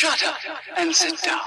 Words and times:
Shut 0.00 0.22
up 0.22 0.36
and 0.76 0.94
sit 0.94 1.18
down. 1.26 1.40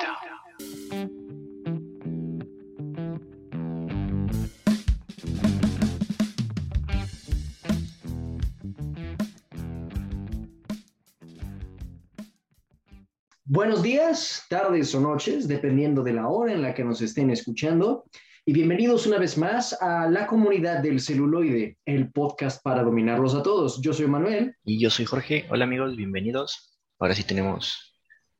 Buenos 13.45 13.81
días, 13.81 14.43
tardes 14.49 14.93
o 14.95 14.99
noches, 14.99 15.47
dependiendo 15.47 16.03
de 16.03 16.11
la 16.11 16.27
hora 16.27 16.51
en 16.51 16.61
la 16.61 16.73
que 16.73 16.83
nos 16.83 17.01
estén 17.01 17.31
escuchando. 17.31 18.03
Y 18.45 18.51
bienvenidos 18.51 19.07
una 19.07 19.17
vez 19.17 19.37
más 19.37 19.81
a 19.81 20.09
la 20.09 20.27
comunidad 20.27 20.83
del 20.83 20.99
celuloide, 20.99 21.77
el 21.85 22.11
podcast 22.11 22.61
para 22.61 22.83
dominarlos 22.83 23.33
a 23.33 23.43
todos. 23.43 23.81
Yo 23.81 23.93
soy 23.93 24.07
Manuel. 24.07 24.57
Y 24.65 24.77
yo 24.77 24.89
soy 24.89 25.05
Jorge. 25.05 25.45
Hola 25.49 25.63
amigos, 25.63 25.95
bienvenidos. 25.95 26.77
Ahora 26.99 27.15
sí 27.15 27.23
tenemos 27.23 27.90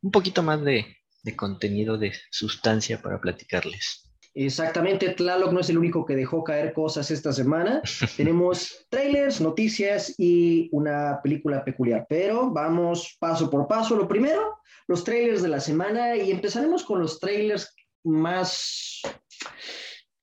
un 0.01 0.11
poquito 0.11 0.43
más 0.43 0.63
de, 0.63 0.97
de 1.23 1.35
contenido, 1.35 1.97
de 1.97 2.13
sustancia 2.31 3.01
para 3.01 3.19
platicarles. 3.19 4.11
Exactamente, 4.33 5.09
Tlaloc 5.09 5.51
no 5.51 5.59
es 5.59 5.69
el 5.69 5.77
único 5.77 6.05
que 6.05 6.15
dejó 6.15 6.43
caer 6.43 6.73
cosas 6.73 7.11
esta 7.11 7.33
semana. 7.33 7.81
Tenemos 8.17 8.85
trailers, 8.89 9.41
noticias 9.41 10.15
y 10.17 10.69
una 10.71 11.19
película 11.21 11.65
peculiar, 11.65 12.05
pero 12.07 12.49
vamos 12.49 13.17
paso 13.19 13.49
por 13.49 13.67
paso. 13.67 13.95
Lo 13.95 14.07
primero, 14.07 14.59
los 14.87 15.03
trailers 15.03 15.41
de 15.41 15.49
la 15.49 15.59
semana 15.59 16.15
y 16.15 16.31
empezaremos 16.31 16.85
con 16.85 16.99
los 16.99 17.19
trailers 17.19 17.75
más 18.03 19.01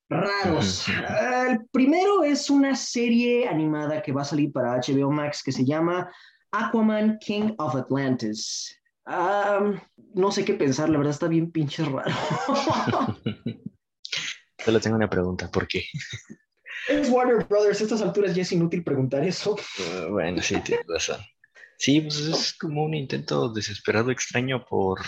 raros. 0.08 0.86
El 1.48 1.66
primero 1.70 2.24
es 2.24 2.48
una 2.48 2.74
serie 2.74 3.46
animada 3.46 4.00
que 4.02 4.12
va 4.12 4.22
a 4.22 4.24
salir 4.24 4.50
para 4.52 4.76
HBO 4.76 5.10
Max 5.10 5.42
que 5.44 5.52
se 5.52 5.66
llama 5.66 6.10
Aquaman 6.50 7.18
King 7.18 7.52
of 7.58 7.74
Atlantis. 7.74 8.77
Um, 9.08 9.80
no 10.14 10.30
sé 10.30 10.44
qué 10.44 10.52
pensar, 10.52 10.90
la 10.90 10.98
verdad 10.98 11.14
está 11.14 11.28
bien 11.28 11.50
pinche 11.50 11.82
raro. 11.82 12.04
Solo 14.64 14.80
tengo 14.80 14.96
una 14.96 15.08
pregunta, 15.08 15.50
¿por 15.50 15.66
qué? 15.66 15.84
Es 16.88 17.08
Warner 17.08 17.46
Brothers, 17.46 17.80
a 17.80 17.84
estas 17.84 18.02
alturas 18.02 18.34
ya 18.34 18.42
es 18.42 18.52
inútil 18.52 18.84
preguntar 18.84 19.24
eso. 19.24 19.56
Uh, 19.78 20.12
bueno, 20.12 20.42
sí, 20.42 20.60
tienes 20.60 20.86
razón. 20.86 21.20
Sí, 21.78 22.02
pues 22.02 22.18
es 22.18 22.52
como 22.58 22.84
un 22.84 22.92
intento 22.92 23.50
desesperado, 23.50 24.10
extraño 24.10 24.64
por 24.66 25.00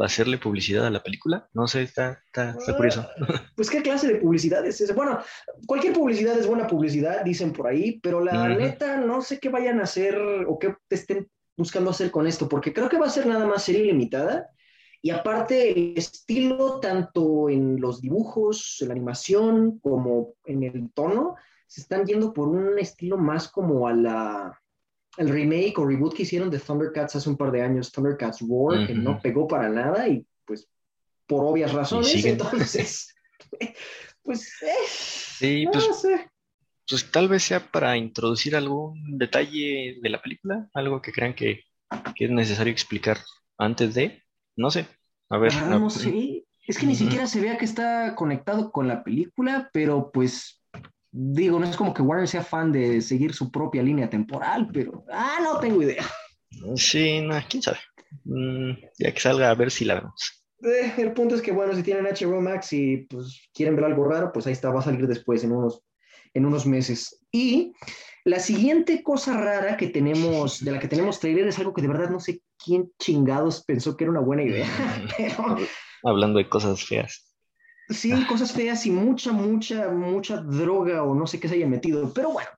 hacerle 0.00 0.38
publicidad 0.38 0.86
a 0.86 0.90
la 0.90 1.02
película. 1.02 1.48
No 1.54 1.66
sé, 1.68 1.82
está, 1.82 2.22
está, 2.26 2.50
está 2.50 2.76
curioso. 2.76 3.08
Pues 3.56 3.70
qué 3.70 3.82
clase 3.82 4.08
de 4.08 4.16
publicidad 4.16 4.64
es 4.66 4.80
esa. 4.80 4.94
Bueno, 4.94 5.20
cualquier 5.66 5.92
publicidad 5.92 6.38
es 6.38 6.46
buena 6.46 6.66
publicidad, 6.66 7.24
dicen 7.24 7.52
por 7.52 7.66
ahí, 7.66 7.98
pero 8.00 8.22
la 8.22 8.48
neta 8.48 8.98
no 8.98 9.22
sé 9.22 9.38
qué 9.38 9.48
vayan 9.48 9.80
a 9.80 9.84
hacer 9.84 10.18
o 10.46 10.58
qué 10.58 10.74
estén 10.90 11.28
buscando 11.58 11.90
hacer 11.90 12.10
con 12.12 12.26
esto, 12.26 12.48
porque 12.48 12.72
creo 12.72 12.88
que 12.88 12.98
va 12.98 13.06
a 13.06 13.10
ser 13.10 13.26
nada 13.26 13.44
más 13.44 13.64
serie 13.64 13.84
limitada. 13.84 14.48
Y 15.02 15.10
aparte, 15.10 15.72
el 15.72 15.98
estilo, 15.98 16.80
tanto 16.80 17.50
en 17.50 17.80
los 17.80 18.00
dibujos, 18.00 18.78
en 18.80 18.88
la 18.88 18.94
animación, 18.94 19.78
como 19.80 20.34
en 20.44 20.62
el 20.62 20.90
tono, 20.92 21.34
se 21.66 21.82
están 21.82 22.06
yendo 22.06 22.32
por 22.32 22.48
un 22.48 22.78
estilo 22.78 23.18
más 23.18 23.48
como 23.48 23.86
a 23.86 23.92
la, 23.92 24.60
el 25.18 25.28
remake 25.28 25.78
o 25.78 25.86
reboot 25.86 26.14
que 26.14 26.22
hicieron 26.22 26.50
de 26.50 26.58
Thundercats 26.58 27.16
hace 27.16 27.28
un 27.28 27.36
par 27.36 27.50
de 27.50 27.62
años, 27.62 27.92
Thundercats 27.92 28.40
Roar, 28.40 28.86
que 28.86 28.94
Ujú. 28.94 29.02
no 29.02 29.20
pegó 29.20 29.46
para 29.46 29.68
nada 29.68 30.08
y 30.08 30.24
pues 30.44 30.68
por 31.26 31.44
obvias 31.44 31.74
razones, 31.74 32.24
entonces, 32.24 33.14
pues, 34.22 34.62
eh, 34.62 34.86
Sí, 34.88 35.64
no 35.64 35.72
pues, 35.72 36.00
sé. 36.00 36.30
Pues 36.88 37.10
tal 37.10 37.28
vez 37.28 37.42
sea 37.42 37.60
para 37.70 37.96
introducir 37.96 38.56
algún 38.56 39.18
detalle 39.18 39.98
de 40.00 40.08
la 40.08 40.20
película, 40.22 40.68
algo 40.74 41.02
que 41.02 41.12
crean 41.12 41.34
que, 41.34 41.64
que 42.14 42.24
es 42.26 42.30
necesario 42.30 42.72
explicar 42.72 43.18
antes 43.58 43.94
de, 43.94 44.22
no 44.56 44.70
sé. 44.70 44.86
A 45.30 45.38
ver, 45.38 45.52
Ah, 45.54 45.66
no- 45.68 45.80
no 45.80 45.90
sé. 45.90 46.44
Es 46.66 46.78
que 46.78 46.86
ni 46.86 46.94
siquiera 46.94 47.26
se 47.26 47.40
vea 47.40 47.56
que 47.56 47.64
está 47.64 48.14
conectado 48.14 48.70
con 48.70 48.86
la 48.88 49.02
película, 49.02 49.70
pero 49.72 50.10
pues 50.12 50.62
digo, 51.10 51.58
no 51.58 51.66
es 51.66 51.76
como 51.76 51.94
que 51.94 52.02
Warner 52.02 52.28
sea 52.28 52.42
fan 52.44 52.70
de 52.72 53.00
seguir 53.00 53.32
su 53.32 53.50
propia 53.50 53.82
línea 53.82 54.10
temporal, 54.10 54.68
pero 54.72 55.04
ah, 55.10 55.38
no 55.42 55.58
tengo 55.60 55.82
idea. 55.82 56.04
Sí, 56.76 57.20
no, 57.22 57.34
quién 57.48 57.62
sabe. 57.62 57.78
Mm, 58.24 58.72
ya 58.98 59.12
que 59.12 59.20
salga 59.20 59.50
a 59.50 59.54
ver 59.54 59.70
si 59.70 59.84
la 59.84 59.94
vemos. 59.96 60.44
Eh, 60.62 60.92
el 60.98 61.12
punto 61.12 61.34
es 61.34 61.42
que 61.42 61.52
bueno, 61.52 61.74
si 61.74 61.82
tienen 61.82 62.06
HBO 62.06 62.40
Max 62.40 62.72
y 62.72 63.06
pues 63.08 63.48
quieren 63.54 63.76
ver 63.76 63.84
algo 63.84 64.04
raro, 64.04 64.32
pues 64.32 64.46
ahí 64.46 64.52
está, 64.52 64.70
va 64.70 64.80
a 64.80 64.82
salir 64.82 65.06
después 65.06 65.44
en 65.44 65.52
unos 65.52 65.82
en 66.34 66.46
unos 66.46 66.66
meses. 66.66 67.20
Y 67.32 67.72
la 68.24 68.40
siguiente 68.40 69.02
cosa 69.02 69.38
rara 69.38 69.76
que 69.76 69.88
tenemos, 69.88 70.64
de 70.64 70.72
la 70.72 70.78
que 70.78 70.88
tenemos 70.88 71.20
trailer, 71.20 71.46
es 71.46 71.58
algo 71.58 71.72
que 71.72 71.82
de 71.82 71.88
verdad 71.88 72.10
no 72.10 72.20
sé 72.20 72.42
quién 72.62 72.90
chingados 72.98 73.64
pensó 73.64 73.96
que 73.96 74.04
era 74.04 74.10
una 74.10 74.20
buena 74.20 74.42
idea, 74.42 74.66
pero 75.16 75.56
Hablando 76.04 76.38
de 76.38 76.48
cosas 76.48 76.84
feas. 76.84 77.34
Sí, 77.88 78.12
cosas 78.26 78.52
feas 78.52 78.84
y 78.86 78.90
mucha, 78.90 79.32
mucha, 79.32 79.88
mucha 79.88 80.36
droga 80.36 81.02
o 81.02 81.14
no 81.14 81.26
sé 81.26 81.40
qué 81.40 81.48
se 81.48 81.54
haya 81.54 81.66
metido. 81.66 82.12
Pero 82.12 82.32
bueno, 82.32 82.48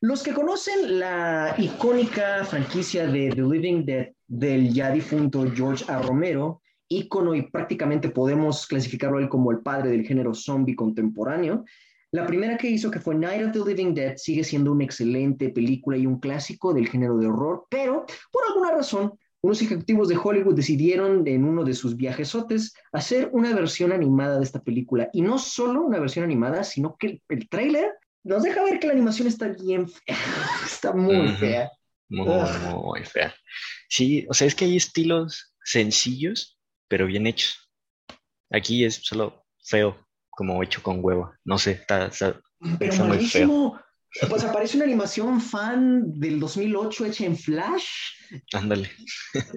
los 0.00 0.22
que 0.22 0.32
conocen 0.32 1.00
la 1.00 1.54
icónica 1.58 2.44
franquicia 2.44 3.06
de 3.06 3.30
The 3.30 3.42
Living 3.42 3.84
Dead 3.84 4.08
del 4.28 4.72
ya 4.72 4.92
difunto 4.92 5.50
George 5.52 5.84
A. 5.88 6.00
Romero, 6.00 6.62
ícono 6.88 7.34
y 7.34 7.42
prácticamente 7.42 8.10
podemos 8.10 8.66
clasificarlo 8.66 9.18
él 9.18 9.28
como 9.28 9.50
el 9.50 9.58
padre 9.60 9.90
del 9.90 10.06
género 10.06 10.32
zombie 10.32 10.76
contemporáneo, 10.76 11.64
la 12.10 12.26
primera 12.26 12.56
que 12.56 12.70
hizo, 12.70 12.90
que 12.90 13.00
fue 13.00 13.14
Night 13.14 13.46
of 13.46 13.52
the 13.52 13.70
Living 13.70 13.94
Dead, 13.94 14.16
sigue 14.16 14.42
siendo 14.44 14.72
una 14.72 14.84
excelente 14.84 15.50
película 15.50 15.96
y 15.96 16.06
un 16.06 16.18
clásico 16.20 16.72
del 16.72 16.88
género 16.88 17.18
de 17.18 17.26
horror, 17.26 17.66
pero 17.68 18.06
por 18.32 18.42
alguna 18.48 18.72
razón 18.72 19.12
unos 19.40 19.62
ejecutivos 19.62 20.08
de 20.08 20.16
Hollywood 20.16 20.56
decidieron 20.56 21.26
en 21.26 21.44
uno 21.44 21.64
de 21.64 21.74
sus 21.74 21.96
viajesotes 21.96 22.74
hacer 22.92 23.30
una 23.32 23.54
versión 23.54 23.92
animada 23.92 24.38
de 24.38 24.44
esta 24.44 24.62
película. 24.62 25.10
Y 25.12 25.22
no 25.22 25.38
solo 25.38 25.82
una 25.82 26.00
versión 26.00 26.24
animada, 26.24 26.64
sino 26.64 26.96
que 26.96 27.22
el, 27.28 27.48
tráiler 27.48 27.92
nos 28.24 28.42
deja 28.42 28.64
ver 28.64 28.80
que 28.80 28.88
la 28.88 28.94
animación 28.94 29.28
está 29.28 29.48
bien 29.48 29.88
fea. 29.88 30.16
Está 30.64 30.92
muy 30.92 31.28
Ujú. 31.28 31.36
fea. 31.38 31.70
Muy, 32.08 32.26
Ugh. 32.26 32.74
muy 32.74 33.04
fea. 33.04 33.34
Sí, 33.88 34.26
o 34.28 34.34
sea, 34.34 34.46
es 34.48 34.54
que 34.54 34.64
hay 34.64 34.76
estilos 34.76 35.54
sencillos, 35.62 36.58
pero 36.88 37.06
bien 37.06 37.26
hechos. 37.26 37.70
Aquí 38.50 38.84
es 38.84 38.96
solo 38.96 39.44
feo, 39.62 40.07
como 40.38 40.62
hecho 40.62 40.80
con 40.84 41.04
huevo. 41.04 41.32
No 41.44 41.58
sé, 41.58 41.72
está, 41.72 42.06
está- 42.06 42.40
Pero 42.78 42.92
Está 42.92 43.04
muy 43.04 43.26
feo. 43.26 43.76
Pues 44.30 44.44
aparece 44.44 44.76
una 44.76 44.84
animación 44.86 45.40
fan 45.40 46.12
del 46.18 46.38
2008 46.38 47.06
hecha 47.06 47.24
en 47.26 47.36
Flash, 47.36 47.84
ándale. 48.54 48.88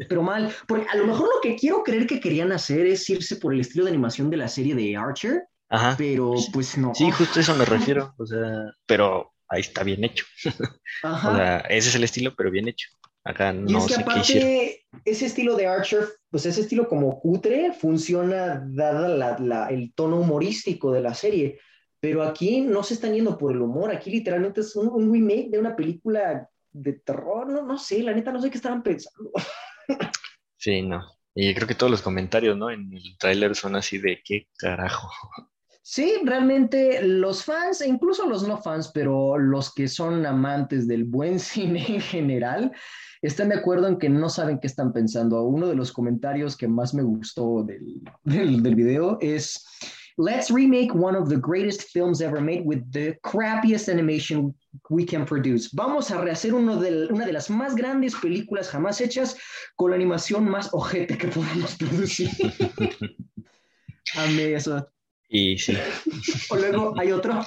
pero 0.09 0.23
mal. 0.23 0.51
Porque 0.67 0.87
a 0.89 0.95
lo 0.97 1.05
mejor 1.05 1.29
lo 1.35 1.39
que 1.41 1.55
quiero 1.55 1.83
creer 1.83 2.05
que 2.07 2.19
querían 2.19 2.51
hacer 2.51 2.85
es 2.87 3.07
irse 3.09 3.35
por 3.37 3.53
el 3.53 3.61
estilo 3.61 3.85
de 3.85 3.91
animación 3.91 4.29
de 4.31 4.37
la 4.37 4.47
serie 4.49 4.73
de 4.75 4.97
Archer, 4.97 5.43
Ajá. 5.69 5.93
pero 5.97 6.33
pues 6.51 6.77
no. 6.79 6.93
Sí, 6.95 7.09
justo 7.11 7.37
a 7.39 7.41
eso 7.43 7.55
me 7.55 7.63
refiero. 7.65 8.13
O 8.17 8.25
sea, 8.25 8.73
pero 8.87 9.31
ahí 9.47 9.61
está 9.61 9.83
bien 9.83 10.03
hecho. 10.03 10.25
Ajá. 11.03 11.31
O 11.31 11.35
sea, 11.35 11.57
ese 11.69 11.89
es 11.89 11.95
el 11.95 12.03
estilo, 12.03 12.33
pero 12.35 12.49
bien 12.51 12.67
hecho. 12.67 12.89
Acá 13.23 13.53
Y 13.53 13.59
no 13.71 13.77
es 13.79 13.85
que 13.87 13.93
sé 13.93 14.03
qué 14.03 14.19
hicieron. 14.19 14.49
aparte, 14.49 14.85
ese 15.05 15.25
estilo 15.27 15.55
de 15.55 15.67
Archer, 15.67 16.05
pues 16.29 16.45
ese 16.45 16.61
estilo 16.61 16.87
como 16.87 17.19
cutre, 17.19 17.71
funciona 17.73 18.63
dada 18.67 19.07
la- 19.09 19.37
la- 19.39 19.67
el 19.69 19.93
tono 19.93 20.17
humorístico 20.19 20.91
de 20.91 21.01
la 21.01 21.13
serie. 21.13 21.59
Pero 21.99 22.23
aquí 22.23 22.61
no 22.61 22.81
se 22.81 22.95
están 22.95 23.13
yendo 23.13 23.37
por 23.37 23.51
el 23.51 23.61
humor, 23.61 23.91
aquí 23.91 24.09
literalmente 24.09 24.61
es 24.61 24.75
un, 24.75 24.87
un 24.89 25.13
remake 25.13 25.49
de 25.51 25.59
una 25.59 25.75
película 25.75 26.49
de 26.71 26.93
terror, 26.93 27.47
no, 27.47 27.61
no 27.61 27.77
sé, 27.77 28.01
la 28.01 28.13
neta 28.13 28.31
no 28.31 28.41
sé 28.41 28.49
qué 28.49 28.57
estaban 28.57 28.81
pensando. 28.81 29.31
Sí, 30.57 30.81
no. 30.81 31.01
Y 31.35 31.53
creo 31.53 31.67
que 31.67 31.75
todos 31.75 31.91
los 31.91 32.01
comentarios, 32.01 32.57
¿no? 32.57 32.69
En 32.71 32.91
el 32.93 33.17
tráiler 33.17 33.55
son 33.55 33.75
así 33.75 33.97
de 33.97 34.19
qué 34.23 34.47
carajo. 34.57 35.09
Sí, 35.81 36.15
realmente 36.23 37.01
los 37.03 37.43
fans, 37.43 37.81
e 37.81 37.87
incluso 37.87 38.27
los 38.27 38.47
no 38.47 38.57
fans, 38.61 38.91
pero 38.93 39.37
los 39.37 39.73
que 39.73 39.87
son 39.87 40.25
amantes 40.25 40.87
del 40.87 41.03
buen 41.05 41.39
cine 41.39 41.85
en 41.87 42.01
general, 42.01 42.71
están 43.21 43.49
de 43.49 43.55
acuerdo 43.55 43.87
en 43.87 43.97
que 43.97 44.09
no 44.09 44.29
saben 44.29 44.59
qué 44.59 44.67
están 44.67 44.91
pensando. 44.91 45.43
Uno 45.43 45.67
de 45.67 45.75
los 45.75 45.91
comentarios 45.91 46.57
que 46.57 46.67
más 46.67 46.93
me 46.93 47.03
gustó 47.03 47.63
del, 47.63 48.01
del, 48.23 48.63
del 48.63 48.75
video 48.75 49.17
es, 49.21 49.65
let's 50.17 50.49
remake 50.49 50.93
one 50.93 51.15
of 51.15 51.29
the 51.29 51.37
greatest 51.37 51.89
films 51.91 52.21
ever 52.21 52.41
made 52.41 52.63
with 52.65 52.83
the 52.91 53.17
crappiest 53.23 53.89
animation 53.89 54.53
we 54.89 55.05
can 55.05 55.25
produce. 55.25 55.69
Vamos 55.73 56.11
a 56.11 56.21
rehacer 56.21 56.53
uno 56.53 56.77
de, 56.77 57.07
una 57.07 57.25
de 57.25 57.33
las 57.33 57.49
más 57.49 57.75
grandes 57.75 58.15
películas 58.15 58.69
jamás 58.69 59.01
hechas 59.01 59.37
con 59.75 59.91
la 59.91 59.95
animación 59.95 60.47
más 60.49 60.69
ojete 60.73 61.17
que 61.17 61.27
podamos 61.27 61.75
producir. 61.79 62.29
Amé 64.15 64.53
eso. 64.53 64.87
Y 65.29 65.57
sí, 65.57 65.77
O 66.49 66.57
luego 66.57 66.93
hay 66.99 67.13
otro 67.13 67.41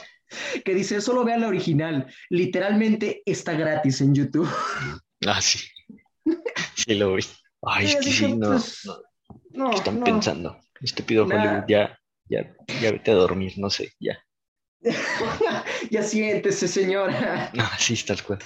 que 0.65 0.75
dice, 0.75 1.03
solo 1.03 1.23
vean 1.23 1.43
la 1.43 1.49
original. 1.49 2.07
Literalmente 2.31 3.23
está 3.27 3.53
gratis 3.53 4.01
en 4.01 4.15
YouTube. 4.15 4.49
Ah, 5.27 5.41
sí. 5.41 5.59
Sí 6.75 6.95
lo 6.95 7.15
vi. 7.15 7.25
Ay, 7.63 7.87
es 7.87 7.95
que 7.95 8.01
así 8.01 8.13
sí, 8.13 8.33
no, 8.35 8.49
pues, 8.49 8.89
no. 9.51 9.71
¿Qué 9.71 9.77
están 9.77 9.99
no. 10.01 10.05
pensando? 10.05 10.61
Estúpido 10.81 11.27
Nah. 11.27 11.37
Hollywood, 11.37 11.65
ya, 11.69 11.99
ya, 12.29 12.55
ya 12.81 12.93
vete 12.93 13.11
a 13.11 13.15
dormir, 13.15 13.55
no 13.57 13.71
sé, 13.71 13.93
ya. 13.99 14.19
ya 15.91 16.03
siéntese, 16.03 16.69
señora. 16.69 17.51
No, 17.55 17.65
sí, 17.79 17.97
tal 18.05 18.23
cual. 18.23 18.39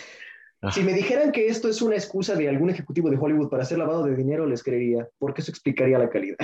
Ah. 0.60 0.72
Si 0.72 0.82
me 0.82 0.92
dijeran 0.92 1.32
que 1.32 1.46
esto 1.46 1.68
es 1.68 1.82
una 1.82 1.96
excusa 1.96 2.34
de 2.34 2.48
algún 2.48 2.70
ejecutivo 2.70 3.10
de 3.10 3.16
Hollywood 3.16 3.48
para 3.48 3.62
hacer 3.62 3.78
lavado 3.78 4.04
de 4.04 4.16
dinero, 4.16 4.46
les 4.46 4.62
creería, 4.62 5.08
porque 5.18 5.40
eso 5.40 5.50
explicaría 5.50 5.98
la 5.98 6.10
calidad. 6.10 6.36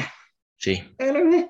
Sí. 0.56 0.82
Eh, 0.98 1.48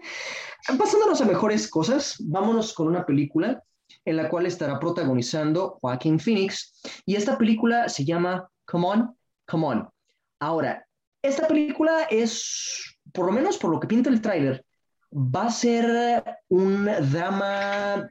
Pasándonos 0.78 1.20
a 1.20 1.26
mejores 1.26 1.68
cosas, 1.68 2.16
vámonos 2.20 2.72
con 2.72 2.88
una 2.88 3.04
película 3.04 3.62
en 4.06 4.16
la 4.16 4.30
cual 4.30 4.46
estará 4.46 4.80
protagonizando 4.80 5.78
Joaquín 5.80 6.18
Phoenix 6.18 6.80
y 7.04 7.16
esta 7.16 7.36
película 7.36 7.90
se 7.90 8.04
llama 8.06 8.48
Come 8.64 8.86
On, 8.86 9.16
Come 9.46 9.66
On. 9.66 9.88
Ahora, 10.40 10.86
esta 11.22 11.46
película 11.46 12.04
es, 12.10 12.98
por 13.12 13.26
lo 13.26 13.32
menos 13.32 13.58
por 13.58 13.70
lo 13.70 13.80
que 13.80 13.86
pinta 13.86 14.10
el 14.10 14.20
tráiler, 14.20 14.64
va 15.12 15.46
a 15.46 15.50
ser 15.50 16.24
un 16.48 16.84
drama, 16.84 18.08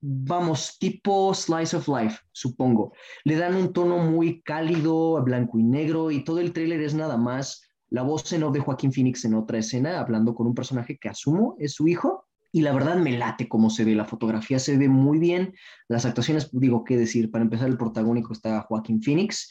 vamos, 0.00 0.78
tipo 0.78 1.34
slice 1.34 1.76
of 1.76 1.88
life, 1.88 2.18
supongo. 2.32 2.92
Le 3.24 3.36
dan 3.36 3.56
un 3.56 3.72
tono 3.72 3.98
muy 3.98 4.42
cálido, 4.42 5.22
blanco 5.22 5.58
y 5.58 5.64
negro 5.64 6.10
y 6.10 6.24
todo 6.24 6.40
el 6.40 6.52
tráiler 6.52 6.80
es 6.80 6.94
nada 6.94 7.16
más 7.16 7.62
la 7.88 8.02
voz 8.02 8.32
en 8.32 8.42
off 8.42 8.52
de 8.52 8.60
Joaquín 8.60 8.92
Phoenix 8.92 9.24
en 9.24 9.34
otra 9.34 9.58
escena, 9.58 10.00
hablando 10.00 10.34
con 10.34 10.46
un 10.46 10.54
personaje 10.54 10.98
que 10.98 11.08
asumo 11.08 11.56
es 11.58 11.74
su 11.74 11.88
hijo. 11.88 12.24
Y 12.52 12.62
la 12.62 12.72
verdad 12.72 12.96
me 12.96 13.18
late 13.18 13.48
cómo 13.48 13.68
se 13.68 13.84
ve, 13.84 13.94
la 13.94 14.06
fotografía 14.06 14.58
se 14.58 14.78
ve 14.78 14.88
muy 14.88 15.18
bien, 15.18 15.52
las 15.88 16.06
actuaciones, 16.06 16.48
digo, 16.52 16.84
qué 16.84 16.96
decir, 16.96 17.30
para 17.30 17.44
empezar 17.44 17.68
el 17.68 17.76
protagónico 17.76 18.32
está 18.32 18.62
Joaquín 18.62 19.02
Phoenix. 19.02 19.50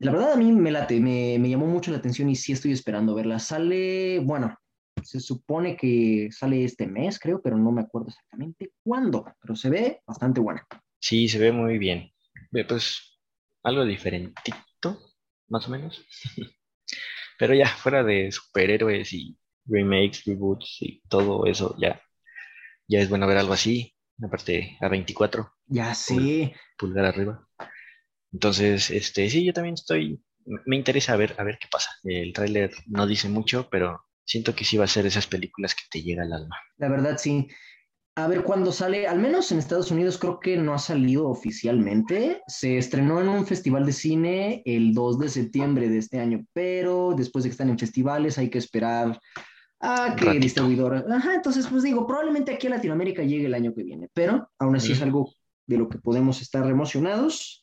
La 0.00 0.12
verdad 0.12 0.32
a 0.32 0.36
mí 0.36 0.50
me 0.52 0.70
late, 0.70 0.98
me, 0.98 1.38
me 1.38 1.48
llamó 1.50 1.66
mucho 1.66 1.90
la 1.90 1.98
atención 1.98 2.28
y 2.30 2.34
sí 2.34 2.52
estoy 2.52 2.72
esperando 2.72 3.14
verla. 3.14 3.38
Sale, 3.38 4.18
bueno, 4.20 4.56
se 5.02 5.20
supone 5.20 5.76
que 5.76 6.28
sale 6.32 6.64
este 6.64 6.86
mes, 6.86 7.18
creo, 7.18 7.40
pero 7.42 7.56
no 7.58 7.70
me 7.70 7.82
acuerdo 7.82 8.08
exactamente 8.08 8.72
cuándo, 8.82 9.26
pero 9.40 9.54
se 9.54 9.68
ve 9.68 10.00
bastante 10.06 10.40
buena. 10.40 10.66
Sí, 10.98 11.28
se 11.28 11.38
ve 11.38 11.52
muy 11.52 11.78
bien. 11.78 12.10
Ve, 12.50 12.64
Pues 12.64 13.18
algo 13.62 13.84
diferentito, 13.84 14.98
más 15.48 15.68
o 15.68 15.70
menos. 15.70 16.02
Pero 17.38 17.54
ya, 17.54 17.68
fuera 17.68 18.04
de 18.04 18.30
superhéroes 18.32 19.12
y 19.14 19.36
remakes, 19.66 20.24
reboots 20.26 20.76
y 20.82 21.00
todo 21.08 21.46
eso, 21.46 21.74
ya, 21.78 22.00
ya 22.88 23.00
es 23.00 23.08
bueno 23.10 23.26
ver 23.26 23.38
algo 23.38 23.54
así. 23.54 23.94
Aparte, 24.22 24.76
a 24.80 24.88
24, 24.88 25.52
Ya 25.68 25.94
sé. 25.94 26.54
pulgar 26.78 27.06
arriba. 27.06 27.48
Entonces, 28.32 28.90
este, 28.90 29.28
sí, 29.28 29.44
yo 29.44 29.52
también 29.52 29.74
estoy, 29.74 30.22
me 30.66 30.76
interesa 30.76 31.16
ver, 31.16 31.34
a 31.38 31.44
ver 31.44 31.58
qué 31.60 31.68
pasa. 31.70 31.90
El 32.04 32.32
tráiler 32.32 32.70
no 32.86 33.06
dice 33.06 33.28
mucho, 33.28 33.68
pero 33.70 34.02
siento 34.24 34.54
que 34.54 34.64
sí 34.64 34.76
va 34.76 34.84
a 34.84 34.88
ser 34.88 35.06
esas 35.06 35.26
películas 35.26 35.74
que 35.74 35.82
te 35.90 36.02
llega 36.02 36.22
al 36.22 36.32
alma. 36.32 36.56
La 36.78 36.88
verdad, 36.88 37.18
sí. 37.18 37.48
A 38.16 38.26
ver 38.26 38.42
cuándo 38.42 38.72
sale, 38.72 39.06
al 39.06 39.18
menos 39.18 39.50
en 39.50 39.58
Estados 39.58 39.90
Unidos 39.90 40.18
creo 40.18 40.40
que 40.40 40.56
no 40.56 40.74
ha 40.74 40.78
salido 40.78 41.28
oficialmente. 41.28 42.42
Se 42.46 42.76
estrenó 42.76 43.20
en 43.20 43.28
un 43.28 43.46
festival 43.46 43.86
de 43.86 43.92
cine 43.92 44.62
el 44.66 44.92
2 44.92 45.18
de 45.18 45.28
septiembre 45.28 45.88
de 45.88 45.98
este 45.98 46.18
año, 46.18 46.44
pero 46.52 47.14
después 47.16 47.44
de 47.44 47.50
que 47.50 47.52
están 47.52 47.70
en 47.70 47.78
festivales 47.78 48.36
hay 48.36 48.50
que 48.50 48.58
esperar 48.58 49.18
a 49.80 50.14
que 50.16 50.24
Ratito. 50.26 50.42
distribuidor. 50.42 51.06
Ajá, 51.10 51.34
entonces 51.34 51.66
pues 51.66 51.82
digo, 51.82 52.06
probablemente 52.06 52.52
aquí 52.52 52.66
a 52.66 52.70
Latinoamérica 52.70 53.22
llegue 53.22 53.46
el 53.46 53.54
año 53.54 53.72
que 53.74 53.84
viene, 53.84 54.08
pero 54.12 54.50
aún 54.58 54.76
así 54.76 54.92
es 54.92 54.98
Ujú. 54.98 55.06
algo 55.06 55.32
de 55.66 55.78
lo 55.78 55.88
que 55.88 55.98
podemos 55.98 56.42
estar 56.42 56.68
emocionados. 56.68 57.62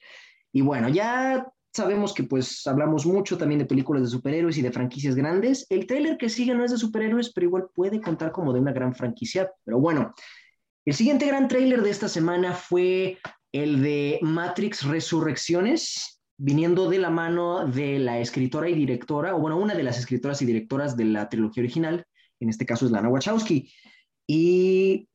Y 0.58 0.62
bueno, 0.62 0.90
ya 0.90 1.48
sabemos 1.72 2.16
que 2.16 2.24
pues 2.24 2.66
hablamos 2.66 3.06
mucho 3.06 3.38
también 3.38 3.60
de 3.60 3.68
películas 3.68 4.02
de 4.02 4.10
superhéroes 4.10 4.58
y 4.58 4.64
de 4.64 4.72
franquicias 4.72 5.14
grandes. 5.14 5.68
El 5.70 5.86
tráiler 5.86 6.18
que 6.18 6.30
sigue 6.30 6.56
no 6.56 6.66
es 6.66 6.72
de 6.72 6.80
superhéroes, 6.80 7.32
pero 7.32 7.46
igual 7.46 7.68
puede 7.76 8.02
contar 8.02 8.32
como 8.32 8.52
de 8.52 8.60
una 8.60 8.74
gran 8.74 8.96
franquicia. 8.96 9.52
Pero 9.64 9.80
bueno, 9.80 10.16
el 10.84 10.96
siguiente 10.96 11.28
gran 11.28 11.48
tráiler 11.48 11.84
de 11.84 11.92
esta 11.92 12.10
semana 12.10 12.54
fue 12.54 13.20
el 13.52 13.84
de 13.84 14.18
Matrix 14.24 14.82
Resurrecciones, 14.84 16.24
viniendo 16.38 16.90
de 16.90 16.98
la 16.98 17.12
mano 17.12 17.68
de 17.68 18.00
la 18.00 18.18
escritora 18.18 18.68
y 18.68 18.74
directora, 18.74 19.36
o 19.36 19.40
bueno, 19.40 19.60
una 19.60 19.76
de 19.76 19.84
las 19.84 20.00
escritoras 20.00 20.42
y 20.42 20.48
directoras 20.48 20.98
de 20.98 21.06
la 21.06 21.30
trilogía 21.30 21.62
original, 21.62 22.04
en 22.40 22.50
este 22.50 22.66
caso 22.66 22.88
es 22.88 22.92
Lana 22.92 23.10
Wachowski. 23.10 23.72
Y 24.26 25.08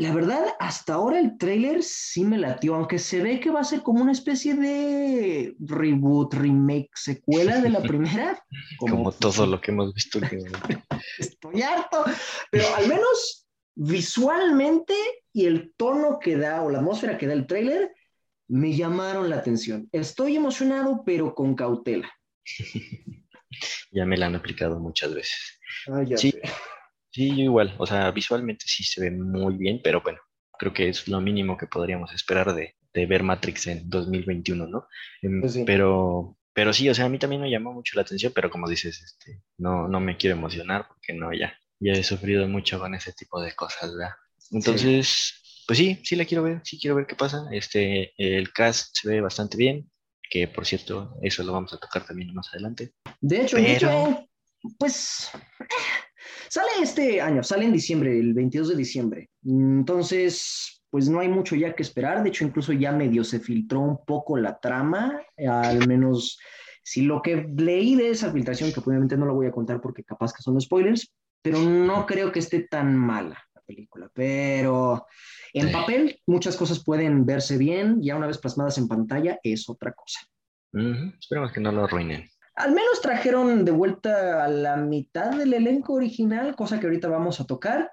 la 0.00 0.14
verdad, 0.14 0.54
hasta 0.58 0.94
ahora 0.94 1.20
el 1.20 1.36
tráiler 1.36 1.82
sí 1.82 2.24
me 2.24 2.38
latió, 2.38 2.74
aunque 2.74 2.98
se 2.98 3.20
ve 3.22 3.38
que 3.38 3.50
va 3.50 3.60
a 3.60 3.64
ser 3.64 3.82
como 3.82 4.00
una 4.00 4.12
especie 4.12 4.54
de 4.54 5.54
reboot, 5.60 6.32
remake, 6.32 6.88
secuela 6.94 7.60
de 7.60 7.68
la 7.68 7.80
primera. 7.82 8.42
Como 8.78 9.12
todo 9.12 9.46
lo 9.46 9.60
que 9.60 9.72
hemos 9.72 9.92
visto 9.92 10.18
últimamente. 10.18 10.82
Estoy 11.18 11.60
harto, 11.60 12.04
pero 12.50 12.64
al 12.76 12.88
menos 12.88 13.46
visualmente 13.74 14.94
y 15.34 15.44
el 15.46 15.74
tono 15.76 16.18
que 16.18 16.36
da 16.36 16.62
o 16.62 16.70
la 16.70 16.78
atmósfera 16.78 17.18
que 17.18 17.26
da 17.26 17.34
el 17.34 17.46
tráiler 17.46 17.92
me 18.48 18.74
llamaron 18.74 19.28
la 19.28 19.36
atención. 19.36 19.88
Estoy 19.92 20.36
emocionado, 20.36 21.02
pero 21.04 21.34
con 21.34 21.54
cautela. 21.54 22.10
Ya 23.92 24.06
me 24.06 24.16
la 24.16 24.26
han 24.26 24.36
aplicado 24.36 24.78
muchas 24.78 25.12
veces. 25.12 25.58
Ah, 25.88 26.04
ya 26.04 26.16
Sí. 26.16 26.30
sé. 26.30 26.40
Sí, 27.10 27.30
yo 27.30 27.42
igual. 27.44 27.74
O 27.78 27.86
sea, 27.86 28.10
visualmente 28.10 28.64
sí 28.66 28.84
se 28.84 29.00
ve 29.00 29.10
muy 29.10 29.56
bien, 29.56 29.80
pero 29.82 30.00
bueno, 30.02 30.18
creo 30.58 30.72
que 30.72 30.88
es 30.88 31.08
lo 31.08 31.20
mínimo 31.20 31.56
que 31.56 31.66
podríamos 31.66 32.12
esperar 32.14 32.54
de, 32.54 32.76
de 32.94 33.06
ver 33.06 33.22
Matrix 33.22 33.66
en 33.66 33.88
2021, 33.90 34.66
¿no? 34.66 34.86
Em, 35.22 35.48
sí. 35.48 35.64
Pero, 35.66 36.36
pero 36.52 36.72
sí, 36.72 36.88
o 36.88 36.94
sea, 36.94 37.06
a 37.06 37.08
mí 37.08 37.18
también 37.18 37.42
me 37.42 37.50
llamó 37.50 37.72
mucho 37.72 37.92
la 37.96 38.02
atención, 38.02 38.32
pero 38.34 38.50
como 38.50 38.68
dices, 38.68 39.00
este, 39.02 39.42
no, 39.58 39.88
no 39.88 40.00
me 40.00 40.16
quiero 40.16 40.36
emocionar 40.36 40.86
porque 40.88 41.12
no, 41.12 41.32
ya, 41.32 41.52
ya 41.80 41.92
he 41.92 42.04
sufrido 42.04 42.46
mucho 42.48 42.78
con 42.78 42.94
ese 42.94 43.12
tipo 43.12 43.40
de 43.40 43.52
cosas, 43.54 43.92
¿verdad? 43.96 44.14
Entonces, 44.52 45.34
pues 45.66 45.78
sí, 45.78 46.00
sí 46.04 46.16
la 46.16 46.24
quiero 46.24 46.42
ver, 46.44 46.60
sí 46.64 46.78
quiero 46.80 46.96
ver 46.96 47.06
qué 47.06 47.14
pasa. 47.16 47.46
Este, 47.52 48.12
el 48.16 48.52
cast 48.52 48.96
se 48.96 49.08
ve 49.08 49.20
bastante 49.20 49.56
bien, 49.56 49.90
que 50.28 50.46
por 50.48 50.66
cierto, 50.66 51.16
eso 51.22 51.42
lo 51.42 51.52
vamos 51.52 51.72
a 51.72 51.78
tocar 51.78 52.04
también 52.06 52.34
más 52.34 52.48
adelante. 52.52 52.92
De 53.20 53.42
hecho, 53.42 53.56
de 53.56 53.62
Pero- 53.64 53.74
hecho, 54.08 54.28
pues 54.78 55.30
eh, 55.60 55.64
sale 56.48 56.68
este 56.82 57.20
año, 57.20 57.42
sale 57.42 57.64
en 57.64 57.72
diciembre, 57.72 58.18
el 58.18 58.34
22 58.34 58.68
de 58.70 58.76
diciembre. 58.76 59.30
Entonces, 59.44 60.82
pues 60.90 61.08
no 61.08 61.20
hay 61.20 61.28
mucho 61.28 61.56
ya 61.56 61.74
que 61.74 61.82
esperar. 61.82 62.22
De 62.22 62.28
hecho, 62.28 62.44
incluso 62.44 62.72
ya 62.72 62.92
medio 62.92 63.24
se 63.24 63.40
filtró 63.40 63.80
un 63.80 64.04
poco 64.04 64.36
la 64.36 64.58
trama, 64.58 65.20
al 65.48 65.86
menos 65.86 66.38
si 66.82 67.02
lo 67.02 67.22
que 67.22 67.48
leí 67.56 67.94
de 67.94 68.10
esa 68.10 68.32
filtración, 68.32 68.72
que 68.72 68.80
obviamente 68.80 69.16
no 69.16 69.26
lo 69.26 69.34
voy 69.34 69.46
a 69.46 69.52
contar 69.52 69.80
porque 69.80 70.02
capaz 70.04 70.32
que 70.32 70.42
son 70.42 70.60
spoilers, 70.60 71.12
pero 71.42 71.60
no 71.60 72.06
creo 72.06 72.32
que 72.32 72.40
esté 72.40 72.66
tan 72.68 72.96
mala 72.96 73.42
la 73.54 73.60
película. 73.62 74.10
Pero 74.12 75.06
en 75.52 75.70
papel 75.70 76.20
muchas 76.26 76.56
cosas 76.56 76.82
pueden 76.82 77.24
verse 77.24 77.56
bien, 77.56 78.02
ya 78.02 78.16
una 78.16 78.26
vez 78.26 78.38
plasmadas 78.38 78.78
en 78.78 78.88
pantalla 78.88 79.38
es 79.42 79.68
otra 79.68 79.92
cosa. 79.92 80.20
Ujú, 80.72 81.12
Esperemos 81.18 81.52
que 81.52 81.60
no 81.60 81.72
lo 81.72 81.84
arruinen. 81.84 82.28
Al 82.60 82.72
menos 82.72 83.00
trajeron 83.00 83.64
de 83.64 83.72
vuelta 83.72 84.44
a 84.44 84.48
la 84.48 84.76
mitad 84.76 85.30
del 85.36 85.54
elenco 85.54 85.94
original, 85.94 86.54
cosa 86.54 86.78
que 86.78 86.86
ahorita 86.86 87.08
vamos 87.08 87.40
a 87.40 87.46
tocar. 87.46 87.92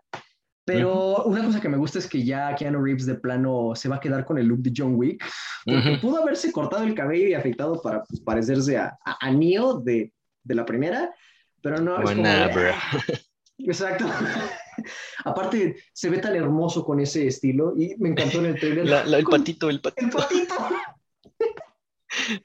Pero 0.65 1.23
una 1.23 1.45
cosa 1.45 1.61
que 1.61 1.69
me 1.69 1.77
gusta 1.77 1.97
es 1.99 2.07
que 2.07 2.25
ya 2.25 2.53
Keanu 2.53 2.83
Reeves 2.83 3.05
de 3.05 3.15
plano 3.15 3.71
se 3.73 3.87
va 3.87 3.95
a 3.95 3.99
quedar 4.01 4.25
con 4.25 4.37
el 4.37 4.47
look 4.47 4.59
de 4.59 4.73
John 4.75 4.95
Wick. 4.95 5.23
Porque 5.63 5.91
Ujú. 5.93 6.01
pudo 6.01 6.21
haberse 6.21 6.51
cortado 6.51 6.83
el 6.83 6.93
cabello 6.93 7.27
y 7.27 7.33
afeitado 7.33 7.81
para 7.81 8.03
pues, 8.03 8.19
parecerse 8.19 8.77
a, 8.77 8.97
a, 9.05 9.17
a 9.27 9.31
Neo 9.31 9.79
de, 9.79 10.11
de 10.43 10.55
la 10.55 10.65
primera. 10.65 11.13
Pero 11.61 11.79
no, 11.79 11.97
es 12.01 12.11
como. 12.11 12.23
Exacto. 13.59 14.05
Aparte, 15.25 15.77
se 15.93 16.09
ve 16.09 16.17
tan 16.19 16.35
hermoso 16.35 16.83
con 16.83 16.99
ese 16.99 17.27
estilo 17.27 17.73
y 17.77 17.95
me 17.97 18.09
encantó 18.09 18.39
en 18.39 18.45
el 18.47 18.59
trailer. 18.59 18.85
La- 18.87 19.05
la- 19.05 19.17
el 19.19 19.23
Con 19.23 19.39
patito, 19.39 19.69
el 19.69 19.79
patito. 19.81 20.05
El 20.05 20.11
patito. 20.23 20.55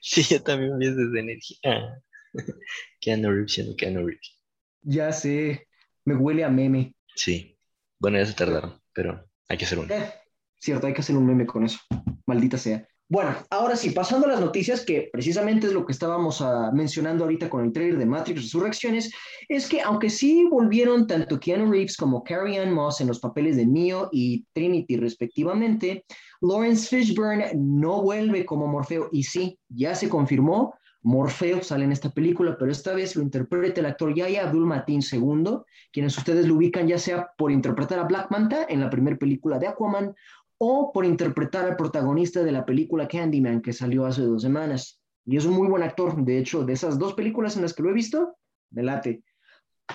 Sí, 0.00 0.23
yo 0.25 0.42
también 0.42 0.78
vi 0.78 0.90
desde 0.90 1.18
energía. 1.20 2.02
Keanu 3.00 3.30
Reeves 3.30 3.52
siendo 3.52 3.76
Keanu 3.76 4.06
Reeves. 4.06 4.38
Ya 4.82 5.12
sé, 5.12 5.68
me 6.04 6.14
huele 6.14 6.44
a 6.44 6.48
meme. 6.48 6.94
Sí. 7.14 7.56
Bueno, 7.98 8.18
ya 8.18 8.26
se 8.26 8.34
tardaron, 8.34 8.80
pero 8.92 9.24
hay 9.48 9.56
que 9.56 9.64
hacer 9.64 9.78
uno. 9.78 9.94
Eh, 9.94 10.12
cierto, 10.58 10.86
hay 10.86 10.92
que 10.92 11.00
hacer 11.00 11.16
un 11.16 11.26
meme 11.26 11.46
con 11.46 11.64
eso. 11.64 11.78
Maldita 12.26 12.58
sea. 12.58 12.86
Bueno, 13.12 13.36
ahora 13.50 13.76
sí, 13.76 13.90
pasando 13.90 14.26
a 14.26 14.30
las 14.30 14.40
noticias, 14.40 14.86
que 14.86 15.10
precisamente 15.12 15.66
es 15.66 15.74
lo 15.74 15.84
que 15.84 15.92
estábamos 15.92 16.40
ah, 16.40 16.70
mencionando 16.72 17.24
ahorita 17.24 17.50
con 17.50 17.62
el 17.62 17.70
trailer 17.70 17.98
de 17.98 18.06
Matrix 18.06 18.44
Resurrecciones, 18.44 19.12
es 19.50 19.68
que 19.68 19.82
aunque 19.82 20.08
sí 20.08 20.46
volvieron 20.50 21.06
tanto 21.06 21.38
Keanu 21.38 21.70
Reeves 21.70 21.94
como 21.94 22.24
Carrie 22.24 22.58
Ann 22.58 22.72
Moss 22.72 23.02
en 23.02 23.08
los 23.08 23.20
papeles 23.20 23.56
de 23.56 23.66
Neo 23.66 24.08
y 24.12 24.46
Trinity 24.54 24.96
respectivamente, 24.96 26.06
Lawrence 26.40 26.88
Fishburne 26.88 27.52
no 27.54 28.00
vuelve 28.00 28.46
como 28.46 28.66
Morfeo. 28.66 29.10
Y 29.12 29.24
sí, 29.24 29.58
ya 29.68 29.94
se 29.94 30.08
confirmó, 30.08 30.74
Morfeo 31.02 31.62
sale 31.62 31.85
en 31.85 31.92
esta 31.92 32.11
película, 32.11 32.56
pero 32.56 32.71
esta 32.71 32.94
vez 32.94 33.16
lo 33.16 33.23
interpreta 33.23 33.80
el 33.80 33.87
actor 33.87 34.14
Yaya 34.14 34.47
Abdul 34.47 34.66
Mateen 34.66 35.00
II, 35.00 35.59
quienes 35.92 36.16
ustedes 36.16 36.47
lo 36.47 36.54
ubican 36.54 36.87
ya 36.87 36.99
sea 36.99 37.30
por 37.37 37.50
interpretar 37.50 37.99
a 37.99 38.04
Black 38.04 38.30
Manta 38.30 38.66
en 38.68 38.80
la 38.80 38.88
primera 38.88 39.16
película 39.16 39.59
de 39.59 39.66
Aquaman 39.66 40.14
o 40.59 40.92
por 40.92 41.04
interpretar 41.04 41.64
al 41.64 41.76
protagonista 41.76 42.44
de 42.44 42.52
la 42.52 42.64
película 42.64 43.09
Candyman 43.09 43.61
que 43.61 43.73
salió 43.73 44.06
hace 44.06 44.23
dos 44.23 44.42
semanas. 44.42 45.00
Y 45.25 45.37
es 45.37 45.44
un 45.44 45.54
muy 45.54 45.68
buen 45.68 45.82
actor, 45.82 46.16
de 46.25 46.38
hecho, 46.38 46.64
de 46.64 46.73
esas 46.73 46.99
dos 46.99 47.14
películas 47.14 47.56
en 47.56 47.62
las 47.62 47.75
que 47.75 47.82
lo 47.82 47.90
he 47.90 47.94
visto, 47.94 48.37
me 48.71 48.85
late. 48.85 49.25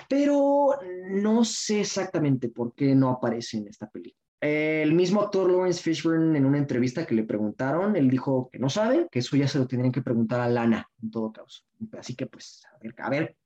Pero 0.08 0.78
no 1.10 1.44
sé 1.44 1.80
exactamente 1.80 2.50
por 2.50 2.74
qué 2.74 2.94
no 2.94 3.08
aparece 3.08 3.56
en 3.56 3.68
esta 3.68 3.88
película. 3.88 4.27
El 4.40 4.94
mismo 4.94 5.20
actor 5.20 5.50
Lawrence 5.50 5.82
Fishburne 5.82 6.38
en 6.38 6.44
una 6.44 6.58
entrevista 6.58 7.04
que 7.04 7.14
le 7.14 7.24
preguntaron, 7.24 7.96
él 7.96 8.08
dijo 8.08 8.48
que 8.52 8.58
no 8.58 8.70
sabe, 8.70 9.08
que 9.10 9.18
eso 9.18 9.36
ya 9.36 9.48
se 9.48 9.58
lo 9.58 9.66
tendrían 9.66 9.92
que 9.92 10.02
preguntar 10.02 10.40
a 10.40 10.48
Lana 10.48 10.88
en 11.02 11.10
todo 11.10 11.32
caso. 11.32 11.62
Así 11.98 12.14
que 12.14 12.26
pues, 12.26 12.62
a 12.72 12.78
ver, 12.78 12.94
a 12.98 13.10
ver 13.10 13.36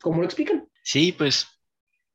¿cómo 0.00 0.18
lo 0.18 0.24
explican? 0.24 0.68
Sí, 0.82 1.12
pues, 1.12 1.46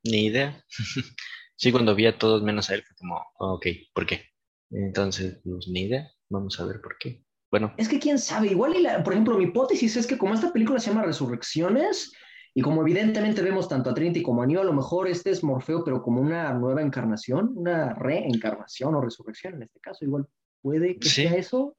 ni 0.03 0.25
idea. 0.25 0.63
sí, 1.55 1.71
cuando 1.71 1.95
vi 1.95 2.05
a 2.05 2.17
todos 2.17 2.43
menos 2.43 2.69
a 2.69 2.75
él, 2.75 2.83
fue 2.83 2.95
como, 2.98 3.15
oh, 3.39 3.53
ok, 3.55 3.65
¿por 3.93 4.05
qué? 4.05 4.25
Entonces, 4.69 5.39
pues, 5.43 5.67
ni 5.67 5.81
idea, 5.81 6.07
vamos 6.29 6.59
a 6.59 6.65
ver 6.65 6.81
por 6.81 6.98
qué. 7.00 7.24
Bueno. 7.50 7.74
Es 7.77 7.89
que 7.89 8.00
quién 8.00 8.19
sabe, 8.19 8.50
igual, 8.50 8.75
por 9.03 9.13
ejemplo, 9.13 9.36
mi 9.36 9.45
hipótesis 9.45 9.95
es 9.95 10.05
que 10.05 10.19
como 10.19 10.36
esta 10.36 10.53
película 10.53 10.79
se 10.79 10.91
llama 10.91 11.01
Resurrecciones, 11.01 12.13
y 12.53 12.62
como 12.62 12.82
evidentemente 12.82 13.41
vemos 13.41 13.68
tanto 13.68 13.89
a 13.89 13.94
Trinity 13.94 14.22
como 14.22 14.41
a 14.41 14.48
Neo, 14.48 14.62
a 14.62 14.65
lo 14.65 14.74
mejor 14.74 15.08
este 15.08 15.32
es 15.32 15.44
Morfeo, 15.44 15.84
pero 15.84 16.01
como 16.01 16.22
una 16.22 16.53
nueva 16.53 16.82
encarnación, 16.82 17.51
una 17.56 17.94
reencarnación 17.94 18.96
o 18.96 19.01
resurrección 19.01 19.56
en 19.56 19.63
este 19.63 19.79
caso, 19.79 20.06
igual 20.06 20.27
puede 20.62 20.98
que 20.98 21.10
sea 21.10 21.36
eso. 21.36 21.75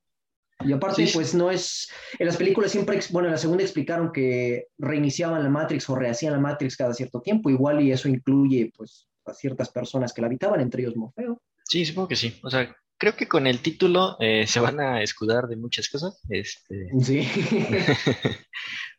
Y 0.63 0.73
aparte, 0.73 1.09
pues 1.15 1.35
no 1.35 1.51
es. 1.51 1.91
En 2.19 2.27
las 2.27 2.37
películas 2.37 2.71
siempre, 2.71 3.01
bueno, 3.11 3.29
en 3.29 3.33
la 3.33 3.39
segunda 3.39 3.63
explicaron 3.63 4.13
que 4.13 4.67
reiniciaban 4.77 5.43
la 5.43 5.49
Matrix 5.49 5.89
o 5.89 5.97
rehacían 5.97 6.35
la 6.35 6.39
Matrix 6.39 6.77
cada 6.77 6.93
cierto 6.93 7.23
tiempo, 7.23 7.49
igual 7.49 7.81
y 7.81 7.93
eso 7.93 8.09
incluye, 8.09 8.71
pues, 8.77 9.09
a 9.25 9.33
ciertas 9.33 9.71
personas 9.71 10.13
que 10.13 10.21
la 10.21 10.27
habitaban, 10.27 10.61
entre 10.61 10.83
ellos 10.83 10.97
Morfeo. 10.97 11.41
Sí, 11.65 11.87
supongo 11.87 12.09
que 12.09 12.17
sí. 12.17 12.39
O 12.43 12.51
sea, 12.51 12.77
creo 12.99 13.17
que 13.17 13.27
con 13.27 13.47
el 13.47 13.61
título 13.61 14.17
eh, 14.21 14.47
se 14.47 14.61
van 14.61 14.81
a 14.81 15.03
escudar 15.03 15.47
de 15.47 15.57
muchas 15.57 15.89
cosas. 15.89 16.21
Este... 16.29 16.91
Sí. 17.01 17.27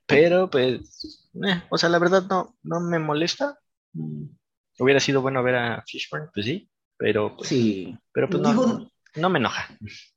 Pero, 0.08 0.50
pues, 0.50 1.21
eh, 1.34 1.64
o 1.70 1.78
sea, 1.78 1.90
la 1.90 2.00
verdad 2.00 2.24
no, 2.30 2.56
no 2.64 2.80
me 2.80 3.00
molesta. 3.00 3.58
Mm, 3.94 4.26
hubiera 4.80 5.00
sido 5.00 5.22
bueno 5.22 5.44
ver 5.44 5.56
a 5.56 5.84
Fishburne, 5.86 6.30
pues 6.34 6.46
sí, 6.46 6.70
pero 6.98 7.36
pues, 7.36 7.50
sí. 7.50 7.98
pero 8.12 8.30
pues 8.30 8.42
no, 8.42 8.92
no 9.16 9.30
me 9.30 9.40
enoja. 9.40 9.68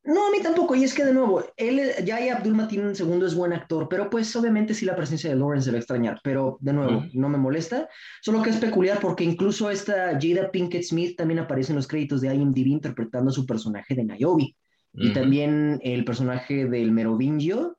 No, 0.05 0.29
a 0.29 0.31
mí 0.31 0.39
tampoco. 0.43 0.75
Y 0.75 0.85
es 0.85 0.95
que, 0.95 1.05
de 1.05 1.13
nuevo, 1.13 1.45
él, 1.57 1.93
ya 2.05 2.19
Abdul 2.37 2.55
Matin 2.55 2.95
segundo 2.95 3.27
es 3.27 3.35
buen 3.35 3.53
actor, 3.53 3.89
pero 3.89 4.09
pues 4.09 4.35
obviamente 4.37 4.73
sí 4.73 4.85
la 4.85 4.95
presencia 4.95 5.31
de 5.31 5.37
Lawrence 5.37 5.65
se 5.65 5.71
va 5.73 5.77
a 5.77 5.81
extrañar. 5.81 6.21
Pero, 6.23 6.59
de 6.61 6.73
nuevo, 6.73 7.05
no 7.13 7.29
me 7.29 7.39
molesta. 7.39 7.89
Solo 8.23 8.43
que 8.43 8.51
es 8.51 8.57
peculiar 8.57 9.01
porque 9.01 9.25
incluso 9.25 9.71
esta 9.71 10.19
Jada 10.21 10.51
Pinkett 10.51 10.85
Smith 10.85 11.17
también 11.17 11.41
aparece 11.41 11.73
en 11.73 11.77
los 11.77 11.89
créditos 11.89 12.21
de 12.21 12.33
IMDb 12.35 12.69
interpretando 12.69 13.31
a 13.31 13.35
su 13.35 13.45
personaje 13.47 13.95
de 13.95 14.05
Niobe. 14.05 14.55
Y 14.97 15.13
también 15.13 15.81
el 15.83 16.05
personaje 16.05 16.67
del 16.67 16.93
Merovingio 16.93 17.77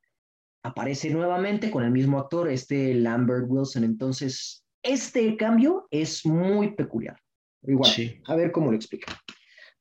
aparece 0.65 1.11
nuevamente 1.11 1.69
con 1.69 1.83
el 1.83 1.91
mismo 1.91 2.19
actor, 2.19 2.49
este 2.49 2.95
Lambert 2.95 3.45
Wilson. 3.47 3.83
Entonces, 3.83 4.65
este 4.81 5.37
cambio 5.37 5.87
es 5.91 6.25
muy 6.25 6.75
peculiar. 6.75 7.17
Igual, 7.61 7.91
a 8.25 8.35
ver 8.35 8.51
cómo 8.51 8.71
lo 8.71 8.75
explica. 8.75 9.15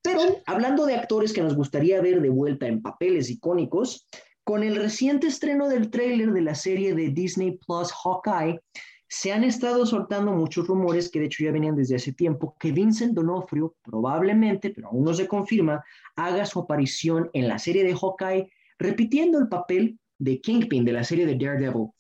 Pero 0.03 0.21
hablando 0.45 0.85
de 0.85 0.95
actores 0.95 1.33
que 1.33 1.43
nos 1.43 1.57
gustaría 1.57 2.03
ver 2.03 2.21
de 2.21 2.29
vuelta 2.29 2.67
en 2.67 2.83
papeles 2.83 3.31
icónicos, 3.31 4.07
con 4.45 4.63
el 4.63 4.77
reciente 4.77 5.27
estreno 5.27 5.69
del 5.71 5.91
tráiler 5.91 6.33
de 6.33 6.43
la 6.43 6.55
serie 6.55 6.95
de 6.95 7.09
Disney 7.09 7.59
Plus 7.67 7.91
Hawkeye, 7.91 8.61
se 9.09 9.33
han 9.33 9.43
estado 9.43 9.87
soltando 9.87 10.33
muchos 10.33 10.67
rumores 10.67 11.11
que 11.11 11.21
de 11.21 11.27
hecho 11.27 11.45
ya 11.45 11.53
venían 11.53 11.77
desde 11.77 11.97
hace 11.97 12.13
tiempo 12.13 12.57
que 12.59 12.73
Vincent 12.73 13.15
Donofrio 13.15 13.75
probablemente, 13.83 14.71
pero 14.71 14.89
aún 14.89 15.05
no 15.05 15.15
se 15.15 15.27
confirma, 15.27 15.83
haga 16.17 16.45
su 16.45 16.59
aparición 16.59 17.31
en 17.33 17.49
la 17.49 17.59
serie 17.59 17.85
de 17.85 17.95
Hawkeye 17.95 18.51
repitiendo 18.79 19.39
el 19.39 19.49
papel 19.49 19.99
de 20.19 20.41
Kingpin 20.41 20.85
de 20.85 20.93
la 20.93 21.05
serie 21.05 21.27
de 21.27 21.37
Daredevil. 21.37 21.91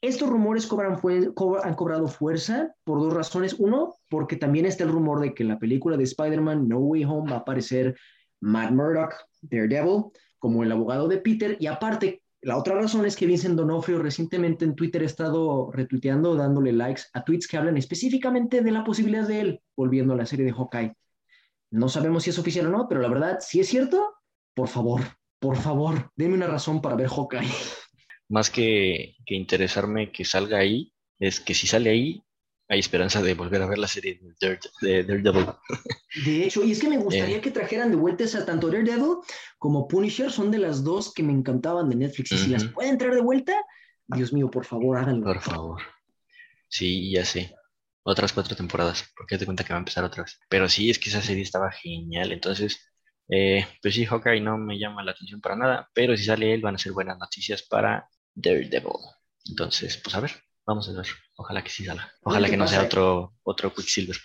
Estos 0.00 0.28
rumores 0.28 0.66
cobran 0.66 0.98
han 1.64 1.74
cobrado 1.74 2.06
fuerza 2.06 2.72
por 2.84 3.00
dos 3.00 3.12
razones. 3.12 3.54
Uno, 3.58 3.96
porque 4.08 4.36
también 4.36 4.66
está 4.66 4.84
el 4.84 4.92
rumor 4.92 5.20
de 5.20 5.34
que 5.34 5.42
en 5.42 5.48
la 5.48 5.58
película 5.58 5.96
de 5.96 6.04
Spider-Man 6.04 6.68
No 6.68 6.78
Way 6.78 7.04
Home 7.04 7.30
va 7.30 7.38
a 7.38 7.40
aparecer 7.40 7.96
Matt 8.40 8.70
Murdock, 8.70 9.14
Daredevil, 9.42 10.04
como 10.38 10.62
el 10.62 10.70
abogado 10.70 11.08
de 11.08 11.18
Peter. 11.18 11.56
Y 11.58 11.66
aparte, 11.66 12.22
la 12.40 12.56
otra 12.56 12.76
razón 12.76 13.04
es 13.06 13.16
que 13.16 13.26
Vincent 13.26 13.56
Donofrio 13.56 13.98
recientemente 13.98 14.64
en 14.64 14.76
Twitter 14.76 15.02
ha 15.02 15.06
estado 15.06 15.72
retuiteando, 15.72 16.36
dándole 16.36 16.72
likes 16.72 17.02
a 17.12 17.24
tweets 17.24 17.48
que 17.48 17.56
hablan 17.56 17.76
específicamente 17.76 18.60
de 18.62 18.70
la 18.70 18.84
posibilidad 18.84 19.26
de 19.26 19.40
él 19.40 19.60
volviendo 19.76 20.14
a 20.14 20.16
la 20.16 20.26
serie 20.26 20.46
de 20.46 20.52
Hawkeye. 20.52 20.94
No 21.72 21.88
sabemos 21.88 22.22
si 22.22 22.30
es 22.30 22.38
oficial 22.38 22.66
o 22.66 22.70
no, 22.70 22.86
pero 22.88 23.00
la 23.00 23.08
verdad, 23.08 23.38
si 23.40 23.58
es 23.58 23.68
cierto, 23.68 24.14
por 24.54 24.68
favor, 24.68 25.00
por 25.38 25.56
favor, 25.56 26.10
denme 26.16 26.34
una 26.34 26.46
razón 26.46 26.80
para 26.80 26.96
ver 26.96 27.08
Hawkeye 27.08 27.48
más 28.28 28.50
que, 28.50 29.16
interesarme 29.26 30.12
que 30.12 30.24
salga 30.24 30.58
ahí, 30.58 30.92
es 31.18 31.40
que 31.40 31.54
si 31.54 31.66
sale 31.66 31.90
ahí, 31.90 32.22
hay 32.68 32.80
esperanza 32.80 33.22
de 33.22 33.32
volver 33.32 33.62
a 33.62 33.66
ver 33.66 33.78
la 33.78 33.88
serie 33.88 34.20
de, 34.40 35.02
Daredevil. 35.02 35.46
De 36.26 36.44
hecho, 36.44 36.62
y 36.62 36.72
es 36.72 36.80
que 36.80 36.88
me 36.88 36.98
gustaría 36.98 37.38
eh. 37.38 37.40
que 37.40 37.50
trajeran 37.50 37.90
de 37.90 37.96
vuelta 37.96 38.24
a 38.24 38.44
tanto 38.44 38.68
Daredevil 38.68 39.16
como 39.56 39.88
Punisher, 39.88 40.30
son 40.30 40.50
de 40.50 40.58
las 40.58 40.84
dos 40.84 41.14
que 41.14 41.22
me 41.22 41.32
encantaban 41.32 41.88
de 41.88 41.96
Netflix. 41.96 42.32
Y 42.32 42.38
si 42.38 42.50
las 42.50 42.64
pueden 42.64 42.98
traer 42.98 43.14
de 43.14 43.22
vuelta, 43.22 43.54
Dios 44.06 44.34
mío, 44.34 44.50
por 44.50 44.66
favor, 44.66 44.98
háganlo. 44.98 45.24
Por 45.24 45.40
favor. 45.40 45.82
Sí, 46.68 47.10
ya 47.10 47.24
sé. 47.24 47.54
Otras 48.02 48.34
cuatro 48.34 48.54
temporadas, 48.54 49.10
porque 49.16 49.38
te 49.38 49.46
cuenta 49.46 49.64
que 49.64 49.72
va 49.72 49.78
a 49.78 49.80
empezar 49.80 50.04
otras. 50.04 50.38
Pero 50.50 50.68
sí, 50.68 50.90
es 50.90 50.98
que 50.98 51.08
esa 51.08 51.22
serie 51.22 51.42
estaba 51.42 51.72
genial. 51.72 52.32
Entonces, 52.32 52.90
eh, 53.28 53.66
pues 53.82 53.94
sí, 53.94 54.04
Hawkeye 54.06 54.40
no 54.40 54.56
me 54.56 54.78
llama 54.78 55.02
la 55.02 55.12
atención 55.12 55.40
para 55.40 55.56
nada, 55.56 55.88
pero 55.92 56.16
si 56.16 56.24
sale 56.24 56.54
él 56.54 56.62
van 56.62 56.76
a 56.76 56.78
ser 56.78 56.92
buenas 56.92 57.18
noticias 57.18 57.62
para 57.62 58.08
Daredevil. 58.34 58.92
Entonces, 59.48 59.96
pues 60.02 60.14
a 60.14 60.20
ver, 60.20 60.32
vamos 60.66 60.88
a 60.88 60.92
ver. 60.92 61.06
Ojalá 61.36 61.62
que 61.62 61.70
sí 61.70 61.84
salga. 61.84 62.10
Ojalá 62.22 62.48
que 62.48 62.56
no 62.56 62.66
sea 62.66 62.82
otro, 62.82 63.34
otro 63.42 63.72
Quicksilver. 63.74 64.16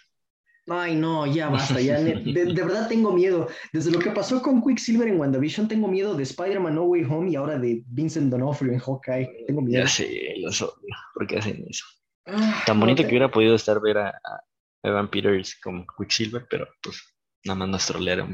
Ay, 0.68 0.96
no, 0.96 1.26
ya 1.28 1.50
basta, 1.50 1.82
ya 1.82 2.00
de, 2.02 2.54
verdad 2.54 2.88
tengo 2.88 3.12
miedo. 3.12 3.50
Desde 3.74 3.92
lo 3.92 4.00
que 4.00 4.12
pasó 4.12 4.42
con 4.42 4.64
Quicksilver 4.64 5.08
en 5.10 5.20
WandaVision, 5.20 5.68
tengo 5.68 5.88
miedo 5.88 6.16
de 6.16 6.24
Spider-Man 6.24 6.76
No 6.76 6.84
Way 6.84 7.04
Home 7.04 7.32
y 7.32 7.36
ahora 7.36 7.60
de 7.60 7.84
Vincent 7.88 8.32
D'Onofrio 8.32 8.72
en 8.72 8.80
Hawkeye. 8.80 9.46
Tengo 9.48 9.62
miedo. 9.62 9.84
Ya 9.84 9.90
sé, 9.90 10.36
lo 10.38 10.50
odio. 10.50 10.96
¿Por 11.14 11.28
qué 11.28 11.40
hacen 11.40 11.66
eso? 11.70 11.86
Ah, 12.26 12.64
Tan 12.66 12.80
bonito 12.80 13.04
que 13.04 13.10
hubiera 13.10 13.30
podido 13.30 13.56
estar 13.56 13.82
ver 13.82 13.98
a, 13.98 14.14
Evan 14.82 15.10
Peters 15.10 15.60
como 15.62 15.86
Quicksilver, 15.98 16.46
pero 16.50 16.68
pues 16.82 17.02
nada 17.46 17.60
más 17.60 17.70
nos 17.70 17.86
trolearon, 17.86 18.34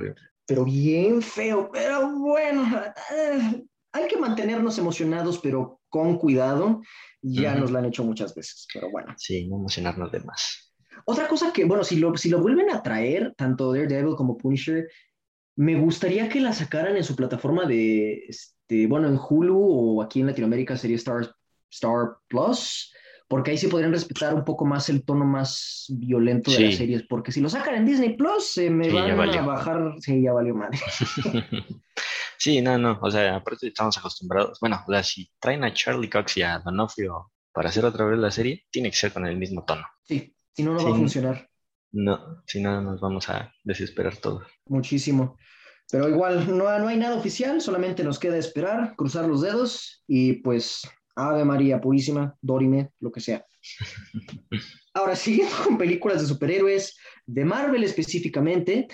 Pero 0.49 0.65
bien 0.65 1.21
feo, 1.21 1.69
pero 1.71 2.17
bueno, 2.17 2.81
eh, 3.15 3.63
hay 3.91 4.07
que 4.07 4.17
mantenernos 4.17 4.79
emocionados, 4.79 5.37
pero 5.37 5.79
con 5.89 6.17
cuidado. 6.17 6.81
Ya 7.21 7.53
nos 7.53 7.69
lo 7.69 7.77
han 7.77 7.85
hecho 7.85 8.03
muchas 8.03 8.33
veces, 8.33 8.65
pero 8.73 8.89
bueno. 8.89 9.13
Sí, 9.15 9.47
no 9.47 9.57
emocionarnos 9.57 10.11
de 10.11 10.21
más. 10.21 10.73
Otra 11.05 11.27
cosa 11.27 11.53
que, 11.53 11.65
bueno, 11.65 11.83
si 11.83 11.97
lo, 11.97 12.17
si 12.17 12.29
lo 12.29 12.41
vuelven 12.41 12.71
a 12.71 12.81
traer, 12.81 13.35
tanto 13.37 13.73
Daredevil 13.73 14.15
como 14.15 14.37
Punisher, 14.37 14.89
me 15.55 15.79
gustaría 15.79 16.27
que 16.29 16.41
la 16.41 16.51
sacaran 16.51 16.97
en 16.97 17.03
su 17.03 17.15
plataforma 17.15 17.65
de, 17.65 18.23
este, 18.27 18.87
bueno, 18.87 19.07
en 19.07 19.19
Hulu 19.19 19.59
o 19.59 20.01
aquí 20.01 20.21
en 20.21 20.27
Latinoamérica 20.27 20.77
sería 20.77 20.95
Star, 20.95 21.29
Star 21.69 22.17
Plus, 22.27 22.91
porque 23.29 23.51
ahí 23.51 23.57
sí 23.57 23.67
podrían 23.67 23.93
respetar 23.93 24.33
un 24.33 24.43
poco 24.43 24.65
más 24.65 24.89
el 24.89 25.05
tono 25.05 25.23
más 25.23 25.85
violento 25.87 26.51
de 26.51 26.59
las 26.61 26.75
series, 26.75 27.03
porque 27.03 27.31
si 27.31 27.39
lo 27.39 27.47
sacan 27.47 27.75
en 27.75 27.85
Disney 27.85 28.17
Plus, 28.17 28.51
se 28.51 28.71
me 28.71 28.91
van 28.91 29.11
a 29.11 29.41
bajar, 29.41 29.95
sí, 29.99 30.21
ya 30.21 30.33
valió 30.33 30.55
madre. 30.55 30.77
Sí, 32.41 32.61
no, 32.61 32.77
no, 32.77 32.97
o 33.01 33.11
sea, 33.11 33.35
aparte 33.35 33.67
estamos 33.67 33.97
acostumbrados. 33.97 34.61
Bueno, 34.61 34.81
o 34.87 34.91
sea, 34.93 35.03
si 35.03 35.29
traen 35.41 35.65
a 35.65 35.73
Charlie 35.73 36.09
Cox 36.09 36.37
y 36.37 36.41
a 36.41 36.59
Donofrio 36.59 37.33
para 37.51 37.67
hacer 37.67 37.83
otra 37.83 38.05
vez 38.05 38.17
la 38.17 38.31
serie, 38.31 38.65
tiene 38.71 38.89
que 38.89 38.95
ser 38.95 39.11
con 39.11 39.25
el 39.25 39.35
mismo 39.35 39.65
tono. 39.65 39.85
Sí, 40.05 40.33
si 40.53 40.63
no, 40.63 40.73
no 40.73 40.81
va 40.81 40.91
a 40.91 40.95
funcionar. 40.95 41.49
No, 41.91 42.41
si 42.47 42.61
no, 42.61 42.81
nos 42.81 43.01
vamos 43.01 43.27
a 43.27 43.53
desesperar 43.65 44.15
todos. 44.15 44.47
Muchísimo. 44.67 45.37
Pero 45.91 46.07
igual, 46.07 46.47
no, 46.57 46.79
no 46.79 46.87
hay 46.87 46.95
nada 46.95 47.17
oficial, 47.17 47.59
solamente 47.59 48.05
nos 48.05 48.19
queda 48.19 48.37
esperar, 48.37 48.95
cruzar 48.95 49.25
los 49.25 49.41
dedos 49.41 50.01
y 50.07 50.33
pues, 50.41 50.89
Ave 51.27 51.43
María 51.45 51.81
Purísima, 51.81 52.35
Dorime, 52.41 52.91
lo 52.99 53.11
que 53.11 53.19
sea. 53.19 53.45
Ahora, 54.93 55.15
siguiendo 55.15 55.55
con 55.63 55.77
películas 55.77 56.21
de 56.21 56.27
superhéroes, 56.27 56.97
de 57.25 57.45
Marvel 57.45 57.83
específicamente, 57.83 58.87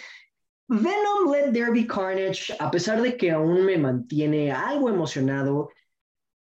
Venom 0.67 1.31
Let 1.31 1.51
There 1.53 1.71
Be 1.71 1.85
Carnage, 1.85 2.53
a 2.59 2.71
pesar 2.71 3.01
de 3.01 3.15
que 3.15 3.31
aún 3.31 3.65
me 3.65 3.77
mantiene 3.77 4.51
algo 4.51 4.89
emocionado, 4.89 5.69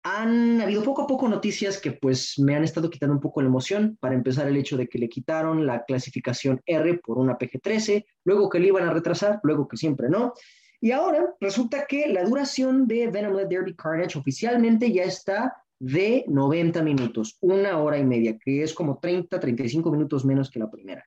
han 0.04 0.60
habido 0.62 0.84
poco 0.84 1.04
a 1.04 1.08
poco 1.08 1.30
noticias 1.30 1.80
que 1.80 1.94
pues 1.94 2.38
me 2.38 2.56
han 2.56 2.64
estado 2.64 2.90
quitando 2.90 3.16
un 3.16 3.22
poco 3.22 3.42
la 3.42 3.48
emoción. 3.48 3.98
Para 4.02 4.16
empezar, 4.16 4.48
el 4.48 4.58
hecho 4.58 4.76
de 4.76 4.88
que 4.88 4.98
le 4.98 5.08
quitaron 5.08 5.66
la 5.66 5.84
clasificación 5.86 6.62
R 6.66 7.00
por 7.00 7.18
una 7.18 7.38
PG-13, 7.38 8.06
luego 8.26 8.50
que 8.50 8.60
le 8.60 8.68
iban 8.68 8.88
a 8.88 8.94
retrasar, 8.94 9.40
luego 9.44 9.68
que 9.68 9.78
siempre 9.78 10.10
no. 10.10 10.34
Y 10.82 10.92
ahora 10.92 11.34
resulta 11.40 11.86
que 11.86 12.10
la 12.10 12.26
duración 12.26 12.88
de 12.88 13.08
Venom 13.08 13.36
Let 13.36 13.48
There 13.48 13.64
Be 13.64 13.76
Carnage 13.76 14.20
oficialmente 14.20 14.92
ya 14.92 15.04
está 15.04 15.56
de 15.84 16.26
90 16.28 16.82
minutos, 16.82 17.38
una 17.42 17.78
hora 17.78 17.98
y 17.98 18.06
media, 18.06 18.38
que 18.38 18.64
es 18.64 18.74
como 18.74 19.00
30, 19.00 19.40
35 19.40 19.92
minutos 19.92 20.24
menos 20.26 20.50
que 20.50 20.60
la 20.60 20.72
primera 20.72 21.06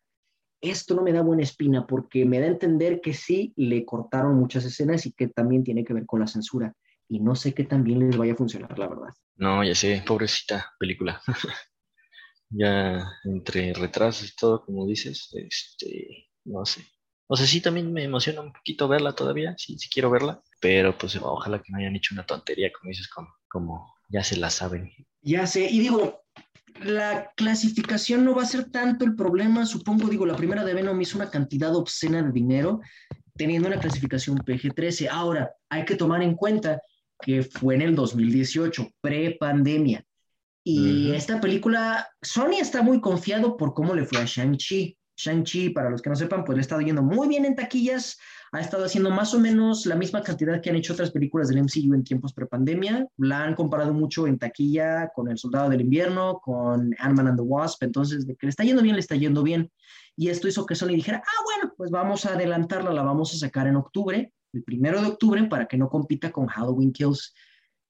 esto 0.60 0.94
no 0.94 1.02
me 1.02 1.12
da 1.12 1.22
buena 1.22 1.42
espina 1.42 1.86
porque 1.86 2.24
me 2.24 2.38
da 2.40 2.46
a 2.46 2.50
entender 2.50 3.00
que 3.00 3.14
sí 3.14 3.52
le 3.56 3.84
cortaron 3.84 4.36
muchas 4.36 4.64
escenas 4.64 5.06
y 5.06 5.12
que 5.12 5.28
también 5.28 5.64
tiene 5.64 5.84
que 5.84 5.94
ver 5.94 6.06
con 6.06 6.20
la 6.20 6.26
censura. 6.26 6.74
Y 7.08 7.20
no 7.20 7.36
sé 7.36 7.54
qué 7.54 7.64
también 7.64 8.00
les 8.00 8.16
vaya 8.16 8.32
a 8.32 8.36
funcionar, 8.36 8.76
la 8.78 8.88
verdad. 8.88 9.14
No, 9.36 9.62
ya 9.62 9.74
sé, 9.74 10.02
pobrecita 10.04 10.72
película. 10.78 11.22
ya 12.50 13.06
entre 13.24 13.72
retrasos 13.74 14.30
y 14.30 14.34
todo, 14.34 14.64
como 14.64 14.86
dices, 14.86 15.30
este, 15.34 16.30
no 16.44 16.64
sé. 16.64 16.84
O 17.28 17.36
sea, 17.36 17.46
sí, 17.46 17.60
también 17.60 17.92
me 17.92 18.04
emociona 18.04 18.40
un 18.40 18.52
poquito 18.52 18.88
verla 18.88 19.14
todavía, 19.14 19.54
sí, 19.58 19.76
sí 19.78 19.88
quiero 19.92 20.10
verla, 20.10 20.40
pero 20.60 20.96
pues 20.96 21.16
ojalá 21.16 21.60
que 21.60 21.72
no 21.72 21.78
hayan 21.78 21.96
hecho 21.96 22.14
una 22.14 22.24
tontería, 22.24 22.70
como 22.72 22.88
dices, 22.88 23.08
como, 23.08 23.28
como 23.48 23.95
ya 24.08 24.22
se 24.22 24.36
la 24.36 24.50
saben. 24.50 24.92
Ya 25.22 25.46
sé, 25.46 25.68
y 25.70 25.80
digo, 25.80 26.22
la 26.82 27.32
clasificación 27.36 28.24
no 28.24 28.34
va 28.34 28.42
a 28.42 28.46
ser 28.46 28.70
tanto 28.70 29.04
el 29.04 29.14
problema, 29.14 29.66
supongo, 29.66 30.08
digo, 30.08 30.26
la 30.26 30.36
primera 30.36 30.64
de 30.64 30.74
Venom 30.74 31.00
hizo 31.00 31.18
una 31.18 31.30
cantidad 31.30 31.74
obscena 31.74 32.22
de 32.22 32.32
dinero 32.32 32.80
teniendo 33.36 33.68
una 33.68 33.80
clasificación 33.80 34.38
PG-13. 34.38 35.08
Ahora, 35.10 35.50
hay 35.68 35.84
que 35.84 35.96
tomar 35.96 36.22
en 36.22 36.34
cuenta 36.34 36.80
que 37.20 37.42
fue 37.42 37.74
en 37.74 37.82
el 37.82 37.94
2018, 37.94 38.90
pre-pandemia. 39.00 40.04
Y 40.68 41.12
esta 41.12 41.40
película, 41.40 42.08
Sony 42.20 42.58
está 42.60 42.82
muy 42.82 43.00
confiado 43.00 43.56
por 43.56 43.72
cómo 43.72 43.94
le 43.94 44.04
fue 44.04 44.18
a 44.18 44.24
Shang-Chi. 44.24 44.98
Shang-Chi, 45.16 45.70
para 45.70 45.90
los 45.90 46.02
que 46.02 46.10
no 46.10 46.16
sepan, 46.16 46.44
pues 46.44 46.56
le 46.56 46.60
ha 46.60 46.62
estado 46.62 46.80
yendo 46.80 47.02
muy 47.02 47.28
bien 47.28 47.44
en 47.44 47.54
taquillas, 47.54 48.18
ha 48.52 48.60
estado 48.60 48.84
haciendo 48.84 49.10
más 49.10 49.34
o 49.34 49.40
menos 49.40 49.86
la 49.86 49.96
misma 49.96 50.22
cantidad 50.22 50.60
que 50.60 50.70
han 50.70 50.76
hecho 50.76 50.92
otras 50.92 51.10
películas 51.10 51.48
del 51.48 51.62
MCU 51.62 51.94
en 51.94 52.04
tiempos 52.04 52.32
pre-pandemia. 52.32 53.06
La 53.16 53.42
han 53.42 53.54
comparado 53.54 53.92
mucho 53.92 54.26
en 54.26 54.38
taquilla 54.38 55.08
con 55.14 55.28
El 55.28 55.38
Soldado 55.38 55.70
del 55.70 55.80
Invierno, 55.80 56.40
con 56.42 56.94
Ant-Man 56.98 57.28
and 57.28 57.38
the 57.38 57.42
Wasp, 57.42 57.82
entonces 57.82 58.26
de 58.26 58.36
que 58.36 58.46
le 58.46 58.50
está 58.50 58.64
yendo 58.64 58.82
bien, 58.82 58.94
le 58.94 59.00
está 59.00 59.16
yendo 59.16 59.42
bien. 59.42 59.70
Y 60.16 60.28
esto 60.28 60.48
hizo 60.48 60.64
que 60.64 60.74
Sony 60.74 60.88
dijera, 60.88 61.22
ah, 61.24 61.42
bueno, 61.44 61.74
pues 61.76 61.90
vamos 61.90 62.24
a 62.24 62.34
adelantarla, 62.34 62.92
la 62.92 63.02
vamos 63.02 63.34
a 63.34 63.38
sacar 63.38 63.66
en 63.66 63.76
octubre, 63.76 64.32
el 64.52 64.62
primero 64.62 65.00
de 65.00 65.08
octubre, 65.08 65.44
para 65.44 65.66
que 65.66 65.76
no 65.76 65.88
compita 65.88 66.32
con 66.32 66.46
Halloween 66.46 66.92
Kills. 66.92 67.34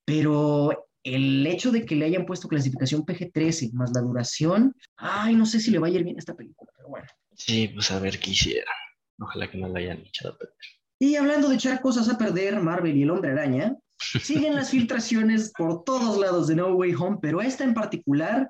Pero 0.05 0.89
el 1.05 1.47
hecho 1.47 1.71
de 1.71 1.87
que 1.87 1.95
le 1.95 2.07
hayan 2.07 2.27
puesto 2.27 2.49
clasificación 2.49 3.05
PG-13 3.05 3.73
más 3.73 3.93
la 3.95 4.01
duración, 4.01 4.75
ay, 4.97 5.37
no 5.37 5.47
sé 5.47 5.61
si 5.61 5.71
le 5.71 5.79
va 5.79 5.87
a 5.87 5.91
ir 5.91 6.03
bien 6.03 6.19
esta 6.19 6.35
película, 6.35 6.73
pero 6.77 6.89
bueno. 6.89 7.07
Sí, 7.35 7.69
pues 7.69 7.91
a 7.93 8.01
ver 8.01 8.19
qué 8.19 8.31
hiciera. 8.31 8.73
Ojalá 9.19 9.51
que 9.51 9.59
no 9.59 9.69
la 9.69 9.79
hayan 9.79 9.99
echado 9.99 10.35
a 10.35 10.39
perder. 10.39 10.57
Y 10.99 11.17
hablando 11.17 11.49
de 11.49 11.57
echar 11.57 11.81
cosas 11.81 12.09
a 12.09 12.19
perder, 12.19 12.61
Marvel 12.61 12.97
y 12.97 13.03
el 13.03 13.11
Hombre 13.11 13.33
Araña, 13.33 13.77
siguen 14.23 14.55
las 14.55 14.71
filtraciones 14.71 15.53
por 15.57 15.85
todos 15.85 16.19
lados 16.19 16.49
de 16.49 16.57
No 16.57 16.69
Way 16.69 16.95
Home, 16.95 17.19
pero 17.21 17.41
esta 17.41 17.65
en 17.65 17.75
particular 17.75 18.49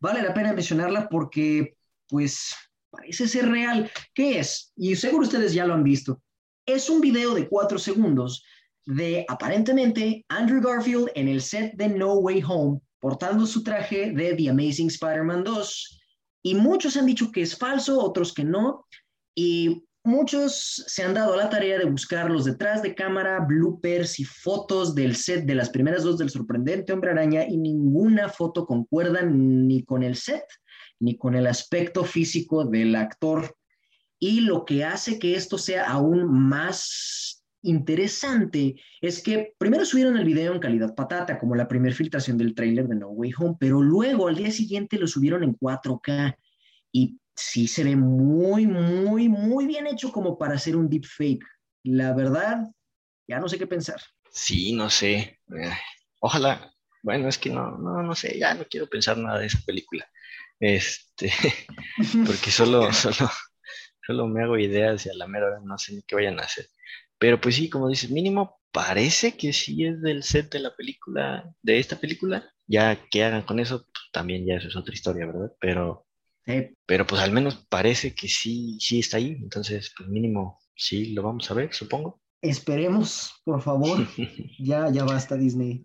vale 0.00 0.22
la 0.22 0.34
pena 0.34 0.52
mencionarla 0.52 1.08
porque, 1.08 1.76
pues, 2.08 2.54
parece 2.90 3.28
ser 3.28 3.48
real. 3.48 3.90
¿Qué 4.14 4.38
es? 4.38 4.72
Y 4.76 4.94
seguro 4.96 5.24
ustedes 5.24 5.52
ya 5.52 5.66
lo 5.66 5.74
han 5.74 5.84
visto. 5.84 6.22
Es 6.66 6.88
un 6.88 7.00
video 7.00 7.34
de 7.34 7.48
cuatro 7.48 7.78
segundos 7.78 8.44
de 8.86 9.24
aparentemente 9.28 10.24
Andrew 10.28 10.62
Garfield 10.62 11.10
en 11.14 11.28
el 11.28 11.42
set 11.42 11.74
de 11.74 11.88
No 11.88 12.14
Way 12.14 12.42
Home 12.46 12.80
portando 13.00 13.46
su 13.46 13.62
traje 13.62 14.12
de 14.12 14.34
The 14.34 14.50
Amazing 14.50 14.88
Spider-Man 14.88 15.44
2. 15.44 16.00
Y 16.44 16.54
muchos 16.54 16.96
han 16.96 17.06
dicho 17.06 17.30
que 17.30 17.42
es 17.42 17.56
falso, 17.56 18.00
otros 18.00 18.32
que 18.32 18.44
no. 18.44 18.86
Y 19.34 19.84
muchos 20.04 20.84
se 20.86 21.02
han 21.02 21.14
dado 21.14 21.36
la 21.36 21.50
tarea 21.50 21.78
de 21.78 21.84
buscar 21.84 22.30
los 22.30 22.44
detrás 22.44 22.82
de 22.82 22.94
cámara, 22.94 23.40
bloopers 23.40 24.20
y 24.20 24.24
fotos 24.24 24.94
del 24.94 25.16
set 25.16 25.44
de 25.44 25.54
las 25.54 25.70
primeras 25.70 26.02
dos 26.02 26.18
del 26.18 26.30
sorprendente 26.30 26.92
Hombre 26.92 27.10
Araña 27.10 27.44
y 27.46 27.56
ninguna 27.56 28.28
foto 28.28 28.66
concuerda 28.66 29.22
ni 29.22 29.84
con 29.84 30.02
el 30.02 30.16
set 30.16 30.44
ni 31.00 31.16
con 31.16 31.34
el 31.34 31.46
aspecto 31.46 32.04
físico 32.04 32.64
del 32.64 32.96
actor. 32.96 33.54
Y 34.18 34.40
lo 34.40 34.64
que 34.64 34.84
hace 34.84 35.18
que 35.18 35.36
esto 35.36 35.58
sea 35.58 35.88
aún 35.88 36.26
más 36.26 37.44
interesante 37.62 38.76
es 39.00 39.22
que 39.22 39.54
primero 39.58 39.84
subieron 39.84 40.16
el 40.16 40.24
video 40.24 40.52
en 40.52 40.60
calidad 40.60 40.94
patata, 40.94 41.38
como 41.38 41.54
la 41.54 41.68
primera 41.68 41.94
filtración 41.94 42.38
del 42.38 42.54
tráiler 42.54 42.88
de 42.88 42.96
No 42.96 43.08
Way 43.08 43.32
Home, 43.38 43.56
pero 43.58 43.82
luego 43.82 44.28
al 44.28 44.36
día 44.36 44.50
siguiente 44.50 44.98
lo 44.98 45.06
subieron 45.06 45.44
en 45.44 45.56
4K 45.56 46.36
y 46.92 47.18
sí 47.38 47.68
se 47.68 47.84
ve 47.84 47.96
muy, 47.96 48.66
muy, 48.66 49.28
muy 49.28 49.66
bien 49.66 49.86
hecho 49.86 50.10
como 50.12 50.36
para 50.36 50.54
hacer 50.54 50.76
un 50.76 50.88
deepfake. 50.88 51.44
La 51.84 52.12
verdad, 52.12 52.66
ya 53.26 53.38
no 53.38 53.48
sé 53.48 53.58
qué 53.58 53.66
pensar. 53.66 54.00
Sí, 54.30 54.72
no 54.72 54.90
sé. 54.90 55.38
Eh, 55.56 55.72
ojalá, 56.20 56.72
bueno, 57.02 57.28
es 57.28 57.38
que 57.38 57.50
no, 57.50 57.78
no, 57.78 58.02
no 58.02 58.14
sé, 58.14 58.38
ya 58.38 58.54
no 58.54 58.64
quiero 58.68 58.88
pensar 58.88 59.16
nada 59.16 59.38
de 59.38 59.46
esa 59.46 59.60
película. 59.64 60.06
Este, 60.60 61.32
porque 62.26 62.50
solo, 62.50 62.92
solo, 62.92 63.30
solo 64.06 64.26
me 64.26 64.42
hago 64.42 64.58
ideas 64.58 65.06
y 65.06 65.10
a 65.10 65.14
la 65.14 65.26
mera 65.26 65.60
no 65.62 65.78
sé 65.78 65.94
ni 65.94 66.02
qué 66.02 66.16
vayan 66.16 66.40
a 66.40 66.44
hacer. 66.44 66.66
Pero 67.18 67.40
pues 67.40 67.56
sí, 67.56 67.70
como 67.70 67.88
dices, 67.88 68.10
mínimo 68.10 68.60
parece 68.72 69.36
que 69.36 69.52
sí 69.52 69.84
es 69.84 70.00
del 70.02 70.22
set 70.22 70.52
de 70.52 70.60
la 70.60 70.74
película, 70.74 71.52
de 71.62 71.78
esta 71.78 71.96
película. 71.96 72.52
Ya 72.66 73.08
que 73.10 73.24
hagan 73.24 73.42
con 73.42 73.60
eso, 73.60 73.84
pues, 73.84 74.10
también 74.12 74.44
ya 74.46 74.56
eso 74.56 74.68
es 74.68 74.76
otra 74.76 74.92
historia, 74.94 75.26
¿verdad? 75.26 75.52
Pero, 75.60 76.07
pero 76.86 77.06
pues 77.06 77.20
al 77.20 77.32
menos 77.32 77.66
parece 77.68 78.14
que 78.14 78.28
sí, 78.28 78.78
sí 78.80 79.00
está 79.00 79.18
ahí. 79.18 79.36
Entonces, 79.40 79.92
pues 79.96 80.08
mínimo 80.08 80.58
sí 80.74 81.12
lo 81.12 81.22
vamos 81.22 81.50
a 81.50 81.54
ver, 81.54 81.72
supongo. 81.72 82.20
Esperemos, 82.40 83.40
por 83.44 83.60
favor. 83.60 84.06
ya, 84.58 84.90
ya 84.90 85.04
basta 85.04 85.36
Disney. 85.36 85.84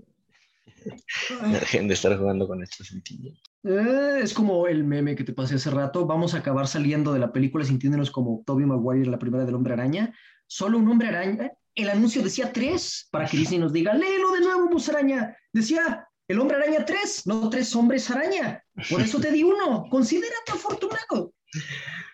Dejen 1.52 1.88
de 1.88 1.94
estar 1.94 2.18
jugando 2.18 2.48
con 2.48 2.62
estos 2.62 2.88
sentimientos. 2.88 3.42
Eh, 3.64 4.20
es 4.22 4.34
como 4.34 4.68
el 4.68 4.84
meme 4.84 5.16
que 5.16 5.24
te 5.24 5.34
pasé 5.34 5.56
hace 5.56 5.70
rato. 5.70 6.06
Vamos 6.06 6.34
a 6.34 6.40
acabar 6.40 6.68
saliendo 6.68 7.14
de 7.14 7.20
la 7.20 7.32
película 7.32 7.66
sintiéndonos 7.66 8.12
como 8.12 8.44
Toby 8.46 8.66
Maguire, 8.66 9.10
la 9.10 9.20
primera 9.20 9.46
del 9.46 9.56
hombre 9.56 9.74
araña, 9.74 10.14
solo 10.48 10.78
un 10.78 10.88
hombre 10.90 11.10
araña. 11.10 11.52
El 11.76 11.90
anuncio 11.90 12.22
decía 12.22 12.54
tres, 12.54 13.08
para 13.12 13.26
que 13.26 13.38
Disney 13.38 13.60
nos 13.60 13.74
diga, 13.74 13.94
léelo 13.94 14.32
de 14.32 14.42
nuevo, 14.42 14.70
musaraña. 14.70 15.36
Decía, 15.52 16.08
el 16.28 16.40
hombre 16.40 16.58
araña 16.58 16.86
tres, 16.86 17.26
no 17.26 17.50
tres 17.50 17.76
hombres 17.76 18.10
araña. 18.12 18.63
Por 18.90 19.02
eso 19.02 19.20
te 19.20 19.32
di 19.32 19.44
uno. 19.44 19.88
Considérate 19.90 20.52
afortunado. 20.52 21.34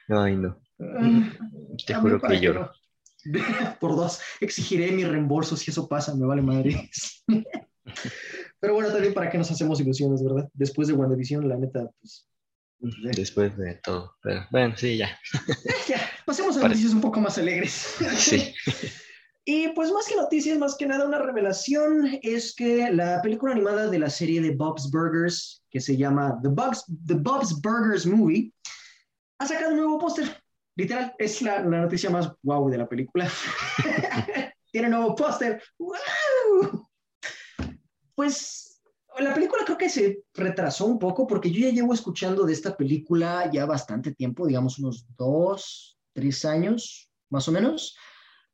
Ay, 0.09 0.35
no. 0.35 0.61
Ah, 0.79 1.31
te 1.85 1.93
juro 1.93 2.19
que 2.21 2.39
lloro. 2.39 2.71
Por 3.79 3.95
dos, 3.95 4.21
exigiré 4.39 4.91
mi 4.91 5.03
reembolso 5.03 5.57
si 5.57 5.71
eso 5.71 5.87
pasa, 5.87 6.15
me 6.15 6.25
vale 6.25 6.41
madre. 6.41 6.89
Pero 8.59 8.73
bueno, 8.73 8.91
también 8.91 9.13
para 9.13 9.29
que 9.29 9.37
nos 9.37 9.51
hacemos 9.51 9.79
ilusiones, 9.79 10.23
¿verdad? 10.23 10.49
Después 10.53 10.87
de 10.87 10.93
WandaVision, 10.93 11.47
la 11.47 11.57
neta, 11.57 11.89
pues 11.99 12.29
Después 12.79 13.57
de 13.57 13.75
todo. 13.75 14.15
Pero 14.21 14.47
bueno, 14.51 14.73
sí, 14.77 14.97
ya. 14.97 15.17
ya, 15.87 15.99
pasemos 16.25 16.55
a 16.57 16.67
noticias 16.67 16.93
un 16.93 17.01
poco 17.01 17.19
más 17.19 17.37
alegres. 17.37 17.71
sí. 18.17 18.53
Y 19.45 19.69
pues 19.69 19.91
más 19.91 20.07
que 20.07 20.15
noticias, 20.15 20.57
más 20.57 20.75
que 20.75 20.85
nada 20.85 21.07
una 21.07 21.19
revelación 21.19 22.19
es 22.21 22.53
que 22.53 22.91
la 22.91 23.21
película 23.21 23.53
animada 23.53 23.87
de 23.87 23.99
la 23.99 24.09
serie 24.09 24.41
de 24.41 24.51
Bob's 24.51 24.91
Burgers, 24.91 25.63
que 25.69 25.79
se 25.79 25.97
llama 25.97 26.39
The 26.41 26.49
Bob's, 26.49 26.85
The 27.07 27.15
Bob's 27.15 27.59
Burgers 27.61 28.05
Movie, 28.05 28.53
ha 29.39 29.47
sacado 29.47 29.71
un 29.71 29.77
nuevo 29.77 29.99
póster. 29.99 30.43
Literal, 30.75 31.13
es 31.17 31.41
la, 31.41 31.61
la, 31.61 31.81
noticia 31.81 32.09
más 32.09 32.31
guau 32.43 32.69
de 32.69 32.77
la 32.77 32.87
película. 32.87 33.29
Tiene 34.71 34.89
nuevo 34.89 35.15
póster. 35.15 35.61
¡Wow! 35.77 36.87
Pues 38.15 38.81
la 39.17 39.33
película 39.33 39.63
creo 39.65 39.77
que 39.77 39.89
se 39.89 40.23
retrasó 40.33 40.85
un 40.85 40.99
poco 40.99 41.27
porque 41.27 41.51
yo 41.51 41.61
ya 41.61 41.73
llevo 41.73 41.93
escuchando 41.93 42.45
de 42.45 42.53
esta 42.53 42.77
película 42.77 43.49
ya 43.51 43.65
bastante 43.65 44.13
tiempo, 44.13 44.47
digamos 44.47 44.79
unos 44.79 45.05
dos, 45.17 45.97
tres 46.13 46.45
años 46.45 47.09
más 47.29 47.47
o 47.47 47.51
menos, 47.51 47.95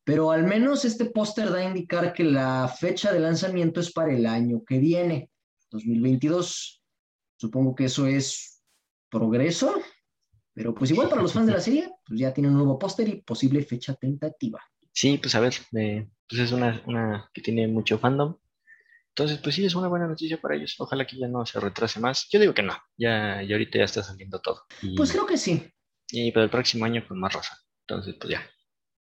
pero 0.06 0.32
al 0.32 0.44
menos 0.44 0.86
este 0.86 1.06
póster 1.06 1.52
da 1.52 1.58
a 1.58 1.66
indicar 1.66 2.14
que 2.14 2.24
la 2.24 2.68
fecha 2.70 3.12
de 3.12 3.20
lanzamiento 3.20 3.82
es 3.82 3.92
para 3.92 4.14
el 4.14 4.26
año 4.26 4.64
que 4.64 4.80
viene, 4.80 5.30
2022. 5.72 6.82
Supongo 7.38 7.76
que 7.76 7.86
eso 7.86 8.08
es 8.08 8.64
progreso, 9.10 9.82
pero 10.54 10.74
pues 10.74 10.92
igual 10.92 11.10
para 11.10 11.22
los 11.22 11.34
fans 11.34 11.48
de 11.48 11.54
la 11.54 11.60
serie, 11.60 11.92
pues 12.06 12.20
ya 12.20 12.34
tiene 12.34 12.48
un 12.48 12.56
nuevo 12.56 12.80
póster 12.80 13.10
y 13.10 13.22
posible 13.22 13.62
fecha 13.64 13.94
tentativa. 13.96 14.62
Sí, 14.94 15.18
pues 15.18 15.36
a 15.36 15.42
ver, 15.42 15.54
eh, 15.78 16.08
pues 16.30 16.42
es 16.42 16.54
una, 16.54 16.82
una 16.86 17.30
que 17.34 17.42
tiene 17.42 17.68
mucho 17.68 18.00
fandom 18.00 18.38
entonces, 19.18 19.40
pues 19.42 19.56
sí, 19.56 19.66
es 19.66 19.74
una 19.76 19.88
buena 19.88 20.08
noticia 20.08 20.42
para 20.42 20.58
ellos. 20.58 20.76
Ojalá 20.78 21.08
que 21.08 21.18
ya 21.18 21.30
no 21.30 21.46
se 21.46 21.58
retrase 21.62 22.02
más. 22.02 22.28
Yo 22.30 22.38
digo 22.38 22.54
que 22.54 22.62
no, 22.62 22.74
ya, 22.98 23.42
ya 23.44 23.56
ahorita 23.56 23.78
ya 23.78 23.86
está 23.86 24.04
saliendo 24.04 24.42
todo. 24.42 24.64
pues 24.98 25.14
creo 25.14 25.26
que 25.26 25.38
sí. 25.38 25.72
Y 26.12 26.34
para 26.34 26.44
el 26.44 26.50
próximo 26.50 26.84
año 26.84 27.02
con 27.08 27.18
más 27.22 27.32
rosa. 27.32 27.58
Entonces, 27.88 28.16
pues 28.20 28.34
ya. 28.34 28.46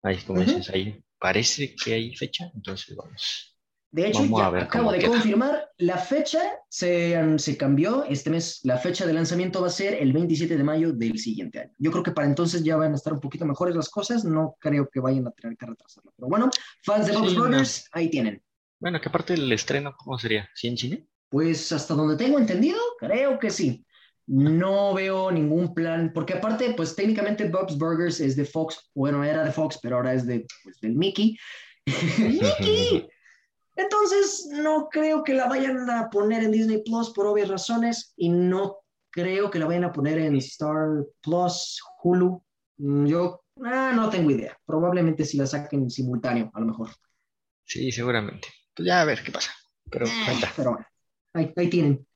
Ahí, 0.03 0.17
como 0.25 0.41
dices, 0.41 0.69
ahí 0.69 1.03
parece 1.19 1.75
que 1.75 1.93
hay 1.93 2.15
fecha, 2.15 2.49
entonces 2.55 2.95
vamos. 2.95 3.49
De 3.91 4.07
hecho, 4.07 4.23
ya 4.23 4.47
acabo 4.61 4.91
de 4.91 5.03
confirmar, 5.03 5.67
la 5.77 5.97
fecha 5.97 6.39
se, 6.69 7.39
se, 7.39 7.57
cambió. 7.57 8.05
Este 8.05 8.29
mes, 8.29 8.59
la 8.63 8.77
fecha 8.77 9.07
de 9.07 9.13
lanzamiento 9.13 9.61
va 9.61 9.67
a 9.67 9.71
ser 9.71 9.95
el 9.95 10.13
27 10.13 10.57
de 10.57 10.63
mayo 10.63 10.93
del 10.93 11.17
siguiente 11.17 11.61
año. 11.61 11.71
Yo 11.79 11.89
creo 11.89 12.03
que 12.03 12.11
para 12.11 12.27
entonces 12.27 12.63
ya 12.63 12.77
van 12.77 12.91
a 12.91 12.95
estar 12.95 13.13
un 13.13 13.19
poquito 13.19 13.45
mejores 13.47 13.75
las 13.75 13.89
cosas. 13.89 14.23
No 14.23 14.55
creo 14.59 14.87
que 14.89 14.99
vayan 14.99 15.25
a 15.25 15.31
tener 15.31 15.57
que 15.57 15.65
retrasarlo. 15.65 16.13
Pero 16.15 16.27
bueno, 16.27 16.51
fans 16.83 17.07
de 17.07 17.13
Bob's 17.13 17.35
Burgers, 17.35 17.89
ahí 17.91 18.09
tienen. 18.09 18.43
Bueno, 18.79 19.01
¿qué 19.01 19.09
parte 19.09 19.33
del 19.33 19.51
estreno 19.51 19.95
cómo 19.97 20.19
sería? 20.19 20.47
¿Sí 20.53 20.67
en 20.67 20.77
cine? 20.77 21.07
Pues 21.27 21.71
hasta 21.71 21.95
donde 21.95 22.15
tengo 22.15 22.37
entendido, 22.37 22.79
creo 22.99 23.39
que 23.39 23.49
sí. 23.49 23.85
No 24.31 24.93
veo 24.93 25.31
ningún 25.31 25.73
plan, 25.73 26.11
porque 26.13 26.33
aparte, 26.33 26.75
pues 26.77 26.95
técnicamente 26.95 27.49
Bob's 27.49 27.75
Burgers 27.75 28.19
es 28.19 28.35
de 28.35 28.45
Fox, 28.45 28.91
bueno, 28.93 29.23
era 29.23 29.43
de 29.43 29.51
Fox, 29.51 29.79
pero 29.81 29.95
ahora 29.95 30.13
es 30.13 30.27
de, 30.27 30.45
pues, 30.63 30.79
del 30.81 30.93
Mickey. 30.93 31.35
¡Mickey! 32.19 33.07
Entonces, 33.75 34.47
no 34.51 34.87
creo 34.89 35.23
que 35.23 35.33
la 35.33 35.47
vayan 35.47 35.89
a 35.89 36.09
poner 36.11 36.43
en 36.43 36.51
Disney 36.51 36.83
Plus 36.83 37.09
por 37.09 37.25
obvias 37.25 37.49
razones 37.49 38.13
y 38.17 38.29
no 38.29 38.77
creo 39.09 39.49
que 39.49 39.57
la 39.57 39.65
vayan 39.65 39.85
a 39.85 39.91
poner 39.91 40.19
en 40.19 40.35
Star 40.35 41.05
Plus, 41.23 41.81
Hulu. 42.03 42.43
Mm, 42.77 43.05
yo 43.07 43.41
Ah, 43.65 43.91
no 43.93 44.09
tengo 44.09 44.31
idea. 44.31 44.57
Probablemente 44.65 45.25
si 45.25 45.37
la 45.37 45.45
saquen 45.45 45.83
en 45.83 45.89
simultáneo, 45.89 46.51
a 46.53 46.59
lo 46.59 46.67
mejor. 46.67 46.89
Sí, 47.65 47.91
seguramente. 47.91 48.47
Pues 48.75 48.87
ya 48.87 49.01
a 49.01 49.05
ver 49.05 49.23
qué 49.23 49.31
pasa. 49.31 49.51
Pero, 49.89 50.05
Eh, 50.05 50.39
pero 50.55 50.71
bueno, 50.71 50.85
ahí, 51.33 51.51
ahí 51.55 51.69
tienen. 51.69 52.07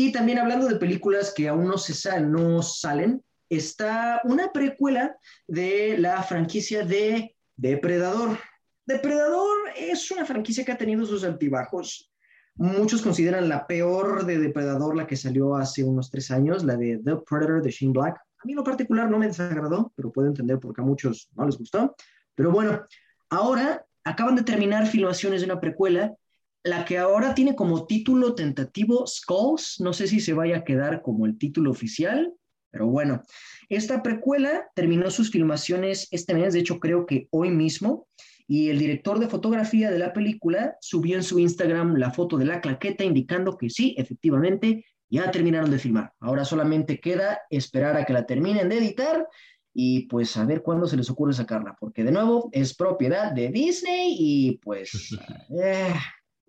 Y 0.00 0.12
también 0.12 0.38
hablando 0.38 0.68
de 0.68 0.76
películas 0.76 1.34
que 1.34 1.48
aún 1.48 1.66
no 1.66 1.76
se 1.76 1.92
sa- 1.92 2.20
no 2.20 2.62
salen, 2.62 3.20
está 3.50 4.20
una 4.22 4.52
precuela 4.52 5.16
de 5.48 5.98
la 5.98 6.22
franquicia 6.22 6.84
de 6.84 7.34
Depredador. 7.56 8.38
Depredador 8.86 9.56
es 9.76 10.08
una 10.12 10.24
franquicia 10.24 10.64
que 10.64 10.70
ha 10.70 10.78
tenido 10.78 11.04
sus 11.04 11.24
altibajos. 11.24 12.12
Muchos 12.54 13.02
consideran 13.02 13.48
la 13.48 13.66
peor 13.66 14.24
de 14.24 14.38
Depredador, 14.38 14.94
la 14.96 15.04
que 15.04 15.16
salió 15.16 15.56
hace 15.56 15.82
unos 15.82 16.12
tres 16.12 16.30
años, 16.30 16.62
la 16.62 16.76
de 16.76 17.00
The 17.04 17.16
Predator 17.28 17.60
de 17.60 17.70
Shane 17.72 17.92
Black. 17.92 18.18
A 18.38 18.46
mí 18.46 18.52
en 18.52 18.56
lo 18.58 18.62
particular 18.62 19.10
no 19.10 19.18
me 19.18 19.26
desagradó, 19.26 19.92
pero 19.96 20.12
puedo 20.12 20.28
entender 20.28 20.60
por 20.60 20.72
qué 20.72 20.80
a 20.80 20.84
muchos 20.84 21.28
no 21.34 21.44
les 21.44 21.58
gustó. 21.58 21.96
Pero 22.36 22.52
bueno, 22.52 22.84
ahora 23.30 23.84
acaban 24.04 24.36
de 24.36 24.44
terminar 24.44 24.86
filmaciones 24.86 25.40
de 25.40 25.46
una 25.46 25.60
precuela 25.60 26.14
la 26.64 26.84
que 26.84 26.98
ahora 26.98 27.34
tiene 27.34 27.54
como 27.54 27.86
título 27.86 28.34
tentativo 28.34 29.06
Skulls, 29.06 29.80
no 29.80 29.92
sé 29.92 30.06
si 30.06 30.20
se 30.20 30.32
vaya 30.32 30.58
a 30.58 30.64
quedar 30.64 31.02
como 31.02 31.26
el 31.26 31.38
título 31.38 31.70
oficial, 31.70 32.34
pero 32.70 32.86
bueno, 32.86 33.22
esta 33.68 34.02
precuela 34.02 34.68
terminó 34.74 35.10
sus 35.10 35.30
filmaciones 35.30 36.08
este 36.10 36.34
mes, 36.34 36.52
de 36.52 36.60
hecho 36.60 36.78
creo 36.78 37.06
que 37.06 37.28
hoy 37.30 37.50
mismo, 37.50 38.06
y 38.46 38.70
el 38.70 38.78
director 38.78 39.18
de 39.18 39.28
fotografía 39.28 39.90
de 39.90 39.98
la 39.98 40.12
película 40.12 40.76
subió 40.80 41.16
en 41.16 41.22
su 41.22 41.38
Instagram 41.38 41.96
la 41.96 42.10
foto 42.10 42.38
de 42.38 42.46
la 42.46 42.60
claqueta 42.60 43.04
indicando 43.04 43.58
que 43.58 43.68
sí, 43.68 43.94
efectivamente, 43.98 44.84
ya 45.10 45.30
terminaron 45.30 45.70
de 45.70 45.78
filmar. 45.78 46.12
Ahora 46.20 46.44
solamente 46.44 46.98
queda 46.98 47.40
esperar 47.50 47.96
a 47.96 48.04
que 48.04 48.12
la 48.12 48.26
terminen 48.26 48.68
de 48.68 48.78
editar 48.78 49.26
y 49.74 50.06
pues 50.06 50.36
a 50.36 50.44
ver 50.44 50.62
cuándo 50.62 50.86
se 50.86 50.96
les 50.96 51.10
ocurre 51.10 51.34
sacarla, 51.34 51.76
porque 51.78 52.04
de 52.04 52.12
nuevo 52.12 52.48
es 52.52 52.74
propiedad 52.74 53.32
de 53.32 53.50
Disney 53.50 54.16
y 54.18 54.58
pues... 54.58 55.16
eh, 55.62 55.94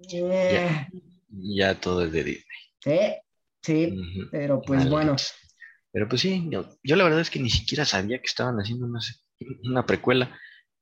eh, 0.08 0.88
Ya 1.30 1.80
todo 1.80 2.04
es 2.06 2.12
de 2.12 2.24
Disney. 2.24 2.46
sí, 2.84 3.00
sí, 3.62 3.94
pero 4.32 4.62
pues 4.62 4.90
bueno. 4.90 5.16
Pero 5.92 6.08
pues 6.08 6.22
sí, 6.22 6.48
yo, 6.52 6.70
yo 6.84 6.96
la 6.96 7.04
verdad 7.04 7.22
es 7.22 7.30
que 7.30 7.40
ni 7.40 7.50
siquiera 7.50 7.86
sabía 7.86 8.20
que 8.20 8.28
estaban 8.28 8.58
haciendo 8.58 8.86
una, 8.86 9.00
una 9.64 9.86
precuela. 9.86 10.38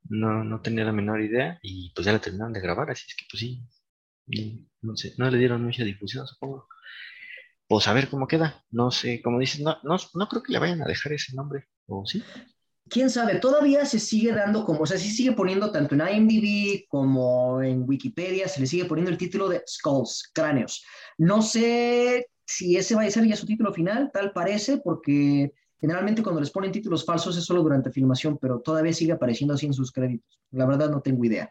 No, 0.10 0.44
no 0.44 0.62
tenía 0.62 0.86
la 0.86 0.94
menor 0.94 1.22
idea 1.22 1.60
y 1.62 1.92
pues 1.94 2.06
ya 2.06 2.14
la 2.14 2.20
terminaron 2.20 2.54
de 2.54 2.62
grabar, 2.62 2.90
así 2.92 3.06
es 3.08 3.16
que 3.16 3.26
pues 3.30 3.42
sí. 3.42 3.62
no 4.82 4.96
sé, 4.96 5.14
no 5.18 5.30
le 5.30 5.38
dieron 5.38 5.64
mucha 5.64 5.84
difusión, 5.84 6.26
supongo. 6.28 6.68
Pues 7.68 7.88
a 7.88 7.94
ver 7.94 8.10
cómo 8.10 8.28
queda. 8.28 8.64
No 8.72 8.92
sé, 8.92 9.22
como 9.22 9.40
dices, 9.40 9.62
no, 9.62 9.78
no, 9.84 9.98
no 10.14 10.28
creo 10.28 10.44
que 10.44 10.54
le 10.54 10.60
vayan 10.60 10.82
a 10.82 10.86
dejar 10.88 11.14
ese 11.14 11.36
nombre. 11.36 11.66
¿O 11.88 12.06
sí? 12.06 12.24
Quién 12.90 13.10
sabe, 13.10 13.40
todavía 13.40 13.86
se 13.86 14.00
sigue 14.00 14.32
dando 14.34 14.66
como, 14.66 14.82
o 14.82 14.86
sea, 14.86 14.98
sí 14.98 15.10
sigue 15.10 15.34
poniendo 15.34 15.72
tanto 15.72 15.96
en 15.96 16.02
IMDb 16.02 16.88
como 16.88 17.62
en 17.62 17.84
Wikipedia, 17.88 18.48
se 18.48 18.62
le 18.62 18.68
sigue 18.68 18.86
poniendo 18.86 19.12
el 19.12 19.18
título 19.18 19.50
de 19.50 19.64
Skulls, 19.68 20.32
cráneos. 20.34 20.84
No 21.18 21.42
sé 21.42 22.28
si 22.46 22.78
ese 22.78 22.96
va 22.96 23.04
a 23.04 23.10
ser 23.12 23.26
ya 23.26 23.36
su 23.36 23.46
título 23.46 23.74
final, 23.74 24.10
tal 24.14 24.32
parece, 24.32 24.78
porque 24.78 25.52
generalmente 25.80 26.24
cuando 26.24 26.42
les 26.42 26.52
ponen 26.52 26.72
títulos 26.72 27.06
falsos 27.06 27.38
es 27.38 27.46
solo 27.46 27.62
durante 27.62 27.92
filmación, 27.92 28.38
pero 28.38 28.60
todavía 28.60 28.94
sigue 28.94 29.12
apareciendo 29.12 29.54
así 29.54 29.66
en 29.66 29.74
sus 29.74 29.92
créditos. 29.92 30.40
La 30.52 30.66
verdad 30.66 30.90
no 30.90 31.02
tengo 31.02 31.24
idea. 31.26 31.50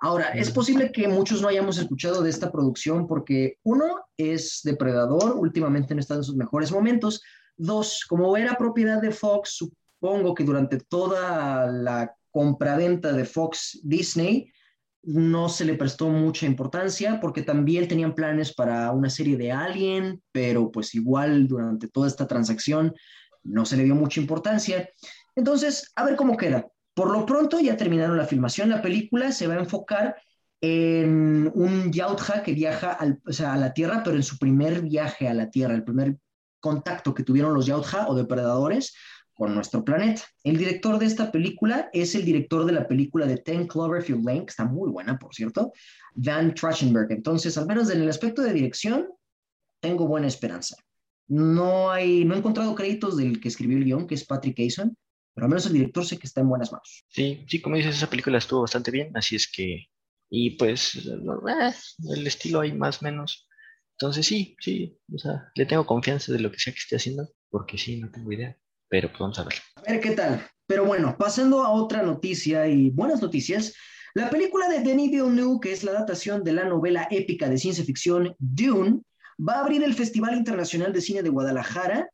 Ahora, 0.00 0.30
es 0.30 0.50
posible 0.50 0.90
que 0.90 1.06
muchos 1.06 1.40
no 1.40 1.46
hayamos 1.46 1.78
escuchado 1.78 2.22
de 2.22 2.30
esta 2.30 2.50
producción 2.50 3.06
porque 3.06 3.58
uno 3.62 4.04
es 4.16 4.60
depredador, 4.64 5.36
últimamente 5.36 5.94
no 5.94 6.00
está 6.00 6.14
en 6.14 6.24
sus 6.24 6.34
mejores 6.34 6.72
momentos. 6.72 7.22
Dos, 7.56 8.04
como 8.08 8.36
era 8.36 8.56
propiedad 8.56 9.00
de 9.00 9.12
Fox, 9.12 9.64
supongo 10.02 10.34
que 10.34 10.42
durante 10.42 10.78
toda 10.78 11.70
la 11.70 12.12
compraventa 12.32 13.12
de 13.12 13.24
Fox 13.24 13.78
Disney 13.84 14.52
no 15.04 15.48
se 15.48 15.64
le 15.64 15.74
prestó 15.74 16.08
mucha 16.08 16.44
importancia 16.44 17.20
porque 17.20 17.42
también 17.42 17.86
tenían 17.86 18.12
planes 18.12 18.52
para 18.52 18.90
una 18.90 19.08
serie 19.08 19.36
de 19.36 19.52
Alien, 19.52 20.20
pero 20.32 20.72
pues 20.72 20.96
igual 20.96 21.46
durante 21.46 21.86
toda 21.86 22.08
esta 22.08 22.26
transacción 22.26 22.92
no 23.44 23.64
se 23.64 23.76
le 23.76 23.84
dio 23.84 23.94
mucha 23.94 24.20
importancia. 24.20 24.88
Entonces, 25.36 25.92
a 25.94 26.04
ver 26.04 26.16
cómo 26.16 26.36
queda. 26.36 26.66
Por 26.94 27.12
lo 27.12 27.24
pronto 27.24 27.60
ya 27.60 27.76
terminaron 27.76 28.16
la 28.16 28.26
filmación. 28.26 28.70
La 28.70 28.82
película 28.82 29.30
se 29.30 29.46
va 29.46 29.54
a 29.54 29.60
enfocar 29.60 30.16
en 30.60 31.48
un 31.54 31.92
Yautja 31.92 32.42
que 32.42 32.54
viaja 32.54 32.98
a 32.98 33.56
la 33.56 33.72
Tierra, 33.72 34.02
pero 34.04 34.16
en 34.16 34.24
su 34.24 34.36
primer 34.36 34.82
viaje 34.82 35.28
a 35.28 35.34
la 35.34 35.48
Tierra, 35.48 35.74
el 35.74 35.84
primer 35.84 36.16
contacto 36.58 37.14
que 37.14 37.22
tuvieron 37.22 37.54
los 37.54 37.66
Yautja 37.66 38.08
o 38.08 38.16
depredadores 38.16 38.94
con 39.42 39.56
nuestro 39.56 39.84
planeta. 39.84 40.22
El 40.44 40.56
director 40.56 41.00
de 41.00 41.06
esta 41.06 41.32
película 41.32 41.90
es 41.92 42.14
el 42.14 42.24
director 42.24 42.64
de 42.64 42.70
la 42.70 42.86
película 42.86 43.26
de 43.26 43.38
Ten 43.38 43.66
Cloverfield 43.66 44.24
Lane, 44.24 44.44
que 44.44 44.50
está 44.50 44.66
muy 44.66 44.88
buena, 44.88 45.18
por 45.18 45.34
cierto, 45.34 45.72
Dan 46.14 46.54
Trachtenberg. 46.54 47.10
Entonces, 47.10 47.58
al 47.58 47.66
menos 47.66 47.90
en 47.90 48.02
el 48.02 48.08
aspecto 48.08 48.40
de 48.42 48.52
dirección, 48.52 49.08
tengo 49.80 50.06
buena 50.06 50.28
esperanza. 50.28 50.76
No, 51.26 51.90
hay, 51.90 52.24
no 52.24 52.36
he 52.36 52.38
encontrado 52.38 52.72
créditos 52.76 53.16
del 53.16 53.40
que 53.40 53.48
escribió 53.48 53.78
el 53.78 53.84
guion, 53.84 54.06
que 54.06 54.14
es 54.14 54.24
Patrick 54.24 54.60
Aison, 54.60 54.96
pero 55.34 55.46
al 55.46 55.50
menos 55.50 55.66
el 55.66 55.72
director 55.72 56.06
sé 56.06 56.18
que 56.20 56.28
está 56.28 56.40
en 56.40 56.48
buenas 56.48 56.70
manos. 56.70 57.04
Sí, 57.08 57.44
sí, 57.48 57.60
como 57.60 57.74
dices, 57.74 57.96
esa 57.96 58.08
película 58.08 58.38
estuvo 58.38 58.60
bastante 58.60 58.92
bien, 58.92 59.10
así 59.16 59.34
es 59.34 59.50
que, 59.50 59.86
y 60.30 60.50
pues, 60.50 61.04
eh, 61.04 61.72
el 62.14 62.26
estilo 62.28 62.60
hay 62.60 62.74
más 62.74 63.02
o 63.02 63.06
menos. 63.06 63.48
Entonces 63.98 64.24
sí, 64.24 64.54
sí, 64.60 64.96
o 65.12 65.18
sea, 65.18 65.50
le 65.56 65.66
tengo 65.66 65.84
confianza 65.84 66.32
de 66.32 66.38
lo 66.38 66.52
que 66.52 66.60
sea 66.60 66.72
que 66.72 66.78
esté 66.78 66.94
haciendo, 66.94 67.28
porque 67.50 67.76
sí, 67.76 67.98
no 67.98 68.08
tengo 68.08 68.30
idea, 68.30 68.56
pero 68.92 69.08
pues 69.08 69.20
vamos 69.20 69.38
a 69.38 69.44
ver. 69.44 69.54
A 69.76 69.90
ver 69.90 70.00
qué 70.02 70.10
tal. 70.10 70.46
Pero 70.66 70.84
bueno, 70.84 71.16
pasando 71.18 71.62
a 71.62 71.70
otra 71.70 72.02
noticia 72.02 72.68
y 72.68 72.90
buenas 72.90 73.22
noticias, 73.22 73.74
la 74.12 74.28
película 74.28 74.68
de 74.68 74.80
Denis 74.80 75.10
Villeneuve, 75.10 75.60
que 75.62 75.72
es 75.72 75.82
la 75.82 75.92
adaptación 75.92 76.44
de 76.44 76.52
la 76.52 76.66
novela 76.66 77.08
épica 77.10 77.48
de 77.48 77.56
ciencia 77.56 77.86
ficción 77.86 78.36
Dune, 78.38 79.00
va 79.40 79.54
a 79.54 79.60
abrir 79.60 79.82
el 79.82 79.94
Festival 79.94 80.36
Internacional 80.36 80.92
de 80.92 81.00
Cine 81.00 81.22
de 81.22 81.30
Guadalajara 81.30 82.10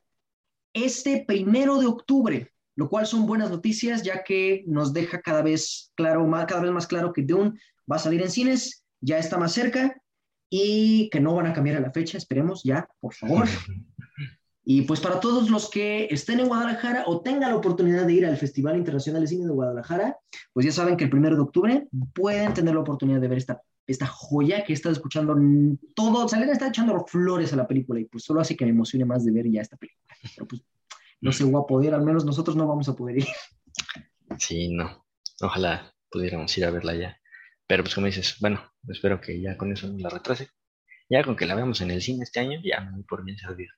este 0.73 1.25
primero 1.27 1.81
de 1.81 1.87
octubre, 1.87 2.53
lo 2.77 2.89
cual 2.89 3.09
son 3.09 3.27
buenas 3.27 3.51
noticias 3.51 4.05
ya 4.05 4.23
que 4.23 4.63
nos 4.69 4.93
deja 4.93 5.21
cada 5.21 5.43
vez 5.43 5.91
claro, 5.97 6.29
más, 6.29 6.47
cada 6.47 6.61
vez 6.61 6.71
más 6.71 6.87
claro 6.87 7.13
que 7.13 7.23
Dune 7.23 7.59
va 7.91 7.97
a 7.97 7.99
salir 7.99 8.23
en 8.23 8.31
cines, 8.31 8.85
ya 9.01 9.19
está 9.19 9.37
más 9.37 9.51
cerca 9.51 10.01
y 10.49 11.11
que 11.11 11.19
no 11.19 11.35
van 11.35 11.47
a 11.47 11.53
cambiar 11.53 11.81
la 11.81 11.91
fecha, 11.91 12.19
esperemos 12.19 12.63
ya, 12.63 12.89
por 13.01 13.15
favor. 13.15 13.49
Y 14.71 14.83
pues 14.83 15.01
para 15.01 15.19
todos 15.19 15.49
los 15.49 15.71
que 15.71 16.09
estén 16.11 16.41
en 16.41 16.49
Guadalajara 16.49 17.05
o 17.07 17.23
tengan 17.23 17.53
la 17.53 17.57
oportunidad 17.57 18.05
de 18.05 18.13
ir 18.13 18.27
al 18.27 18.37
Festival 18.37 18.77
Internacional 18.77 19.23
de 19.23 19.27
Cine 19.27 19.47
de 19.47 19.51
Guadalajara, 19.51 20.19
pues 20.53 20.67
ya 20.67 20.73
saben 20.73 20.99
que 20.99 21.05
el 21.05 21.11
primero 21.11 21.37
de 21.37 21.41
octubre 21.41 21.89
pueden 22.15 22.53
tener 22.53 22.75
la 22.75 22.81
oportunidad 22.81 23.19
de 23.19 23.29
ver 23.29 23.39
esta, 23.39 23.63
esta 23.87 24.05
joya 24.07 24.65
que 24.65 24.75
he 24.75 24.77
estado 24.77 24.93
escuchando 24.93 25.35
todo. 25.95 26.29
Salen 26.29 26.51
está 26.51 26.69
echando 26.69 27.03
flores 27.07 27.51
a 27.55 27.57
la 27.57 27.67
película 27.67 27.99
y 27.99 28.05
pues 28.05 28.25
solo 28.25 28.43
hace 28.43 28.59
que 28.59 28.67
me 28.67 28.73
emocione 28.73 29.07
más 29.07 29.25
de 29.25 29.33
ver 29.33 29.51
ya 29.51 29.63
esta 29.63 29.79
película. 29.79 30.15
Pero 30.37 30.47
pues 30.47 30.63
no 31.23 31.33
se 31.33 31.51
va 31.51 31.61
a 31.61 31.67
poder, 31.67 31.95
al 31.95 32.05
menos 32.05 32.27
nosotros 32.27 32.55
no 32.55 32.67
vamos 32.67 32.91
a 32.91 32.95
poder 32.95 33.21
ir. 33.21 33.27
Sí, 34.39 34.69
no, 34.69 35.07
ojalá 35.41 35.95
pudiéramos 36.11 36.59
ir 36.59 36.67
a 36.67 36.71
verla 36.71 36.95
ya. 36.95 37.17
Pero 37.67 37.85
pues 37.85 37.95
como 37.95 38.07
dices, 38.07 38.37
bueno, 38.39 38.61
espero 38.87 39.19
que 39.19 39.41
ya 39.41 39.57
con 39.57 39.73
eso 39.73 39.89
no 39.89 39.97
la 39.97 40.11
retrase. 40.11 40.51
Ya 41.09 41.25
con 41.25 41.37
que 41.37 41.47
la 41.47 41.55
veamos 41.55 41.81
en 41.81 41.91
el 41.91 42.03
cine 42.03 42.25
este 42.25 42.41
año, 42.41 42.61
ya 42.63 42.83
me 42.83 42.93
doy 42.93 43.03
por 43.05 43.25
bien 43.25 43.39
servido. 43.39 43.73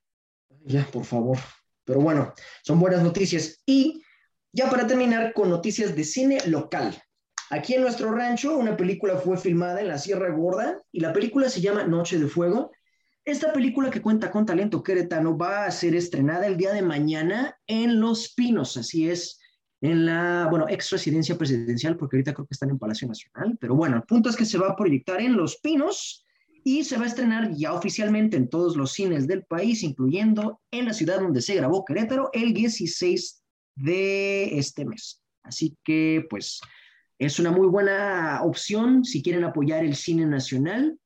Ya, 0.64 0.87
por 0.90 1.05
favor. 1.05 1.38
Pero 1.85 2.01
bueno, 2.01 2.33
son 2.62 2.79
buenas 2.79 3.03
noticias. 3.03 3.62
Y 3.66 4.03
ya 4.53 4.68
para 4.68 4.87
terminar 4.87 5.33
con 5.33 5.49
noticias 5.49 5.94
de 5.94 6.05
cine 6.05 6.38
local. 6.46 7.01
Aquí 7.51 7.75
en 7.75 7.83
nuestro 7.83 8.12
rancho, 8.12 8.57
una 8.57 8.77
película 8.77 9.16
fue 9.16 9.37
filmada 9.37 9.81
en 9.81 9.88
la 9.88 9.99
Sierra 9.99 10.31
Gorda 10.31 10.81
y 10.92 11.01
la 11.01 11.12
película 11.12 11.49
se 11.49 11.61
llama 11.61 11.85
Noche 11.85 12.18
de 12.18 12.29
Fuego. 12.29 12.70
Esta 13.25 13.53
película 13.53 13.90
que 13.90 14.01
cuenta 14.01 14.31
con 14.31 14.46
talento 14.46 14.83
queretano 14.83 15.37
va 15.37 15.64
a 15.64 15.70
ser 15.70 15.94
estrenada 15.94 16.46
el 16.46 16.57
día 16.57 16.73
de 16.73 16.83
mañana 16.83 17.59
en 17.66 18.01
Los 18.01 18.33
Pinos, 18.35 18.77
así 18.77 19.11
es, 19.11 19.40
en 19.81 20.07
la, 20.07 20.46
bueno, 20.49 20.66
ex 20.68 20.90
residencia 20.90 21.37
presidencial, 21.37 21.96
porque 21.96 22.16
ahorita 22.16 22.35
creo 22.35 22.46
que 22.46 22.55
están 22.55 22.70
en 22.70 22.79
Palacio 22.79 23.09
Nacional, 23.09 23.59
pero 23.61 23.75
bueno, 23.75 23.96
el 23.96 24.03
punto 24.05 24.31
es 24.31 24.37
que 24.37 24.44
se 24.44 24.59
va 24.59 24.68
a 24.68 24.77
proyectar 24.77 25.20
en 25.20 25.37
Los 25.37 25.59
Pinos 25.59 26.25
y 26.64 26.85
se 26.85 26.96
va 26.96 27.05
a 27.05 27.09
estrenar 27.09 27.53
ya 27.55 27.73
oficialmente 27.73 28.37
en 28.37 28.49
todos 28.49 28.77
los 28.77 28.92
cines 28.92 29.27
del 29.27 29.44
país, 29.44 29.83
incluyendo 29.83 30.61
en 30.70 30.87
la 30.87 30.92
ciudad 30.92 31.20
donde 31.20 31.42
se 31.42 31.55
grabó 31.55 31.85
Querétaro 31.85 32.31
el 32.33 32.53
16 32.53 33.42
de 33.77 34.59
este 34.59 34.85
mes. 34.85 35.23
Así 35.42 35.77
que, 35.85 36.27
pues, 36.29 36.61
es 37.18 37.38
una 37.38 37.51
muy 37.51 37.66
buena 37.66 38.40
opción 38.42 39.05
si 39.05 39.23
quieren 39.23 39.44
apoyar 39.44 39.85
el 39.85 39.96
cine 39.96 40.27
nacional. 40.27 40.99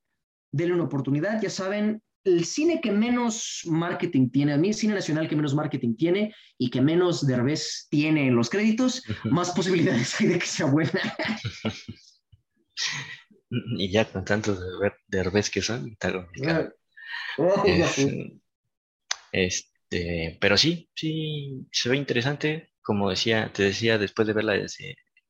Denle 0.52 0.74
una 0.74 0.84
oportunidad. 0.84 1.40
Ya 1.42 1.50
saben, 1.50 2.02
el 2.24 2.44
cine 2.44 2.80
que 2.80 2.92
menos 2.92 3.62
marketing 3.66 4.30
tiene, 4.30 4.54
a 4.54 4.58
mí 4.58 4.68
el 4.68 4.74
cine 4.74 4.94
nacional 4.94 5.28
que 5.28 5.36
menos 5.36 5.54
marketing 5.54 5.94
tiene 5.94 6.34
y 6.58 6.70
que 6.70 6.80
menos 6.80 7.26
derbez 7.26 7.86
tiene 7.90 8.28
en 8.28 8.36
los 8.36 8.48
créditos, 8.48 9.02
más 9.24 9.50
posibilidades 9.50 10.18
hay 10.20 10.28
de 10.28 10.38
que 10.38 10.46
sea 10.46 10.66
buena. 10.66 10.92
Y 13.78 13.90
ya 13.92 14.04
con 14.10 14.24
tantos 14.24 14.58
derbez 15.08 15.50
que 15.50 15.62
son, 15.62 15.88
está 15.90 16.12
complicado. 16.12 16.72
Ya 17.76 17.86
Es, 17.86 17.86
sé. 17.88 18.40
este, 19.32 20.38
pero 20.40 20.56
sí, 20.56 20.90
sí, 20.94 21.66
se 21.72 21.88
ve 21.88 21.96
interesante. 21.96 22.70
como 22.82 23.10
decía, 23.10 23.52
te 23.52 23.64
decía, 23.64 23.98
después 23.98 24.28
de 24.28 24.34
ver 24.34 24.44
la 24.44 24.54
de, 24.54 24.68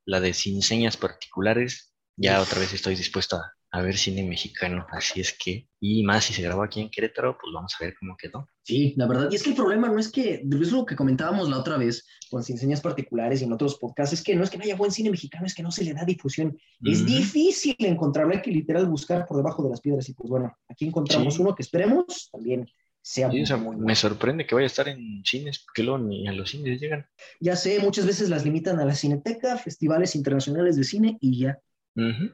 la 0.05 0.19
de 0.21 0.33
Sin 0.33 0.61
Señas 0.61 0.97
Particulares, 0.97 1.93
ya 2.17 2.41
otra 2.41 2.59
vez 2.59 2.73
estoy 2.73 2.95
dispuesto 2.95 3.37
a, 3.37 3.53
a 3.75 3.81
ver 3.81 3.97
cine 3.97 4.23
mexicano, 4.23 4.85
así 4.89 5.19
es 5.19 5.33
que, 5.37 5.67
y 5.81 6.03
más 6.03 6.23
si 6.23 6.33
se 6.33 6.41
grabó 6.41 6.63
aquí 6.63 6.79
en 6.79 6.89
Querétaro, 6.89 7.37
pues 7.37 7.53
vamos 7.53 7.75
a 7.77 7.83
ver 7.83 7.93
cómo 7.99 8.15
quedó. 8.15 8.47
Sí, 8.63 8.93
la 8.95 9.05
verdad, 9.05 9.27
y 9.29 9.35
es 9.35 9.43
que 9.43 9.49
el 9.49 9.55
problema 9.55 9.89
no 9.89 9.99
es 9.99 10.09
que, 10.09 10.35
es 10.49 10.71
lo 10.71 10.85
que 10.85 10.95
comentábamos 10.95 11.49
la 11.49 11.59
otra 11.59 11.77
vez 11.77 12.05
con 12.31 12.41
Sin 12.41 12.57
Señas 12.57 12.79
Particulares 12.81 13.41
y 13.41 13.43
en 13.43 13.51
otros 13.51 13.77
podcasts, 13.77 14.13
es 14.13 14.23
que 14.23 14.33
no 14.35 14.43
es 14.43 14.49
que 14.49 14.57
no 14.57 14.63
haya 14.63 14.75
buen 14.77 14.91
cine 14.91 15.09
mexicano, 15.09 15.45
es 15.45 15.53
que 15.53 15.61
no 15.61 15.71
se 15.71 15.83
le 15.83 15.93
da 15.93 16.05
difusión. 16.05 16.57
Es 16.83 17.05
difícil 17.05 17.75
encontrarlo, 17.79 18.33
hay 18.33 18.41
que 18.41 18.51
literal 18.51 18.87
buscar 18.87 19.25
por 19.27 19.37
debajo 19.37 19.61
de 19.63 19.69
las 19.71 19.81
piedras 19.81 20.07
y 20.07 20.13
pues 20.13 20.29
bueno, 20.29 20.55
aquí 20.69 20.85
encontramos 20.87 21.35
Sí. 21.35 21.41
uno 21.41 21.53
que 21.53 21.63
esperemos 21.63 22.29
también 22.31 22.65
sea 23.01 23.29
Sí, 23.29 23.41
o 23.43 23.45
sea, 23.45 23.57
muy 23.57 23.75
bueno. 23.75 23.85
me 23.85 23.95
sorprende 23.95 24.47
que 24.47 24.55
vaya 24.55 24.65
a 24.65 24.67
estar 24.67 24.87
en 24.87 25.21
cines, 25.23 25.59
porque 25.59 25.83
luego 25.83 25.99
ni 25.99 26.27
a 26.27 26.31
los 26.31 26.49
cines 26.49 26.79
llegan. 26.79 27.05
Ya 27.39 27.55
sé, 27.55 27.79
muchas 27.79 28.05
veces 28.07 28.29
las 28.29 28.43
limitan 28.45 28.79
a 28.79 28.85
la 28.85 28.95
Cineteca, 28.95 29.57
festivales 29.57 30.15
internacionales 30.15 30.75
de 30.75 30.83
cine 30.85 31.17
y 31.19 31.39
ya. 31.39 31.59
Ujú. 31.95 32.31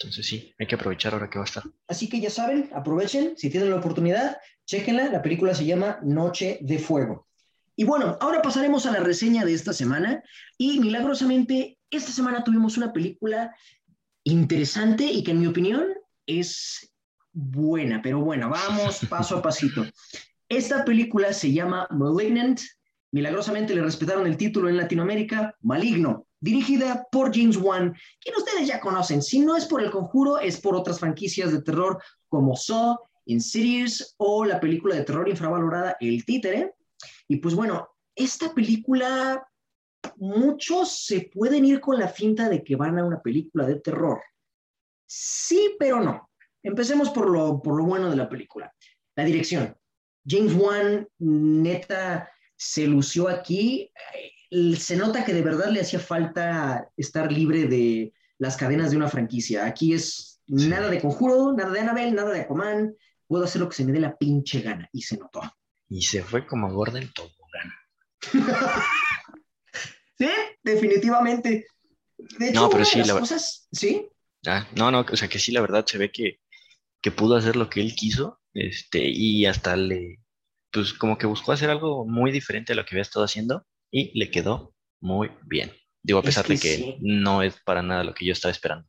Entonces 0.00 0.26
sí, 0.26 0.54
hay 0.58 0.66
que 0.66 0.76
aprovechar 0.76 1.12
ahora 1.12 1.28
que 1.28 1.38
va 1.38 1.44
a 1.44 1.48
estar. 1.48 1.64
Así 1.88 2.08
que 2.08 2.20
ya 2.20 2.30
saben, 2.30 2.70
aprovechen, 2.72 3.36
si 3.36 3.50
tienen 3.50 3.70
la 3.70 3.76
oportunidad, 3.76 4.38
chéquenla, 4.64 5.10
la 5.10 5.22
película 5.22 5.54
se 5.54 5.64
llama 5.64 5.98
Noche 6.02 6.58
de 6.62 6.78
Fuego. 6.78 7.26
Y 7.74 7.82
bueno, 7.82 8.16
ahora 8.20 8.40
pasaremos 8.40 8.86
a 8.86 8.92
la 8.92 9.00
reseña 9.00 9.44
de 9.44 9.54
esta 9.54 9.72
semana 9.72 10.22
y 10.56 10.78
milagrosamente 10.78 11.78
esta 11.90 12.12
semana 12.12 12.44
tuvimos 12.44 12.76
una 12.76 12.92
película 12.92 13.54
interesante 14.22 15.04
y 15.04 15.24
que 15.24 15.32
en 15.32 15.40
mi 15.40 15.46
opinión 15.48 15.86
es 16.26 16.92
buena, 17.32 18.00
pero 18.00 18.20
bueno, 18.20 18.50
vamos 18.50 19.00
paso 19.08 19.38
a 19.38 19.42
pasito. 19.42 19.84
Esta 20.48 20.84
película 20.84 21.32
se 21.32 21.52
llama 21.52 21.88
Malignant, 21.90 22.60
milagrosamente 23.10 23.74
le 23.74 23.82
respetaron 23.82 24.28
el 24.28 24.36
título 24.36 24.68
en 24.68 24.76
Latinoamérica, 24.76 25.56
Maligno, 25.60 26.27
dirigida 26.40 27.06
por 27.10 27.34
James 27.34 27.56
Wan, 27.56 27.96
quien 28.20 28.36
ustedes 28.36 28.66
ya 28.66 28.80
conocen. 28.80 29.22
Si 29.22 29.40
no 29.40 29.56
es 29.56 29.66
por 29.66 29.82
El 29.82 29.90
Conjuro, 29.90 30.38
es 30.38 30.60
por 30.60 30.74
otras 30.74 31.00
franquicias 31.00 31.52
de 31.52 31.62
terror 31.62 32.02
como 32.28 32.56
Saw, 32.56 32.96
Insidious 33.26 34.14
o 34.16 34.44
la 34.44 34.58
película 34.58 34.94
de 34.94 35.04
terror 35.04 35.28
infravalorada 35.28 35.96
El 36.00 36.24
Títere. 36.24 36.74
Y 37.28 37.36
pues 37.36 37.54
bueno, 37.54 37.88
esta 38.14 38.54
película, 38.54 39.46
muchos 40.16 41.04
se 41.04 41.30
pueden 41.32 41.64
ir 41.64 41.80
con 41.80 41.98
la 41.98 42.08
finta 42.08 42.48
de 42.48 42.62
que 42.64 42.76
van 42.76 42.98
a 42.98 43.04
una 43.04 43.20
película 43.20 43.66
de 43.66 43.80
terror. 43.80 44.20
Sí, 45.06 45.76
pero 45.78 46.00
no. 46.00 46.30
Empecemos 46.62 47.10
por 47.10 47.30
lo, 47.30 47.62
por 47.62 47.76
lo 47.76 47.84
bueno 47.84 48.10
de 48.10 48.16
la 48.16 48.28
película. 48.28 48.74
La 49.14 49.24
dirección. 49.24 49.76
James 50.26 50.54
Wan, 50.54 51.08
neta, 51.18 52.30
se 52.56 52.86
lució 52.86 53.28
aquí. 53.28 53.90
Se 54.50 54.96
nota 54.96 55.24
que 55.24 55.34
de 55.34 55.42
verdad 55.42 55.70
le 55.70 55.80
hacía 55.80 55.98
falta 56.00 56.88
estar 56.96 57.30
libre 57.30 57.64
de 57.66 58.12
las 58.38 58.56
cadenas 58.56 58.90
de 58.90 58.96
una 58.96 59.08
franquicia. 59.08 59.66
Aquí 59.66 59.92
es 59.92 60.40
Sí. 60.46 60.68
nada 60.68 60.88
de 60.88 61.00
conjuro, 61.00 61.52
nada 61.52 61.70
de 61.72 61.80
Annabelle, 61.80 62.12
nada 62.12 62.30
de 62.32 62.40
Aquaman. 62.40 62.94
Puedo 63.26 63.44
hacer 63.44 63.60
lo 63.60 63.68
que 63.68 63.76
se 63.76 63.84
me 63.84 63.92
dé 63.92 64.00
la 64.00 64.16
pinche 64.16 64.60
gana. 64.62 64.88
Y 64.92 65.02
se 65.02 65.18
notó. 65.18 65.42
Y 65.90 66.00
se 66.02 66.22
fue 66.22 66.46
como 66.46 66.72
gorda 66.72 66.98
en 66.98 67.12
tobogán. 67.12 67.72
Sí, 70.18 70.28
definitivamente. 70.64 71.66
De 72.38 72.48
hecho, 72.48 72.62
No, 72.62 72.70
pero 72.70 72.84
sí, 72.84 72.98
las 72.98 73.06
la 73.08 73.14
ver- 73.14 73.20
cosas, 73.20 73.68
sí, 73.70 74.08
Ah, 74.46 74.66
no, 74.74 74.90
no, 74.90 75.00
o 75.08 75.16
sea 75.16 75.28
que 75.28 75.38
sí, 75.38 75.52
la 75.52 75.60
verdad 75.60 75.84
se 75.86 75.98
ve 75.98 76.10
que, 76.10 76.40
que 77.00 77.10
pudo 77.12 77.36
hacer 77.36 77.54
lo 77.56 77.68
que 77.70 77.80
él 77.80 77.94
quiso, 77.94 78.40
este, 78.54 79.08
y 79.08 79.46
hasta 79.46 79.76
le, 79.76 80.18
pues 80.72 80.92
como 80.92 81.18
que 81.18 81.26
buscó 81.26 81.52
hacer 81.52 81.70
algo 81.70 82.04
muy 82.06 82.32
diferente 82.32 82.72
a 82.72 82.76
lo 82.76 82.84
que 82.84 82.94
había 82.94 83.02
estado 83.02 83.24
haciendo, 83.24 83.64
y 83.90 84.18
le 84.18 84.30
quedó 84.30 84.74
muy 85.00 85.30
bien. 85.46 85.72
Digo, 86.02 86.20
a 86.20 86.22
Es 86.22 86.26
pesar 86.26 86.46
que 86.46 86.54
de 86.54 86.58
que 86.58 86.76
sí. 86.76 86.96
no 87.00 87.42
es 87.42 87.56
para 87.64 87.82
nada 87.82 88.04
lo 88.04 88.14
que 88.14 88.24
yo 88.26 88.32
estaba 88.32 88.52
esperando. 88.52 88.88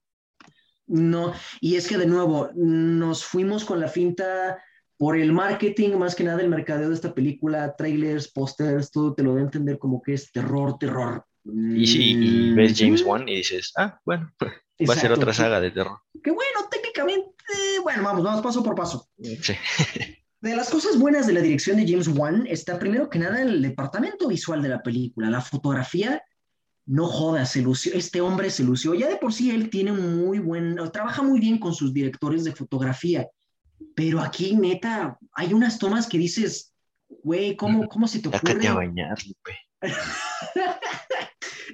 No, 0.87 1.33
y 1.61 1.75
es 1.75 1.87
que 1.87 1.97
de 1.97 2.07
nuevo, 2.07 2.49
nos 2.55 3.23
fuimos 3.23 3.63
con 3.63 3.79
la 3.79 3.87
finta 3.87 4.61
por 4.97 5.15
el 5.17 5.31
marketing, 5.31 5.91
más 5.97 6.15
que 6.15 6.23
nada 6.23 6.41
el 6.41 6.49
mercadeo 6.49 6.89
de 6.89 6.95
esta 6.95 7.13
película, 7.13 7.75
trailers, 7.77 8.31
pósters, 8.31 8.91
todo 8.91 9.13
te 9.13 9.23
lo 9.23 9.33
da 9.35 9.41
a 9.41 9.43
entender 9.43 9.77
como 9.77 10.01
que 10.01 10.13
es 10.15 10.31
terror, 10.31 10.77
terror. 10.79 11.25
Y 11.73 11.85
sí, 11.87 12.15
y 12.19 12.53
ves 12.53 12.73
James 12.77 13.03
Mm, 13.03 13.07
Wan 13.07 13.29
y 13.29 13.35
dices, 13.37 13.71
ah, 13.77 13.99
bueno, 14.05 14.31
va 14.89 14.93
a 14.93 14.97
ser 14.97 15.11
exacto. 15.11 15.13
otra 15.13 15.33
saga 15.33 15.61
de 15.61 15.71
terror. 15.71 15.99
Que 16.23 16.31
bueno, 16.31 16.67
técnicamente, 16.69 17.33
bueno, 17.83 18.03
vamos, 18.03 18.23
vamos 18.23 18.41
paso 18.41 18.63
por 18.63 18.75
paso. 18.75 19.07
Sí. 19.41 19.53
De 20.41 20.55
las 20.55 20.69
cosas 20.69 20.97
buenas 20.97 21.27
de 21.27 21.33
la 21.33 21.41
dirección 21.41 21.77
de 21.77 21.85
James 21.87 22.07
Wan 22.07 22.45
está 22.47 22.79
primero 22.79 23.09
que 23.09 23.19
nada 23.19 23.41
el 23.41 23.61
departamento 23.61 24.27
visual 24.27 24.61
de 24.61 24.69
la 24.69 24.81
película, 24.81 25.29
la 25.29 25.41
fotografía. 25.41 26.21
No 26.85 27.07
jodas, 27.07 27.51
se 27.51 27.61
lució, 27.61 27.93
este 27.93 28.21
hombre 28.21 28.49
se 28.49 28.63
lució. 28.63 28.93
Ya 28.95 29.09
de 29.09 29.17
por 29.17 29.33
sí 29.33 29.51
él 29.51 29.69
tiene 29.69 29.91
un 29.91 30.25
muy 30.25 30.39
buen, 30.39 30.77
trabaja 30.91 31.21
muy 31.21 31.39
bien 31.39 31.59
con 31.59 31.73
sus 31.73 31.93
directores 31.93 32.45
de 32.45 32.53
fotografía, 32.53 33.27
pero 33.95 34.21
aquí 34.21 34.55
neta 34.55 35.17
hay 35.33 35.53
unas 35.53 35.77
tomas 35.77 36.07
que 36.07 36.17
dices, 36.17 36.73
güey, 37.21 37.55
¿cómo, 37.55 37.87
cómo 37.89 38.07
se 38.07 38.19
te 38.19 38.29
Sácate 38.29 38.67
a 38.67 38.71
ocurre? 38.73 38.87
bañar, 38.87 39.17
Lupe. 39.27 39.57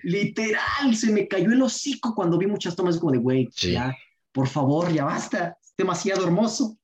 Literal, 0.03 0.95
se 0.95 1.11
me 1.11 1.27
cayó 1.27 1.51
el 1.51 1.61
hocico 1.61 2.13
cuando 2.13 2.37
vi 2.37 2.47
muchas 2.47 2.75
tomas 2.75 2.97
como 2.97 3.11
de, 3.11 3.17
güey, 3.17 3.47
Sí. 3.53 3.71
ya, 3.71 3.95
por 4.31 4.47
favor, 4.47 4.91
ya 4.91 5.05
basta, 5.05 5.57
es 5.63 5.73
demasiado 5.77 6.25
hermoso. 6.25 6.77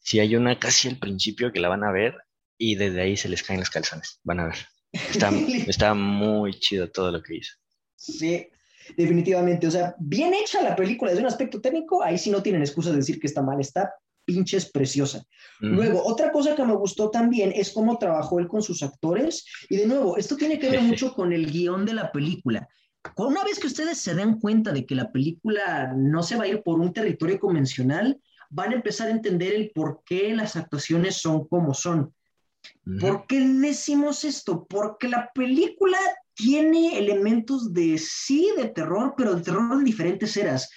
Si 0.00 0.20
hay 0.20 0.36
una 0.36 0.58
casi 0.58 0.88
al 0.88 0.98
principio 0.98 1.52
que 1.52 1.60
la 1.60 1.68
van 1.68 1.84
a 1.84 1.92
ver, 1.92 2.16
y 2.58 2.74
desde 2.74 3.00
ahí 3.00 3.16
se 3.16 3.28
les 3.28 3.42
caen 3.42 3.60
los 3.60 3.70
calzones, 3.70 4.20
van 4.24 4.40
a 4.40 4.46
ver. 4.46 4.56
Está, 4.92 5.30
está 5.66 5.94
muy 5.94 6.54
chido 6.54 6.90
todo 6.90 7.10
lo 7.10 7.22
que 7.22 7.36
hizo. 7.36 7.54
Sí, 7.96 8.46
definitivamente. 8.96 9.66
O 9.66 9.70
sea, 9.70 9.94
bien 9.98 10.34
hecha 10.34 10.62
la 10.62 10.76
película 10.76 11.10
desde 11.10 11.22
un 11.22 11.28
aspecto 11.28 11.60
técnico, 11.60 12.02
ahí 12.02 12.18
sí 12.18 12.30
no 12.30 12.42
tienen 12.42 12.62
excusa 12.62 12.90
de 12.90 12.96
decir 12.96 13.20
que 13.20 13.26
está 13.26 13.42
mal, 13.42 13.60
está 13.60 13.94
pinches 14.24 14.70
preciosa. 14.70 15.24
Mm. 15.60 15.74
Luego, 15.74 16.02
otra 16.04 16.30
cosa 16.30 16.54
que 16.54 16.64
me 16.64 16.74
gustó 16.74 17.10
también 17.10 17.52
es 17.54 17.70
cómo 17.70 17.98
trabajó 17.98 18.38
él 18.38 18.48
con 18.48 18.62
sus 18.62 18.82
actores. 18.82 19.44
Y 19.68 19.76
de 19.76 19.86
nuevo, 19.86 20.16
esto 20.16 20.36
tiene 20.36 20.58
que 20.58 20.70
ver 20.70 20.82
mucho 20.82 21.14
con 21.14 21.32
el 21.32 21.50
guion 21.50 21.84
de 21.84 21.94
la 21.94 22.12
película. 22.12 22.68
Una 23.16 23.42
vez 23.44 23.58
que 23.58 23.66
ustedes 23.66 23.98
se 23.98 24.14
den 24.14 24.38
cuenta 24.38 24.72
de 24.72 24.84
que 24.84 24.94
la 24.94 25.10
película 25.10 25.94
no 25.96 26.22
se 26.22 26.36
va 26.36 26.44
a 26.44 26.48
ir 26.48 26.62
por 26.62 26.80
un 26.80 26.92
territorio 26.92 27.40
convencional, 27.40 28.20
van 28.50 28.72
a 28.72 28.76
empezar 28.76 29.08
a 29.08 29.12
entender 29.12 29.54
el 29.54 29.70
por 29.70 30.02
qué 30.04 30.34
las 30.34 30.56
actuaciones 30.56 31.16
son 31.16 31.46
como 31.48 31.72
son. 31.72 32.14
Ujú. 32.86 32.98
¿Por 32.98 33.26
qué 33.26 33.40
decimos 33.40 34.24
esto? 34.24 34.66
Porque 34.68 35.08
la 35.08 35.30
película 35.32 35.98
tiene 36.34 36.98
elementos 36.98 37.72
de 37.72 37.96
sí, 37.98 38.52
de 38.56 38.68
terror, 38.68 39.14
pero 39.16 39.34
de 39.34 39.42
terror 39.42 39.78
de 39.78 39.84
diferentes 39.84 40.36
eras. 40.36 40.68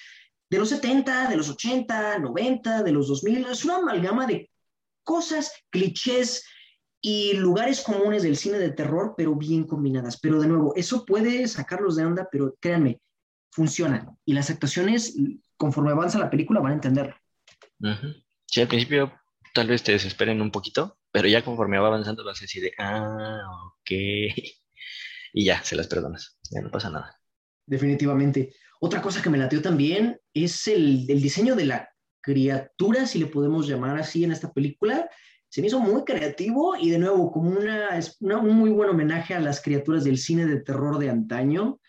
De 0.49 0.59
los 0.59 0.69
70, 0.69 1.29
de 1.29 1.35
los 1.35 1.49
80, 1.49 2.19
90, 2.19 2.83
de 2.83 2.91
los 2.91 3.07
2000. 3.07 3.45
Es 3.45 3.65
una 3.65 3.77
amalgama 3.77 4.27
de 4.27 4.51
cosas, 5.03 5.51
clichés 5.69 6.45
y 7.01 7.33
lugares 7.33 7.81
comunes 7.81 8.23
del 8.23 8.37
cine 8.37 8.59
de 8.59 8.71
terror, 8.71 9.15
pero 9.17 9.35
bien 9.35 9.65
combinadas. 9.65 10.19
Pero 10.19 10.39
de 10.39 10.47
nuevo, 10.47 10.73
eso 10.75 11.05
puede 11.05 11.47
sacarlos 11.47 11.95
de 11.95 12.05
onda, 12.05 12.27
pero 12.31 12.55
créanme, 12.59 13.01
funciona. 13.51 14.15
Y 14.25 14.33
las 14.33 14.49
actuaciones, 14.49 15.15
conforme 15.57 15.91
avanza 15.91 16.19
la 16.19 16.29
película, 16.29 16.59
van 16.59 16.73
a 16.73 16.75
entenderlo. 16.75 17.15
Ujú. 17.83 18.07
Sí, 18.45 18.61
al 18.61 18.67
principio 18.67 19.13
tal 19.53 19.67
vez 19.67 19.83
te 19.83 19.91
desesperen 19.91 20.41
un 20.41 20.51
poquito, 20.51 20.97
pero 21.11 21.27
ya 21.27 21.43
conforme 21.43 21.77
va 21.79 21.87
avanzando 21.87 22.23
vas 22.25 22.39
a 22.39 22.45
decir 22.45 22.63
de, 22.63 22.71
ah, 22.79 23.41
ok. 23.67 23.91
Y 25.35 25.45
ya, 25.45 25.63
se 25.63 25.75
las 25.75 25.87
perdonas. 25.87 26.39
Ya 26.51 26.61
no 26.61 26.71
pasa 26.71 26.89
nada. 26.91 27.15
Definitivamente. 27.65 28.53
Otra 28.81 29.01
cosa 29.01 29.21
que 29.21 29.29
me 29.31 29.37
lateó 29.37 29.61
también 29.61 30.19
es 30.33 30.67
el, 30.67 31.05
el 31.09 31.21
diseño 31.21 31.55
de 31.55 31.65
la 31.65 31.89
criatura, 32.21 33.05
si 33.07 33.19
le 33.19 33.27
podemos 33.27 33.67
llamar 33.67 33.97
así 33.97 34.23
en 34.23 34.31
esta 34.31 34.51
película. 34.53 35.09
Se 35.49 35.61
me 35.61 35.67
hizo 35.67 35.79
muy 35.79 36.03
creativo 36.03 36.75
y 36.77 36.89
de 36.91 36.99
nuevo 36.99 37.31
como 37.31 37.51
una, 37.51 37.99
una- 38.21 38.37
un 38.39 38.55
muy 38.55 38.71
buen 38.71 38.89
homenaje 38.89 39.35
a 39.35 39.39
las 39.39 39.61
criaturas 39.61 40.03
del 40.03 40.17
cine 40.19 40.45
de 40.45 40.61
terror 40.61 40.99
de 40.99 41.09
antaño. 41.09 41.79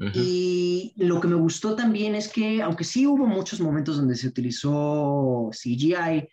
Y 0.00 0.92
lo 0.96 1.20
que 1.20 1.26
me 1.26 1.34
gustó 1.34 1.74
también 1.74 2.14
es 2.14 2.28
que, 2.28 2.62
aunque 2.62 2.84
sí 2.84 3.04
hubo 3.06 3.26
muchos 3.26 3.60
momentos 3.60 3.96
donde 3.96 4.14
se 4.14 4.28
utilizó 4.28 5.50
CGI, 5.52 6.28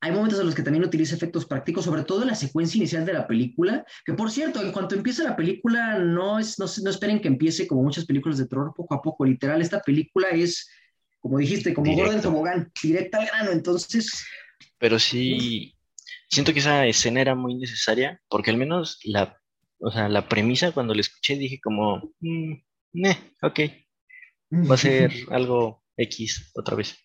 hay 0.00 0.12
momentos 0.12 0.38
en 0.38 0.46
los 0.46 0.54
que 0.54 0.62
también 0.62 0.84
utiliza 0.84 1.16
efectos 1.16 1.44
prácticos, 1.44 1.84
sobre 1.84 2.04
todo 2.04 2.22
en 2.22 2.28
la 2.28 2.36
secuencia 2.36 2.78
inicial 2.78 3.04
de 3.04 3.14
la 3.14 3.26
película, 3.26 3.84
que 4.06 4.14
por 4.14 4.30
cierto, 4.30 4.62
en 4.62 4.70
cuanto 4.70 4.94
empieza 4.94 5.24
la 5.24 5.34
película, 5.34 5.98
no, 5.98 6.38
es, 6.38 6.58
no, 6.58 6.66
esperen 6.90 7.20
que 7.20 7.28
empiece 7.28 7.66
como 7.66 7.82
muchas 7.82 8.04
películas 8.04 8.38
de 8.38 8.46
terror 8.46 8.72
poco 8.76 8.94
a 8.94 9.02
poco, 9.02 9.24
literal, 9.24 9.60
esta 9.60 9.80
película 9.80 10.28
es, 10.28 10.70
como 11.18 11.38
dijiste, 11.38 11.74
como 11.74 11.90
Directo. 11.90 12.22
tobogán, 12.22 12.70
directa 12.80 13.18
al 13.18 13.26
grano, 13.26 13.50
entonces, 13.50 14.24
Pero 14.78 15.00
sí, 15.00 15.74
siento 16.28 16.52
que 16.52 16.60
esa 16.60 16.86
escena 16.86 17.20
era 17.20 17.34
muy 17.34 17.56
necesaria, 17.56 18.20
porque 18.28 18.50
al 18.50 18.56
menos 18.56 19.00
la, 19.02 19.36
o 19.80 19.90
sea, 19.90 20.08
la 20.08 20.28
premisa 20.28 20.70
cuando 20.70 20.94
la 20.94 21.00
escuché 21.00 21.36
dije 21.36 21.58
como, 21.60 22.12
mm, 22.20 22.54
"Neh, 22.92 23.16
ok, 23.42 23.60
va 24.70 24.74
a 24.74 24.78
ser 24.78 25.12
algo 25.30 25.84
X 25.96 26.52
otra 26.54 26.76
vez. 26.76 26.96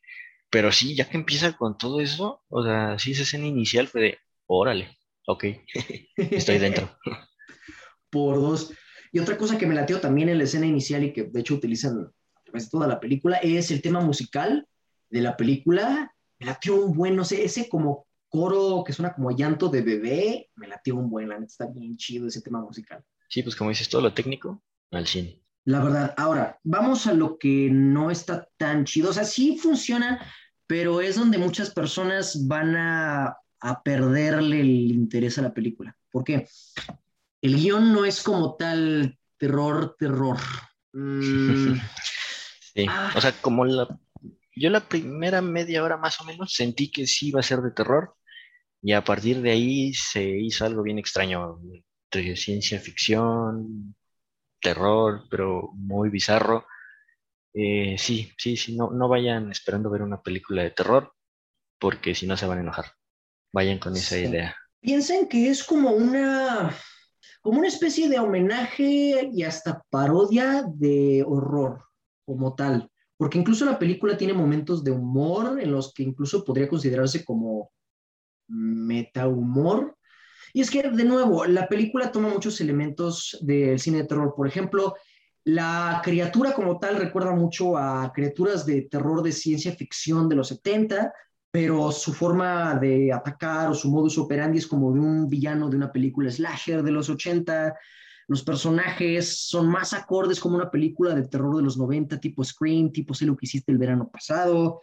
Pero 0.49 0.71
sí, 0.71 0.95
ya 0.95 1.09
que 1.09 1.17
empieza 1.17 1.53
con 1.53 1.77
todo 1.77 1.99
eso, 1.99 2.43
o 2.47 2.63
sea, 2.63 2.99
sí, 2.99 3.11
esa 3.11 3.23
escena 3.23 3.47
inicial 3.47 3.87
fue 3.87 4.01
de, 4.01 4.17
órale, 4.45 4.97
ok, 5.25 5.45
estoy 6.15 6.59
dentro. 6.59 6.95
por 8.13 8.35
dos. 8.35 8.71
Y 9.11 9.19
otra 9.19 9.37
cosa 9.37 9.57
que 9.57 9.65
me 9.65 9.75
latió 9.75 9.99
también 9.99 10.29
en 10.29 10.37
la 10.37 10.43
escena 10.45 10.67
inicial 10.67 11.03
y 11.03 11.11
que 11.11 11.23
de 11.23 11.39
hecho 11.39 11.55
utilizan 11.55 12.11
a 12.35 12.43
través 12.43 12.65
de 12.65 12.69
toda 12.69 12.87
la 12.87 12.99
película 12.99 13.37
es 13.37 13.71
el 13.71 13.81
tema 13.81 13.99
musical 13.99 14.67
de 15.09 15.21
la 15.21 15.35
película. 15.35 16.13
Me 16.39 16.45
latió 16.45 16.75
un 16.75 16.95
buen, 16.95 17.15
no 17.15 17.25
sé, 17.25 17.43
ese 17.43 17.67
como 17.67 18.07
coro 18.29 18.83
que 18.85 18.93
suena 18.93 19.13
como 19.13 19.31
llanto 19.31 19.69
de 19.69 19.81
bebé, 19.81 20.49
me 20.55 20.67
latió 20.67 20.95
un 20.95 21.09
buen, 21.09 21.29
la 21.29 21.35
neta 21.35 21.51
está 21.51 21.67
bien 21.67 21.97
chido 21.97 22.27
ese 22.27 22.41
tema 22.41 22.61
musical. 22.61 23.03
Sí, 23.27 23.43
pues 23.43 23.55
como 23.55 23.69
dices, 23.69 23.89
todo 23.89 24.01
lo 24.01 24.13
técnico 24.13 24.63
al 24.91 25.07
100. 25.07 25.42
La 25.65 25.81
verdad, 25.83 26.13
ahora, 26.17 26.59
vamos 26.63 27.07
a 27.07 27.13
lo 27.13 27.37
que 27.37 27.69
no 27.71 28.11
está 28.11 28.47
tan 28.57 28.83
chido. 28.85 29.09
O 29.11 29.13
sea, 29.13 29.23
sí 29.23 29.57
funciona, 29.57 30.19
pero 30.67 31.01
es 31.01 31.15
donde 31.15 31.37
muchas 31.37 31.69
personas 31.71 32.47
van 32.47 32.75
a, 32.75 33.37
a 33.61 33.83
perderle 33.83 34.59
el 34.59 34.91
interés 34.91 35.37
a 35.37 35.41
la 35.41 35.53
película. 35.53 35.95
¿Por 36.11 36.23
qué? 36.23 36.47
El 37.41 37.55
guion 37.55 37.93
no 37.93 38.05
es 38.05 38.21
como 38.21 38.55
tal 38.55 39.17
terror, 39.37 39.95
terror. 39.97 40.37
Mm, 40.93 41.75
Sí, 42.75 42.85
Ah. 42.89 43.13
o 43.15 43.21
sea, 43.21 43.31
como 43.41 43.65
la... 43.65 43.87
Yo 44.55 44.69
la 44.69 44.81
primera 44.81 45.41
media 45.41 45.83
hora 45.83 45.97
más 45.97 46.19
o 46.21 46.25
menos 46.25 46.53
sentí 46.53 46.91
que 46.91 47.05
sí 47.07 47.27
iba 47.29 47.39
a 47.39 47.43
ser 47.43 47.59
de 47.61 47.71
terror 47.71 48.15
y 48.81 48.93
a 48.93 49.03
partir 49.03 49.41
de 49.41 49.51
ahí 49.51 49.93
se 49.93 50.23
hizo 50.39 50.65
algo 50.65 50.83
bien 50.83 50.99
extraño, 50.99 51.59
entre 52.11 52.35
ciencia 52.35 52.79
ficción, 52.79 53.95
terror, 54.63 55.25
pero 55.29 55.69
muy 55.73 56.09
bizarro. 56.09 56.65
Eh, 57.53 57.95
sí, 57.99 58.31
sí, 58.37 58.57
sí, 58.57 58.75
no, 58.75 58.89
no 58.91 59.07
vayan 59.07 59.51
esperando 59.51 59.89
ver 59.91 60.01
una 60.01 60.21
película 60.21 60.63
de 60.63 60.71
terror 60.71 61.13
porque 61.79 62.15
si 62.15 62.25
no 62.25 62.35
se 62.37 62.47
van 62.47 62.59
a 62.59 62.61
enojar. 62.61 62.85
Vayan 63.53 63.77
con 63.79 63.93
esa 63.95 64.15
Sí. 64.15 64.21
idea. 64.25 64.55
piensen 64.79 65.29
que 65.29 65.49
es 65.49 65.63
como 65.63 65.91
una, 65.91 66.75
como 67.41 67.59
una 67.59 67.67
especie 67.67 68.09
de 68.09 68.19
homenaje 68.19 69.29
y 69.31 69.43
hasta 69.43 69.81
parodia 69.89 70.65
de 70.67 71.23
horror 71.25 71.83
como 72.25 72.55
tal, 72.55 72.89
porque 73.17 73.37
incluso 73.37 73.63
la 73.65 73.77
película 73.79 74.17
tiene 74.17 74.33
momentos 74.33 74.83
de 74.83 74.91
humor 74.91 75.59
en 75.61 75.71
los 75.71 75.93
que 75.93 76.03
incluso 76.03 76.43
podría 76.43 76.67
considerarse 76.67 77.23
como 77.23 77.71
metahumor. 78.49 79.95
Y 80.53 80.61
es 80.61 80.69
que, 80.69 80.83
de 80.83 81.03
nuevo, 81.03 81.45
la 81.45 81.67
película 81.67 82.11
toma 82.11 82.29
muchos 82.29 82.61
elementos 82.61 83.37
del 83.41 83.79
cine 83.79 83.97
de 83.97 84.03
terror. 84.03 84.35
Por 84.37 84.47
ejemplo, 84.47 84.95
la 85.45 85.99
criatura 86.03 86.53
como 86.53 86.79
tal 86.79 86.95
recuerda 86.97 87.31
mucho 87.31 87.75
a 87.75 88.13
criaturas 88.13 88.65
de 88.65 88.83
terror 88.83 89.23
de 89.23 89.31
ciencia 89.31 89.73
ficción 89.73 90.29
de 90.29 90.35
los 90.35 90.49
70, 90.49 91.11
pero 91.51 91.91
su 91.91 92.13
forma 92.13 92.75
de 92.75 93.11
atacar 93.11 93.69
o 93.69 93.73
su 93.73 93.89
modus 93.89 94.17
operandi 94.17 94.59
es 94.59 94.67
como 94.67 94.93
de 94.93 94.99
un 94.99 95.27
villano 95.27 95.69
de 95.69 95.77
una 95.77 95.91
película 95.91 96.31
slasher 96.31 96.83
de 96.83 96.91
los 96.91 97.09
80. 97.09 97.75
Los 98.27 98.43
personajes 98.43 99.47
son 99.47 99.67
más 99.67 99.93
acordes 99.93 100.39
como 100.39 100.55
una 100.55 100.71
película 100.71 101.13
de 101.13 101.27
terror 101.27 101.57
de 101.57 101.63
los 101.63 101.77
90, 101.77 102.19
tipo 102.19 102.43
Scream, 102.43 102.91
tipo 102.91 103.13
Sé 103.13 103.25
lo 103.25 103.35
que 103.35 103.47
hiciste 103.47 103.71
el 103.71 103.79
verano 103.79 104.09
pasado. 104.09 104.81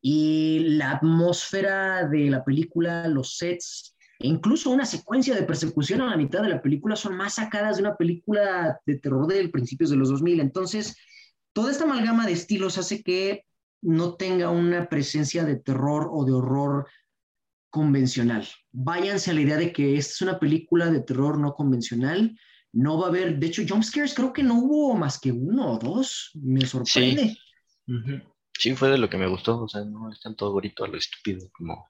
Y 0.00 0.60
la 0.76 0.92
atmósfera 0.92 2.08
de 2.08 2.30
la 2.30 2.42
película, 2.42 3.06
los 3.06 3.36
sets, 3.36 3.94
incluso 4.20 4.70
una 4.70 4.84
secuencia 4.84 5.34
de 5.34 5.42
persecución 5.42 6.02
a 6.02 6.10
la 6.10 6.16
mitad 6.16 6.42
de 6.42 6.48
la 6.48 6.62
película 6.62 6.96
son 6.96 7.16
más 7.16 7.34
sacadas 7.34 7.76
de 7.76 7.82
una 7.82 7.96
película 7.96 8.80
de 8.86 8.98
terror 8.98 9.26
de 9.26 9.48
principios 9.48 9.90
de 9.90 9.96
los 9.96 10.10
2000. 10.10 10.40
Entonces, 10.40 10.96
toda 11.52 11.70
esta 11.70 11.84
amalgama 11.84 12.26
de 12.26 12.32
estilos 12.32 12.78
hace 12.78 13.02
que 13.02 13.44
no 13.82 14.14
tenga 14.14 14.50
una 14.50 14.88
presencia 14.88 15.44
de 15.44 15.56
terror 15.56 16.08
o 16.12 16.24
de 16.24 16.32
horror 16.32 16.86
convencional. 17.70 18.46
Váyanse 18.72 19.30
a 19.30 19.34
la 19.34 19.40
idea 19.40 19.56
de 19.56 19.72
que 19.72 19.96
esta 19.96 20.12
es 20.12 20.22
una 20.22 20.38
película 20.38 20.90
de 20.90 21.00
terror 21.00 21.38
no 21.38 21.54
convencional. 21.54 22.38
No 22.72 22.98
va 22.98 23.06
a 23.06 23.08
haber, 23.08 23.38
de 23.38 23.46
hecho, 23.46 23.62
jumpscares 23.66 24.14
creo 24.14 24.32
que 24.32 24.42
no 24.42 24.58
hubo 24.58 24.94
más 24.96 25.18
que 25.18 25.32
uno 25.32 25.72
o 25.72 25.78
dos. 25.78 26.30
Me 26.34 26.66
sorprende. 26.66 27.36
Sí, 28.58 28.74
fue 28.74 28.90
de 28.90 28.98
lo 28.98 29.08
que 29.08 29.16
me 29.16 29.26
gustó, 29.26 29.62
o 29.62 29.68
sea, 29.68 29.84
no 29.84 30.12
es 30.12 30.20
tanto 30.20 30.50
gorito 30.52 30.84
a 30.84 30.88
lo 30.88 30.98
estúpido 30.98 31.48
como, 31.52 31.88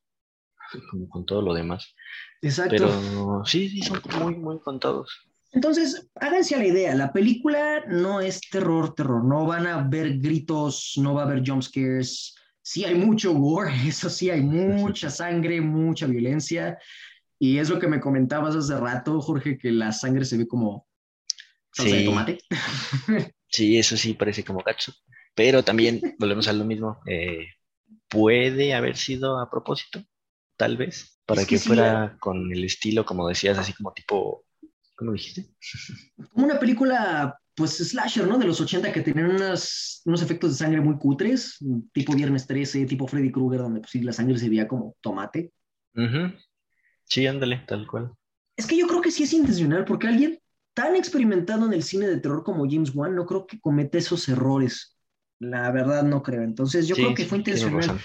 como 0.90 1.08
con 1.08 1.26
todo 1.26 1.42
lo 1.42 1.54
demás. 1.54 1.94
Exacto. 2.42 2.70
Pero 2.76 3.44
sí, 3.44 3.68
sí, 3.68 3.82
son 3.82 4.00
muy, 4.20 4.36
muy 4.36 4.58
contados. 4.60 5.10
Entonces, 5.52 6.08
háganse 6.14 6.54
a 6.54 6.58
la 6.58 6.66
idea, 6.66 6.94
la 6.94 7.12
película 7.12 7.84
no 7.88 8.20
es 8.20 8.40
terror, 8.40 8.94
terror, 8.94 9.24
no 9.24 9.46
van 9.46 9.66
a 9.66 9.82
ver 9.82 10.18
gritos, 10.18 10.94
no 10.96 11.14
va 11.14 11.22
a 11.22 11.24
haber 11.24 11.42
jumpscares, 11.44 12.36
sí 12.62 12.84
hay 12.84 12.94
mucho 12.94 13.34
gore, 13.34 13.72
eso 13.88 14.08
sí, 14.08 14.30
hay 14.30 14.42
mucha 14.42 15.10
sangre, 15.10 15.60
mucha 15.60 16.06
violencia, 16.06 16.78
y 17.38 17.58
es 17.58 17.68
lo 17.68 17.80
que 17.80 17.88
me 17.88 18.00
comentabas 18.00 18.54
hace 18.54 18.76
rato, 18.78 19.20
Jorge, 19.20 19.58
que 19.58 19.72
la 19.72 19.92
sangre 19.92 20.24
se 20.24 20.36
ve 20.36 20.46
como 20.46 20.86
salsa 21.72 21.96
de 21.96 22.04
tomate. 22.04 22.38
Sí, 23.52 23.76
eso 23.76 23.96
sí 23.96 24.14
parece 24.14 24.44
como 24.44 24.62
gacho. 24.62 24.92
Pero 25.34 25.64
también 25.64 26.00
volvemos 26.20 26.46
a 26.46 26.52
lo 26.52 26.64
mismo. 26.64 27.00
eh, 27.04 27.48
puede 28.08 28.74
haber 28.74 28.96
sido 28.96 29.40
a 29.40 29.50
propósito, 29.50 30.04
tal 30.60 30.76
vez, 30.76 31.20
para 31.26 31.40
Es 31.40 31.46
que 31.48 31.54
que 31.54 31.58
sí, 31.60 31.68
fuera 31.68 32.16
con 32.20 32.52
el 32.52 32.64
estilo, 32.64 33.04
como 33.04 33.26
decías, 33.28 33.58
así 33.58 33.72
como 33.72 33.92
tipo, 33.92 34.44
¿cómo 34.96 35.12
dijiste? 35.12 35.48
Como 36.32 36.44
una 36.46 36.58
película, 36.58 37.34
pues 37.56 37.78
slasher, 37.78 38.26
¿no? 38.28 38.38
De 38.38 38.46
los 38.46 38.60
80 38.60 38.92
que 38.92 39.00
tenían 39.00 39.30
unas- 39.30 40.02
unos 40.04 40.22
efectos 40.22 40.50
de 40.50 40.56
sangre 40.56 40.80
muy 40.82 40.96
cutres, 40.98 41.56
tipo 41.92 42.14
Viernes 42.14 42.46
13, 42.46 42.84
tipo 42.84 43.06
Freddy 43.08 43.32
Krueger, 43.32 43.60
donde 43.60 43.80
pues 43.80 43.90
sí, 43.90 44.00
la 44.02 44.12
sangre 44.12 44.38
se 44.38 44.48
veía 44.50 44.68
como 44.68 44.94
tomate. 45.00 45.50
Sí, 47.04 47.26
ándale, 47.26 47.64
tal 47.66 47.86
cual. 47.86 48.12
Es 48.56 48.66
que 48.66 48.76
yo 48.76 48.86
creo 48.86 49.00
que 49.00 49.10
sí 49.10 49.22
es 49.24 49.32
intencional, 49.32 49.84
porque 49.84 50.06
alguien 50.08 50.38
tan 50.74 50.94
experimentado 50.94 51.66
en 51.66 51.72
el 51.72 51.82
cine 51.82 52.06
de 52.06 52.18
terror 52.20 52.44
como 52.44 52.64
James 52.68 52.94
Wan 52.94 53.14
no 53.14 53.26
creo 53.26 53.46
que 53.46 53.58
cometa 53.60 53.98
esos 53.98 54.28
errores. 54.28 54.96
La 55.38 55.70
verdad 55.72 56.02
no 56.02 56.22
creo. 56.22 56.42
Entonces 56.42 56.86
yo 56.86 56.94
Sí, 56.94 57.02
creo 57.02 57.14
que 57.14 57.24
fue 57.24 57.38
intencional. 57.38 57.98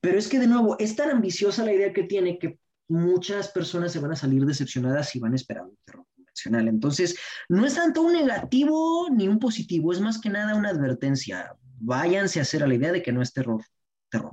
Pero 0.00 0.18
es 0.18 0.28
que 0.28 0.38
de 0.38 0.46
nuevo, 0.46 0.78
es 0.78 0.96
tan 0.96 1.10
ambiciosa 1.10 1.64
la 1.64 1.72
idea 1.72 1.92
que 1.92 2.04
tiene 2.04 2.38
que 2.38 2.58
muchas 2.88 3.48
personas 3.48 3.92
se 3.92 3.98
van 4.00 4.12
a 4.12 4.16
salir 4.16 4.44
decepcionadas 4.44 5.14
y 5.14 5.20
van 5.20 5.32
a 5.32 5.36
esperar 5.36 5.64
un 5.64 5.76
terror 5.84 6.04
convencional. 6.16 6.68
Entonces, 6.68 7.16
no 7.48 7.64
es 7.66 7.74
tanto 7.74 8.02
un 8.02 8.12
negativo 8.14 9.08
ni 9.10 9.28
un 9.28 9.38
positivo, 9.38 9.92
es 9.92 10.00
más 10.00 10.20
que 10.20 10.30
nada 10.30 10.54
una 10.56 10.70
advertencia. 10.70 11.52
Váyanse 11.78 12.38
a 12.40 12.42
hacer 12.42 12.62
a 12.62 12.66
la 12.66 12.74
idea 12.74 12.92
de 12.92 13.02
que 13.02 13.12
no 13.12 13.22
es 13.22 13.32
terror. 13.32 13.62
terror. 14.10 14.30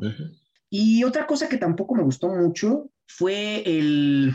Y 0.70 1.04
otra 1.04 1.28
cosa 1.28 1.48
que 1.48 1.58
tampoco 1.58 1.96
me 1.96 2.04
gustó 2.04 2.30
mucho 2.30 2.90
fue 3.08 3.62
el 3.66 4.34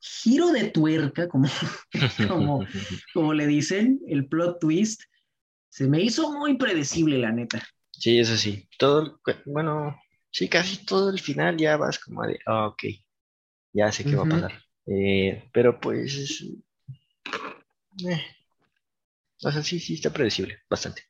giro 0.00 0.52
de 0.52 0.70
tuerca, 0.70 1.28
como, 1.28 1.48
Como- 2.28 2.64
como 3.14 3.34
le 3.34 3.46
dicen, 3.46 4.00
el 4.06 4.26
plot 4.28 4.60
twist. 4.60 5.02
Se 5.70 5.86
me 5.88 6.00
hizo 6.02 6.32
muy 6.32 6.56
predecible, 6.56 7.18
la 7.18 7.30
neta. 7.32 7.62
Sí, 7.98 8.18
eso 8.20 8.36
sí. 8.36 8.68
Todo, 8.78 9.20
bueno, 9.46 10.00
sí, 10.30 10.48
casi 10.48 10.84
todo 10.84 11.10
el 11.10 11.18
final 11.20 11.56
ya 11.56 11.76
vas 11.76 11.98
como 11.98 12.24
de, 12.26 12.38
ah, 12.46 12.68
ok, 12.68 12.82
ya 13.72 13.90
sé 13.92 14.04
qué 14.04 14.14
va 14.16 14.22
a 14.24 14.28
pasar. 14.28 14.52
Eh, 14.86 15.50
pero 15.52 15.78
pues, 15.80 16.42
eh, 18.06 18.20
o 19.42 19.50
sea, 19.50 19.62
sí, 19.62 19.78
sí 19.80 19.94
está 19.94 20.10
predecible, 20.10 20.58
bastante. 20.70 21.02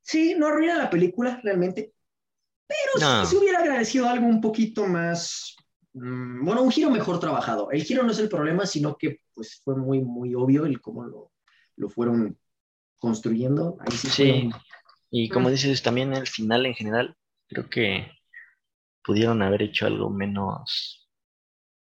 Sí, 0.00 0.34
no 0.36 0.46
arruina 0.48 0.76
la 0.78 0.90
película 0.90 1.40
realmente, 1.42 1.92
pero 2.66 2.92
No. 3.00 3.24
sí 3.24 3.30
se 3.30 3.38
hubiera 3.38 3.58
agradecido 3.60 4.08
algo 4.08 4.26
un 4.26 4.40
poquito 4.40 4.86
más, 4.86 5.56
mm, 5.92 6.44
bueno, 6.44 6.62
un 6.62 6.70
giro 6.70 6.90
mejor 6.90 7.20
trabajado. 7.20 7.70
El 7.70 7.84
giro 7.84 8.02
no 8.02 8.12
es 8.12 8.18
el 8.18 8.28
problema, 8.28 8.66
sino 8.66 8.96
que 8.96 9.18
pues 9.34 9.60
fue 9.64 9.76
muy, 9.76 10.00
muy 10.00 10.34
obvio 10.34 10.66
el 10.66 10.80
cómo 10.80 11.04
lo, 11.04 11.32
lo 11.76 11.88
fueron 11.88 12.38
construyendo. 12.98 13.76
Ahí 13.80 13.96
sí, 13.96 14.08
Sí. 14.08 14.22
fueron- 14.24 14.52
Y 15.14 15.28
como 15.28 15.48
Mm. 15.48 15.52
dices, 15.52 15.82
también 15.82 16.14
el 16.14 16.26
final 16.26 16.64
en 16.64 16.74
general, 16.74 17.14
creo 17.46 17.68
que 17.68 18.10
pudieron 19.04 19.42
haber 19.42 19.62
hecho 19.62 19.86
algo 19.86 20.08
menos, 20.08 21.08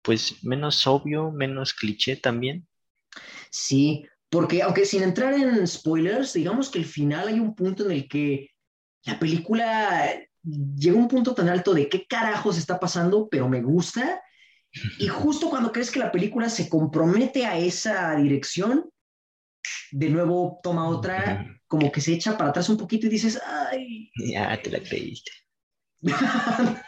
pues 0.02 0.42
menos 0.44 0.88
obvio, 0.88 1.30
menos 1.30 1.74
cliché 1.74 2.16
también. 2.16 2.66
Sí, 3.52 4.08
porque 4.30 4.62
aunque 4.62 4.86
sin 4.86 5.04
entrar 5.04 5.34
en 5.34 5.68
spoilers, 5.68 6.34
digamos 6.34 6.70
que 6.70 6.80
el 6.80 6.86
final 6.86 7.28
hay 7.28 7.40
un 7.40 7.56
punto 7.56 7.86
en 7.86 7.92
el 7.92 8.08
que 8.08 8.52
la 9.04 9.20
película 9.20 10.14
llega 10.44 10.98
a 10.98 11.02
un 11.02 11.08
punto 11.10 11.36
tan 11.36 11.50
alto 11.50 11.74
de 11.74 11.90
qué 11.90 12.06
carajos 12.06 12.58
está 12.58 12.80
pasando, 12.80 13.28
pero 13.28 13.50
me 13.50 13.62
gusta. 13.62 14.22
Y 14.98 15.08
justo 15.08 15.50
cuando 15.50 15.72
crees 15.74 15.92
que 15.92 16.00
la 16.00 16.12
película 16.12 16.50
se 16.50 16.70
compromete 16.70 17.46
a 17.46 17.58
esa 17.58 18.16
dirección, 18.16 18.90
de 19.92 20.10
nuevo 20.10 20.60
toma 20.64 20.88
otra, 20.88 21.59
como 21.70 21.90
que 21.92 22.02
se 22.02 22.12
echa 22.14 22.38
para 22.38 22.50
atrás 22.50 22.68
un 22.68 22.76
poquito 22.78 23.06
y 23.06 23.10
dices, 23.10 23.40
ay, 23.46 24.12
Ya 24.18 24.62
te 24.62 24.70
la 24.72 24.80
creíste. 24.80 25.32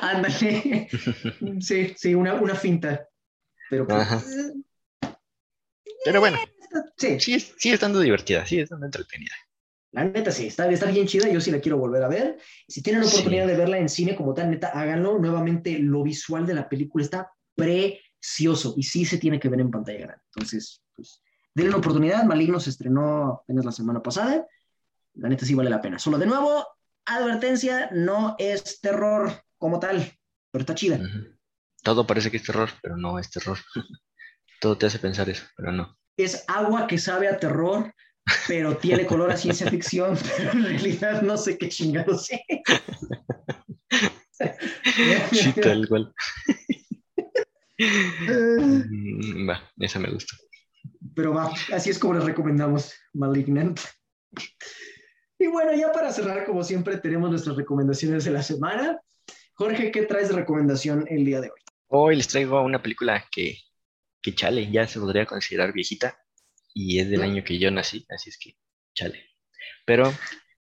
ándale. 0.00 0.88
Sí, 1.60 1.92
sí, 1.96 2.14
una, 2.14 2.34
una 2.34 2.54
finta. 2.54 3.06
Pero 3.68 3.86
pues, 3.86 4.00
Ajá. 4.00 4.22
Pero 6.04 6.20
bueno, 6.20 6.38
sí, 6.96 7.20
sigue, 7.20 7.40
sigue 7.40 7.74
estando 7.74 8.00
divertida, 8.00 8.44
sigue 8.46 8.62
estando 8.62 8.86
entretenida. 8.86 9.34
La 9.92 10.04
neta 10.04 10.30
sí, 10.30 10.46
está, 10.46 10.70
está 10.70 10.86
bien 10.86 11.06
chida, 11.06 11.28
yo 11.28 11.40
sí 11.40 11.50
la 11.50 11.60
quiero 11.60 11.78
volver 11.78 12.02
a 12.02 12.08
ver. 12.08 12.38
Si 12.66 12.82
tienen 12.82 13.02
oportunidad 13.02 13.44
Sí. 13.44 13.50
de 13.50 13.56
verla 13.56 13.78
en 13.78 13.88
cine 13.88 14.16
como 14.16 14.32
tal, 14.34 14.50
neta, 14.50 14.68
háganlo. 14.68 15.18
Nuevamente, 15.18 15.78
lo 15.78 16.02
visual 16.02 16.46
de 16.46 16.54
la 16.54 16.68
película 16.68 17.04
está 17.04 17.30
precioso 17.54 18.74
y 18.76 18.82
sí 18.84 19.04
se 19.04 19.18
tiene 19.18 19.38
que 19.38 19.48
ver 19.48 19.60
en 19.60 19.70
pantalla 19.70 19.98
grande. 20.00 20.22
Entonces, 20.34 20.82
pues, 20.96 21.22
denle 21.54 21.70
una 21.70 21.78
oportunidad. 21.78 22.24
Maligno 22.24 22.60
se 22.60 22.70
estrenó 22.70 23.42
apenas 23.42 23.64
la 23.64 23.72
semana 23.72 24.02
pasada. 24.02 24.46
La 25.14 25.28
neta 25.28 25.44
sí 25.44 25.54
vale 25.54 25.70
la 25.70 25.80
pena. 25.80 25.98
Solo 25.98 26.18
de 26.18 26.26
nuevo, 26.26 26.66
advertencia, 27.04 27.90
no 27.92 28.36
es 28.38 28.80
terror 28.80 29.32
como 29.58 29.78
tal, 29.78 30.12
pero 30.50 30.62
está 30.62 30.74
chida. 30.74 31.00
Todo 31.82 32.06
parece 32.06 32.30
que 32.30 32.36
es 32.36 32.44
terror, 32.44 32.70
pero 32.82 32.96
no 32.96 33.18
es 33.18 33.30
terror. 33.30 33.58
Todo 34.60 34.78
te 34.78 34.86
hace 34.86 34.98
pensar 34.98 35.28
eso, 35.28 35.44
pero 35.56 35.72
no. 35.72 35.98
Es 36.16 36.44
agua 36.46 36.86
que 36.86 36.98
sabe 36.98 37.28
a 37.28 37.38
terror, 37.38 37.92
pero 38.46 38.76
tiene 38.76 39.06
color 39.06 39.32
a 39.32 39.36
ciencia 39.36 39.68
ficción, 39.68 40.16
pero 40.36 40.52
en 40.52 40.64
realidad 40.64 41.22
no 41.22 41.36
sé 41.36 41.58
qué 41.58 41.68
chingados 41.68 42.30
es. 42.30 42.40
Sí, 45.30 45.52
tal 45.52 45.86
cual. 45.88 46.12
Mm, 47.78 49.48
Va, 49.48 49.70
esa 49.78 50.00
me 50.00 50.10
gusta. 50.10 50.34
Pero 51.14 51.34
va, 51.34 51.50
así 51.72 51.90
es 51.90 51.98
como 51.98 52.14
les 52.14 52.24
recomendamos 52.24 52.92
Malignant. 53.12 53.78
Y 55.38 55.46
bueno, 55.46 55.74
ya 55.74 55.90
para 55.92 56.12
cerrar, 56.12 56.46
como 56.46 56.62
siempre, 56.62 56.98
tenemos 56.98 57.30
nuestras 57.30 57.56
recomendaciones 57.56 58.24
de 58.24 58.30
la 58.30 58.42
semana. 58.42 59.00
Jorge, 59.54 59.90
¿qué 59.90 60.02
traes 60.02 60.28
de 60.28 60.36
recomendación 60.36 61.04
el 61.08 61.24
día 61.24 61.40
de 61.40 61.50
hoy? 61.50 61.60
Hoy 61.88 62.16
les 62.16 62.28
traigo 62.28 62.62
una 62.62 62.80
película 62.80 63.26
que, 63.30 63.58
que 64.22 64.34
chale, 64.34 64.70
ya 64.70 64.86
se 64.86 65.00
podría 65.00 65.26
considerar 65.26 65.72
viejita 65.72 66.16
y 66.74 66.98
es 67.00 67.10
del 67.10 67.22
año 67.22 67.44
que 67.44 67.58
yo 67.58 67.70
nací, 67.70 68.06
así 68.08 68.30
es 68.30 68.38
que 68.38 68.56
chale. 68.94 69.26
Pero 69.84 70.12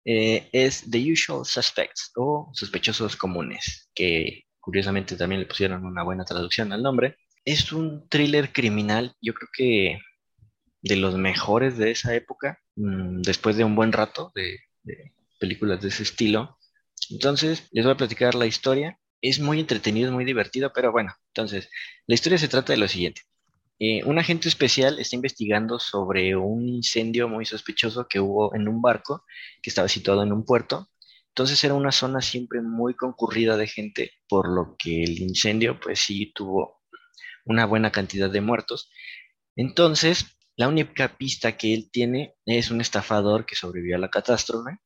eh, 0.04 0.50
es 0.52 0.90
The 0.90 1.12
Usual 1.12 1.46
Suspects 1.46 2.12
o 2.16 2.50
Sospechosos 2.54 3.16
Comunes, 3.16 3.90
que 3.94 4.46
curiosamente 4.60 5.16
también 5.16 5.42
le 5.42 5.48
pusieron 5.48 5.86
una 5.86 6.04
buena 6.04 6.26
traducción 6.26 6.72
al 6.74 6.84
nombre. 6.84 7.18
Es 7.46 7.72
un 7.72 8.08
thriller 8.10 8.52
criminal, 8.52 9.16
yo 9.22 9.34
creo 9.34 9.50
que 9.54 10.00
de 10.82 10.96
los 10.96 11.16
mejores 11.16 11.78
de 11.78 11.92
esa 11.92 12.16
época, 12.16 12.60
mm, 12.76 13.22
después 13.22 13.56
de 13.58 13.64
un 13.64 13.76
buen 13.76 13.92
rato 13.92 14.32
de, 14.36 14.60
películas 15.40 15.82
de 15.82 15.90
ese 15.90 16.04
estilo. 16.04 16.58
Entonces, 17.10 17.68
les 17.72 17.84
voy 17.86 17.94
a 17.94 17.98
platicar 17.98 18.36
la 18.36 18.46
historia. 18.46 19.00
Es 19.22 19.40
muy 19.40 19.60
entretenido, 19.60 20.08
es 20.10 20.14
muy 20.14 20.26
divertido, 20.26 20.72
pero 20.74 20.92
bueno, 20.92 21.14
entonces, 21.28 21.70
la 22.08 22.16
historia 22.16 22.38
se 22.38 22.48
trata 22.48 22.74
de 22.74 22.78
lo 22.78 22.88
siguiente. 22.88 23.22
Eh, 23.80 24.04
un 24.06 24.20
agente 24.20 24.48
especial 24.48 25.00
está 25.00 25.16
investigando 25.16 25.80
sobre 25.80 26.36
un 26.36 26.68
incendio 26.68 27.28
muy 27.28 27.46
sospechoso 27.46 28.08
que 28.08 28.20
hubo 28.20 28.54
en 28.56 28.68
un 28.68 28.82
barco 28.82 29.26
que 29.64 29.72
estaba 29.72 29.88
situado 29.88 30.22
en 30.22 30.32
un 30.32 30.46
puerto. 30.46 30.90
Entonces 31.30 31.64
era 31.64 31.74
una 31.74 31.92
zona 31.92 32.22
siempre 32.22 32.62
muy 32.62 32.94
concurrida 32.94 33.58
de 33.58 33.68
gente, 33.68 34.12
por 34.28 34.50
lo 34.50 34.76
que 34.78 35.04
el 35.04 35.20
incendio 35.20 35.80
pues 35.80 36.00
sí 36.00 36.32
tuvo 36.36 36.82
una 37.46 37.66
buena 37.66 37.92
cantidad 37.92 38.30
de 38.30 38.42
muertos. 38.42 38.92
Entonces, 39.56 40.38
la 40.56 40.68
única 40.68 41.18
pista 41.18 41.58
que 41.58 41.74
él 41.74 41.90
tiene 41.92 42.36
es 42.46 42.72
un 42.72 42.82
estafador 42.82 43.46
que 43.46 43.56
sobrevivió 43.56 43.96
a 43.96 44.00
la 44.00 44.10
catástrofe 44.10 44.78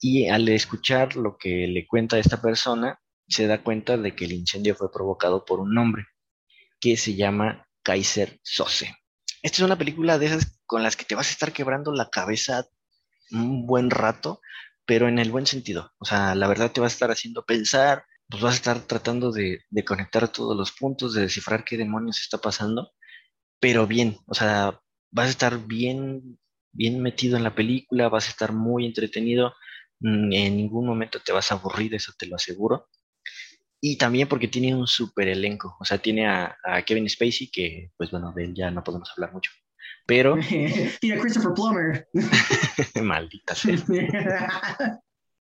y 0.00 0.28
al 0.28 0.48
escuchar 0.48 1.16
lo 1.16 1.36
que 1.36 1.66
le 1.68 1.86
cuenta 1.86 2.18
esta 2.18 2.40
persona, 2.40 3.00
se 3.28 3.46
da 3.46 3.62
cuenta 3.62 3.96
de 3.96 4.14
que 4.14 4.24
el 4.24 4.32
incendio 4.32 4.74
fue 4.74 4.90
provocado 4.90 5.44
por 5.44 5.60
un 5.60 5.76
hombre 5.78 6.06
que 6.80 6.96
se 6.96 7.14
llama 7.14 7.68
Kaiser 7.82 8.40
Sose. 8.42 8.94
Esta 9.42 9.56
es 9.58 9.62
una 9.62 9.78
película 9.78 10.18
de 10.18 10.26
esas 10.26 10.60
con 10.66 10.82
las 10.82 10.96
que 10.96 11.04
te 11.04 11.14
vas 11.14 11.28
a 11.28 11.32
estar 11.32 11.52
quebrando 11.52 11.92
la 11.92 12.08
cabeza 12.10 12.66
un 13.32 13.66
buen 13.66 13.90
rato, 13.90 14.40
pero 14.86 15.08
en 15.08 15.18
el 15.18 15.30
buen 15.30 15.46
sentido. 15.46 15.92
O 15.98 16.04
sea, 16.04 16.34
la 16.34 16.48
verdad 16.48 16.72
te 16.72 16.80
va 16.80 16.86
a 16.86 16.90
estar 16.90 17.10
haciendo 17.10 17.44
pensar, 17.44 18.04
pues 18.28 18.42
vas 18.42 18.54
a 18.54 18.56
estar 18.56 18.80
tratando 18.80 19.30
de, 19.32 19.60
de 19.68 19.84
conectar 19.84 20.28
todos 20.28 20.56
los 20.56 20.72
puntos, 20.72 21.14
de 21.14 21.22
descifrar 21.22 21.64
qué 21.64 21.76
demonios 21.76 22.20
está 22.20 22.38
pasando, 22.38 22.92
pero 23.60 23.86
bien, 23.86 24.16
o 24.26 24.34
sea, 24.34 24.80
vas 25.10 25.28
a 25.28 25.30
estar 25.30 25.66
bien, 25.66 26.38
bien 26.72 27.00
metido 27.02 27.36
en 27.36 27.44
la 27.44 27.54
película, 27.54 28.08
vas 28.08 28.26
a 28.28 28.30
estar 28.30 28.52
muy 28.52 28.86
entretenido, 28.86 29.54
mm, 30.00 30.32
en 30.32 30.56
ningún 30.56 30.86
momento 30.86 31.20
te 31.20 31.32
vas 31.32 31.52
a 31.52 31.56
aburrir, 31.56 31.94
eso 31.94 32.12
te 32.18 32.26
lo 32.26 32.36
aseguro. 32.36 32.88
Y 33.82 33.96
también 33.96 34.28
porque 34.28 34.48
tiene 34.48 34.74
un 34.74 34.86
super 34.86 35.28
elenco, 35.28 35.76
o 35.80 35.84
sea, 35.84 35.98
tiene 35.98 36.26
a, 36.26 36.56
a 36.64 36.82
Kevin 36.82 37.08
Spacey, 37.08 37.50
que 37.50 37.92
pues 37.96 38.10
bueno, 38.10 38.32
de 38.34 38.44
él 38.44 38.54
ya 38.54 38.70
no 38.70 38.84
podemos 38.84 39.10
hablar 39.12 39.32
mucho, 39.32 39.50
pero 40.06 40.36
Tiene 41.00 41.16
a 41.16 41.20
Christopher 41.20 41.52
Plummer. 41.54 42.08
maldita 43.02 43.54
sea, 43.54 43.76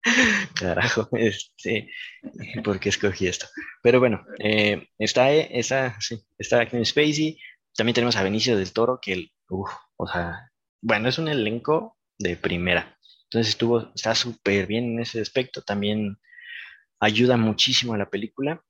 carajo, 0.55 1.09
este, 1.13 1.89
¿por 2.65 2.81
qué 2.81 2.89
escogí 2.89 3.27
esto? 3.27 3.47
Pero 3.83 4.01
bueno, 4.01 4.25
eh, 4.39 4.89
está 4.99 5.33
eh, 5.33 5.49
esa, 5.53 6.01
sí, 6.01 6.21
está 6.39 6.67
Kevin 6.67 6.87
Spacey, 6.87 7.39
también 7.77 7.95
tenemos 7.95 8.17
a 8.17 8.23
Benicio 8.23 8.57
del 8.57 8.73
Toro, 8.73 8.99
que 9.01 9.13
el, 9.13 9.33
uf, 9.49 9.71
o 9.97 10.07
sea, 10.07 10.51
bueno, 10.81 11.09
es 11.09 11.19
un 11.19 11.29
elenco 11.29 11.97
de 12.19 12.37
primera. 12.37 12.99
Entonces 13.25 13.51
estuvo, 13.51 13.93
está 13.95 14.15
súper 14.15 14.67
bien 14.67 14.85
en 14.93 15.01
ese 15.01 15.21
aspecto. 15.21 15.63
También 15.63 16.19
ayuda 17.01 17.37
muchísimo 17.37 17.95
a 17.95 17.99
la 17.99 18.11
película. 18.11 18.63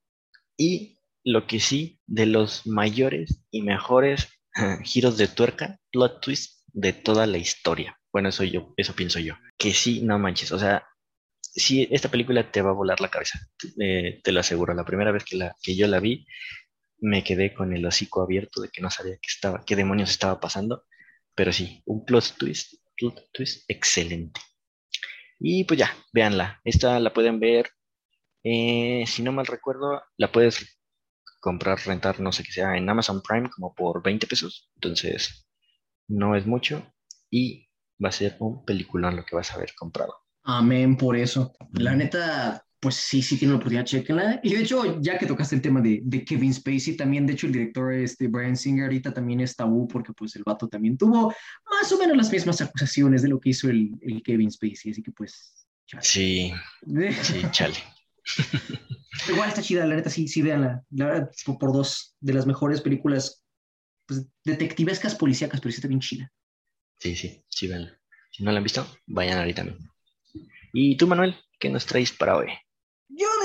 Y 0.57 0.99
lo 1.25 1.47
que 1.47 1.61
sí, 1.61 2.01
de 2.07 2.27
los 2.27 2.67
mayores 2.67 3.43
y 3.51 3.63
mejores 3.63 4.29
giros 4.85 5.17
de 5.17 5.29
tuerca, 5.29 5.79
plot 5.91 6.21
twist 6.21 6.63
de 6.73 6.93
toda 6.93 7.27
la 7.27 7.39
historia. 7.39 7.99
Bueno, 8.13 8.29
eso 8.29 8.45
yo, 8.45 8.73
eso 8.77 8.95
pienso 8.95 9.19
yo. 9.19 9.35
Que 9.59 9.73
sí, 9.73 10.03
no 10.03 10.19
manches. 10.19 10.53
O 10.53 10.59
sea, 10.59 10.87
sí, 11.41 11.89
esta 11.91 12.11
película 12.11 12.51
te 12.51 12.63
va 12.63 12.71
a 12.71 12.75
volar 12.75 13.01
la 13.01 13.11
cabeza. 13.11 13.41
eh, 13.81 14.21
te 14.23 14.33
lo 14.33 14.41
aseguro. 14.41 14.75
La 14.75 14.85
primera 14.85 15.13
vez 15.13 15.25
que, 15.25 15.37
la, 15.37 15.57
que 15.63 15.75
yo 15.75 15.87
la 15.89 16.01
vi, 16.01 16.27
me 17.03 17.25
quedé 17.25 17.53
con 17.53 17.75
el 17.75 17.85
hocico 17.85 18.23
abierto 18.23 18.63
de 18.63 18.69
que 18.69 18.81
no 18.81 18.91
sabía 18.91 19.17
qué 19.17 19.29
estaba, 19.29 19.65
qué 19.67 19.77
demonios 19.77 20.11
estaba 20.11 20.41
pasando. 20.41 20.85
Pero 21.35 21.53
sí, 21.53 21.83
un 21.87 22.05
plot 22.05 22.37
twist, 22.39 22.75
plot 22.97 23.31
twist 23.33 23.65
excelente. 23.69 24.41
Y 25.39 25.65
pues 25.65 25.81
ya, 25.81 25.95
véanla. 26.13 26.61
Esta 26.65 27.01
la 27.01 27.13
pueden 27.13 27.41
ver, 27.41 27.71
eh, 28.45 29.05
si 29.07 29.23
no 29.23 29.33
mal 29.33 29.47
recuerdo, 29.47 30.03
la 30.17 30.31
puedes 30.31 30.79
comprar, 31.41 31.81
rentar, 31.85 32.21
no 32.21 32.31
sé 32.31 32.45
qué 32.45 32.53
sea, 32.53 32.77
en 32.77 32.89
Amazon 32.89 33.21
Prime 33.21 33.51
como 33.51 33.75
por 33.75 34.03
20 34.03 34.27
pesos. 34.29 34.71
Entonces, 34.77 35.49
no 36.07 36.37
es 36.37 36.47
mucho 36.47 36.95
y 37.31 37.69
va 38.03 38.11
a 38.11 38.13
ser 38.13 38.37
un 38.39 38.65
peliculón 38.65 39.17
lo 39.17 39.25
que 39.25 39.35
vas 39.35 39.51
a 39.51 39.57
haber 39.57 39.75
comprado. 39.75 40.15
Amén 40.45 40.97
por 40.97 41.17
eso. 41.17 41.53
La 41.73 41.97
neta, 41.97 42.65
pues 42.83 42.97
sí, 42.97 43.23
sí 43.23 43.39
tiene 43.39 43.53
la 43.53 43.59
oportunidad, 43.59 43.85
chequenla. 43.85 44.41
Y 44.43 44.57
de 44.57 44.63
hecho, 44.63 45.01
ya 45.01 45.17
que 45.17 45.25
tocaste 45.25 45.55
el 45.55 45.63
tema 45.63 45.81
de, 45.81 46.01
de 46.03 46.25
Kevin 46.25 46.53
Spacey, 46.53 46.97
también, 46.97 47.25
de 47.25 47.35
hecho, 47.35 47.47
el 47.47 47.53
director 47.53 47.93
este, 47.93 48.27
Brian 48.27 48.57
Singer 48.57 48.87
ahorita 48.87 49.15
también 49.15 49.41
es 49.41 49.55
tabú 49.55 49.87
porque 49.87 50.13
pues 50.13 50.35
el 50.35 50.43
vato 50.43 50.67
también 50.67 50.99
tuvo 50.99 51.33
más 51.71 51.93
o 51.93 51.97
menos 51.97 52.17
las 52.17 52.33
mismas 52.33 52.61
acusaciones 52.61 53.23
de 53.23 53.29
lo 53.29 53.39
que 53.39 53.51
hizo 53.51 53.71
el, 53.71 53.93
el 54.01 54.21
Kevin 54.25 54.51
Spacey, 54.51 54.91
así 54.91 55.01
que 55.01 55.13
pues... 55.13 55.65
chale. 55.87 56.03
Sí, 56.03 56.53
sí, 57.23 57.43
chale. 57.53 57.77
Igual 59.29 59.49
está 59.49 59.63
chida, 59.63 59.87
la 59.87 59.95
neta, 59.95 60.11
sí, 60.11 60.27
sí, 60.27 60.43
véanla. 60.43 60.83
La 60.91 61.07
verdad, 61.07 61.31
por, 61.47 61.59
por 61.59 61.73
dos 61.73 62.17
de 62.19 62.35
las 62.35 62.47
mejores 62.47 62.81
películas 62.81 63.45
pues, 64.07 64.27
detectivescas, 64.43 65.15
policíacas, 65.15 65.61
pero 65.61 65.71
sí 65.71 65.77
está 65.77 65.87
bien 65.87 66.01
chida. 66.01 66.33
Sí, 66.99 67.15
sí, 67.15 67.45
sí, 67.49 67.69
véanla. 67.69 67.97
Si 68.33 68.43
no 68.43 68.51
la 68.51 68.59
han 68.59 68.65
visto, 68.65 68.85
vayan 69.07 69.39
ahorita 69.39 69.63
mismo. 69.63 69.89
¿Y 70.73 70.97
tú, 70.97 71.07
Manuel, 71.07 71.37
qué 71.61 71.69
nos 71.71 71.87
traes 71.87 72.11
para 72.11 72.37
hoy? 72.37 72.49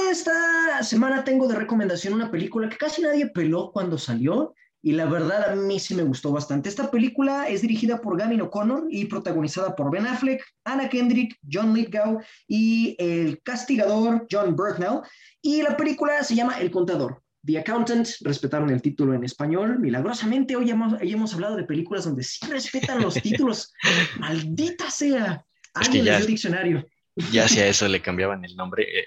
Esta 0.09 0.81
semana 0.83 1.23
tengo 1.23 1.47
de 1.47 1.55
recomendación 1.55 2.13
una 2.13 2.31
película 2.31 2.69
que 2.69 2.77
casi 2.77 3.01
nadie 3.01 3.27
peló 3.27 3.71
cuando 3.71 3.97
salió 3.97 4.53
y 4.81 4.93
la 4.93 5.05
verdad 5.05 5.51
a 5.51 5.55
mí 5.55 5.79
sí 5.79 5.95
me 5.95 6.03
gustó 6.03 6.31
bastante. 6.31 6.69
Esta 6.69 6.89
película 6.89 7.49
es 7.49 7.61
dirigida 7.61 7.99
por 7.99 8.17
Gavin 8.17 8.41
O'Connor 8.41 8.87
y 8.89 9.05
protagonizada 9.05 9.75
por 9.75 9.91
Ben 9.91 10.07
Affleck, 10.07 10.41
Anna 10.63 10.87
Kendrick, 10.87 11.35
John 11.51 11.73
Lithgow 11.73 12.21
y 12.47 12.95
el 12.99 13.41
castigador 13.43 14.27
John 14.31 14.55
Berthnell. 14.55 15.01
Y 15.41 15.61
la 15.61 15.75
película 15.75 16.23
se 16.23 16.35
llama 16.35 16.59
El 16.59 16.71
Contador. 16.71 17.21
The 17.45 17.59
Accountant, 17.59 18.07
respetaron 18.21 18.69
el 18.69 18.81
título 18.81 19.13
en 19.13 19.23
español. 19.23 19.79
Milagrosamente 19.79 20.55
hoy 20.55 20.69
hemos, 20.69 20.93
hoy 21.01 21.11
hemos 21.11 21.33
hablado 21.33 21.55
de 21.55 21.63
películas 21.63 22.05
donde 22.05 22.23
sí 22.23 22.45
respetan 22.47 23.01
los 23.01 23.15
títulos. 23.15 23.73
Maldita 24.19 24.89
sea. 24.89 25.45
Es 25.81 25.89
que 25.89 25.97
Alguien 25.99 26.05
ya- 26.05 26.17
dio 26.17 26.27
diccionario. 26.27 26.85
Ya 27.31 27.47
si 27.47 27.59
a 27.59 27.67
eso 27.67 27.87
le 27.87 28.01
cambiaban 28.01 28.45
el 28.45 28.55
nombre, 28.55 28.83
eh, 28.83 29.05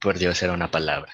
por 0.00 0.18
Dios, 0.18 0.42
era 0.42 0.52
una 0.52 0.70
palabra. 0.70 1.12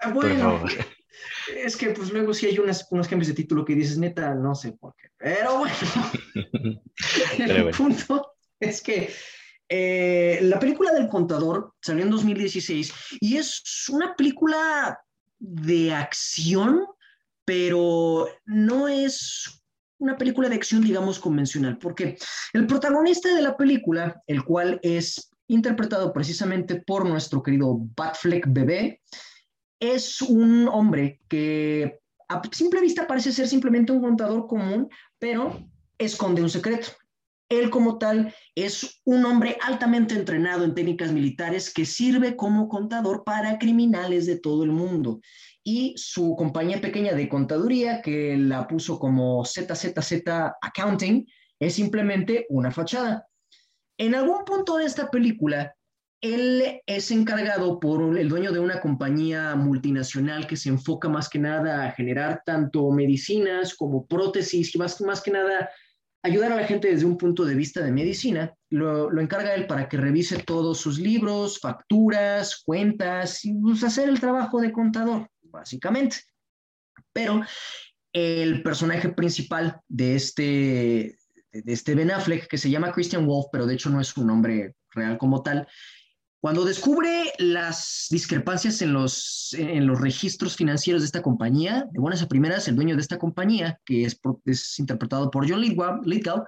Ah, 0.00 0.12
Por 0.14 0.26
Bueno, 0.26 0.58
favor. 0.58 0.70
es 1.56 1.76
que 1.76 1.90
pues 1.90 2.10
luego 2.12 2.32
sí 2.34 2.46
hay 2.46 2.58
unas, 2.58 2.86
unos 2.90 3.08
cambios 3.08 3.28
de 3.28 3.34
título 3.34 3.64
que 3.64 3.74
dices, 3.74 3.98
neta, 3.98 4.34
no 4.34 4.54
sé 4.54 4.72
por 4.72 4.94
qué. 4.96 5.08
Pero 5.16 5.58
bueno, 5.58 5.74
Pero 7.36 7.54
el 7.54 7.62
bueno. 7.64 7.76
punto 7.76 8.34
es 8.60 8.80
que 8.82 9.12
eh, 9.68 10.38
la 10.42 10.58
película 10.58 10.92
del 10.92 11.08
contador 11.08 11.74
salió 11.80 12.04
en 12.04 12.10
2016 12.10 12.92
y 13.20 13.36
es 13.36 13.88
una 13.90 14.14
película 14.14 14.98
de 15.38 15.92
acción, 15.92 16.86
pero 17.44 18.28
no 18.46 18.88
es 18.88 19.62
una 19.98 20.16
película 20.16 20.48
de 20.48 20.54
acción, 20.56 20.82
digamos, 20.82 21.18
convencional, 21.18 21.76
porque 21.78 22.16
el 22.52 22.66
protagonista 22.66 23.34
de 23.34 23.42
la 23.42 23.56
película, 23.56 24.22
el 24.26 24.44
cual 24.44 24.78
es 24.82 25.30
interpretado 25.48 26.12
precisamente 26.12 26.76
por 26.76 27.08
nuestro 27.08 27.42
querido 27.42 27.78
Batfleck 27.96 28.46
Bebé, 28.48 29.00
es 29.80 30.20
un 30.22 30.68
hombre 30.68 31.20
que 31.28 32.00
a 32.28 32.42
simple 32.52 32.80
vista 32.80 33.06
parece 33.06 33.32
ser 33.32 33.48
simplemente 33.48 33.92
un 33.92 34.02
contador 34.02 34.46
común, 34.46 34.88
pero 35.18 35.58
esconde 35.96 36.42
un 36.42 36.50
secreto. 36.50 36.88
Él 37.48 37.70
como 37.70 37.96
tal 37.96 38.34
es 38.54 39.00
un 39.04 39.24
hombre 39.24 39.56
altamente 39.62 40.14
entrenado 40.14 40.64
en 40.64 40.74
técnicas 40.74 41.12
militares 41.12 41.72
que 41.72 41.86
sirve 41.86 42.36
como 42.36 42.68
contador 42.68 43.24
para 43.24 43.58
criminales 43.58 44.26
de 44.26 44.38
todo 44.38 44.64
el 44.64 44.70
mundo. 44.70 45.20
Y 45.64 45.94
su 45.96 46.36
compañía 46.36 46.80
pequeña 46.80 47.14
de 47.14 47.28
contaduría, 47.28 48.02
que 48.02 48.36
la 48.36 48.68
puso 48.68 48.98
como 48.98 49.44
ZZZ 49.44 50.22
Accounting, 50.60 51.26
es 51.58 51.74
simplemente 51.74 52.46
una 52.50 52.70
fachada. 52.70 53.26
En 53.98 54.14
algún 54.14 54.44
punto 54.44 54.76
de 54.76 54.84
esta 54.84 55.10
película, 55.10 55.74
él 56.20 56.80
es 56.86 57.10
encargado 57.10 57.78
por 57.78 58.18
el 58.18 58.28
dueño 58.28 58.52
de 58.52 58.58
una 58.60 58.80
compañía 58.80 59.54
multinacional 59.54 60.46
que 60.46 60.56
se 60.56 60.68
enfoca 60.68 61.08
más 61.08 61.28
que 61.28 61.38
nada 61.38 61.84
a 61.84 61.92
generar 61.92 62.42
tanto 62.44 62.90
medicinas 62.90 63.74
como 63.74 64.06
prótesis 64.06 64.74
y 64.74 64.78
más, 64.78 65.00
más 65.00 65.20
que 65.20 65.30
nada 65.30 65.70
ayudar 66.22 66.52
a 66.52 66.56
la 66.56 66.66
gente 66.66 66.88
desde 66.88 67.06
un 67.06 67.16
punto 67.16 67.44
de 67.44 67.54
vista 67.54 67.82
de 67.82 67.92
medicina. 67.92 68.52
Lo, 68.70 69.18
encarga 69.20 69.54
él 69.54 69.66
para 69.66 69.88
que 69.88 69.96
revise 69.96 70.38
todos 70.38 70.78
sus 70.78 70.98
libros, 70.98 71.60
facturas, 71.60 72.62
cuentas 72.64 73.44
y 73.44 73.54
pues, 73.54 73.82
hacer 73.84 74.08
el 74.08 74.20
trabajo 74.20 74.60
de 74.60 74.72
contador, 74.72 75.28
básicamente. 75.42 76.18
Pero 77.12 77.42
el 78.12 78.62
personaje 78.62 79.08
principal 79.10 79.80
de 79.88 80.16
este, 80.16 81.18
de 81.52 81.72
este 81.72 81.94
Ben 81.94 82.10
Affleck, 82.10 82.46
que 82.46 82.58
se 82.58 82.70
llama 82.70 82.92
Christian 82.92 83.26
Wolf, 83.26 83.46
pero 83.50 83.66
de 83.66 83.74
hecho 83.74 83.90
no 83.90 84.00
es 84.00 84.16
un 84.16 84.26
nombre 84.26 84.74
real 84.90 85.18
como 85.18 85.42
tal, 85.42 85.66
cuando 86.40 86.64
descubre 86.64 87.32
las 87.38 88.06
discrepancias 88.10 88.80
en 88.80 88.92
los, 88.92 89.54
en 89.58 89.88
los 89.88 90.00
registros 90.00 90.56
financieros 90.56 91.02
de 91.02 91.06
esta 91.06 91.22
compañía, 91.22 91.86
de 91.90 91.98
buenas 91.98 92.22
a 92.22 92.28
primeras, 92.28 92.68
el 92.68 92.76
dueño 92.76 92.94
de 92.94 93.02
esta 93.02 93.18
compañía, 93.18 93.80
que 93.84 94.04
es, 94.04 94.20
es 94.44 94.78
interpretado 94.78 95.32
por 95.32 95.50
John 95.50 95.60
Lithgow, 95.60 96.44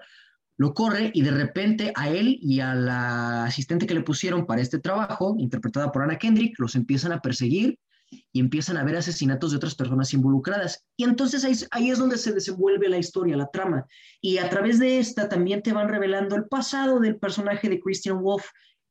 lo 0.58 0.74
corre 0.74 1.10
y 1.12 1.22
de 1.22 1.32
repente 1.32 1.92
a 1.96 2.08
él 2.08 2.38
y 2.40 2.60
a 2.60 2.74
la 2.74 3.44
asistente 3.44 3.86
que 3.86 3.94
le 3.94 4.02
pusieron 4.02 4.46
para 4.46 4.60
este 4.60 4.78
trabajo, 4.78 5.34
interpretada 5.38 5.90
por 5.90 6.02
Anna 6.02 6.18
Kendrick, 6.18 6.56
los 6.60 6.76
empiezan 6.76 7.10
a 7.10 7.20
perseguir 7.20 7.76
y 8.10 8.40
empiezan 8.40 8.76
a 8.76 8.84
ver 8.84 8.96
asesinatos 8.96 9.50
de 9.50 9.56
otras 9.56 9.74
personas 9.74 10.12
involucradas. 10.12 10.84
Y 10.96 11.04
entonces 11.04 11.44
ahí, 11.44 11.54
ahí, 11.70 11.90
es 11.90 11.98
donde 11.98 12.18
se 12.18 12.32
desenvuelve 12.32 12.88
la 12.88 12.98
historia, 12.98 13.36
la 13.36 13.50
trama. 13.50 13.86
Y 14.20 14.38
a 14.38 14.48
través 14.48 14.78
de 14.78 14.98
esta 14.98 15.28
también 15.28 15.62
te 15.62 15.72
van 15.72 15.88
revelando 15.88 16.36
el 16.36 16.46
pasado 16.46 17.00
del 17.00 17.18
personaje 17.18 17.68
de 17.68 17.80
Christian 17.80 18.20
Wolf, 18.20 18.44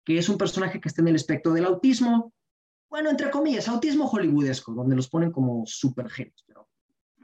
que 0.05 0.17
es 0.17 0.29
un 0.29 0.37
personaje 0.37 0.79
que 0.79 0.89
está 0.89 1.01
en 1.01 1.09
el 1.09 1.15
espectro 1.15 1.53
del 1.53 1.65
autismo, 1.65 2.33
bueno, 2.89 3.11
entre 3.11 3.29
comillas, 3.29 3.67
autismo 3.67 4.07
hollywoodesco, 4.07 4.73
donde 4.73 4.95
los 4.95 5.09
ponen 5.09 5.31
como 5.31 5.63
super 5.67 6.09
genios, 6.09 6.43
pero 6.47 6.67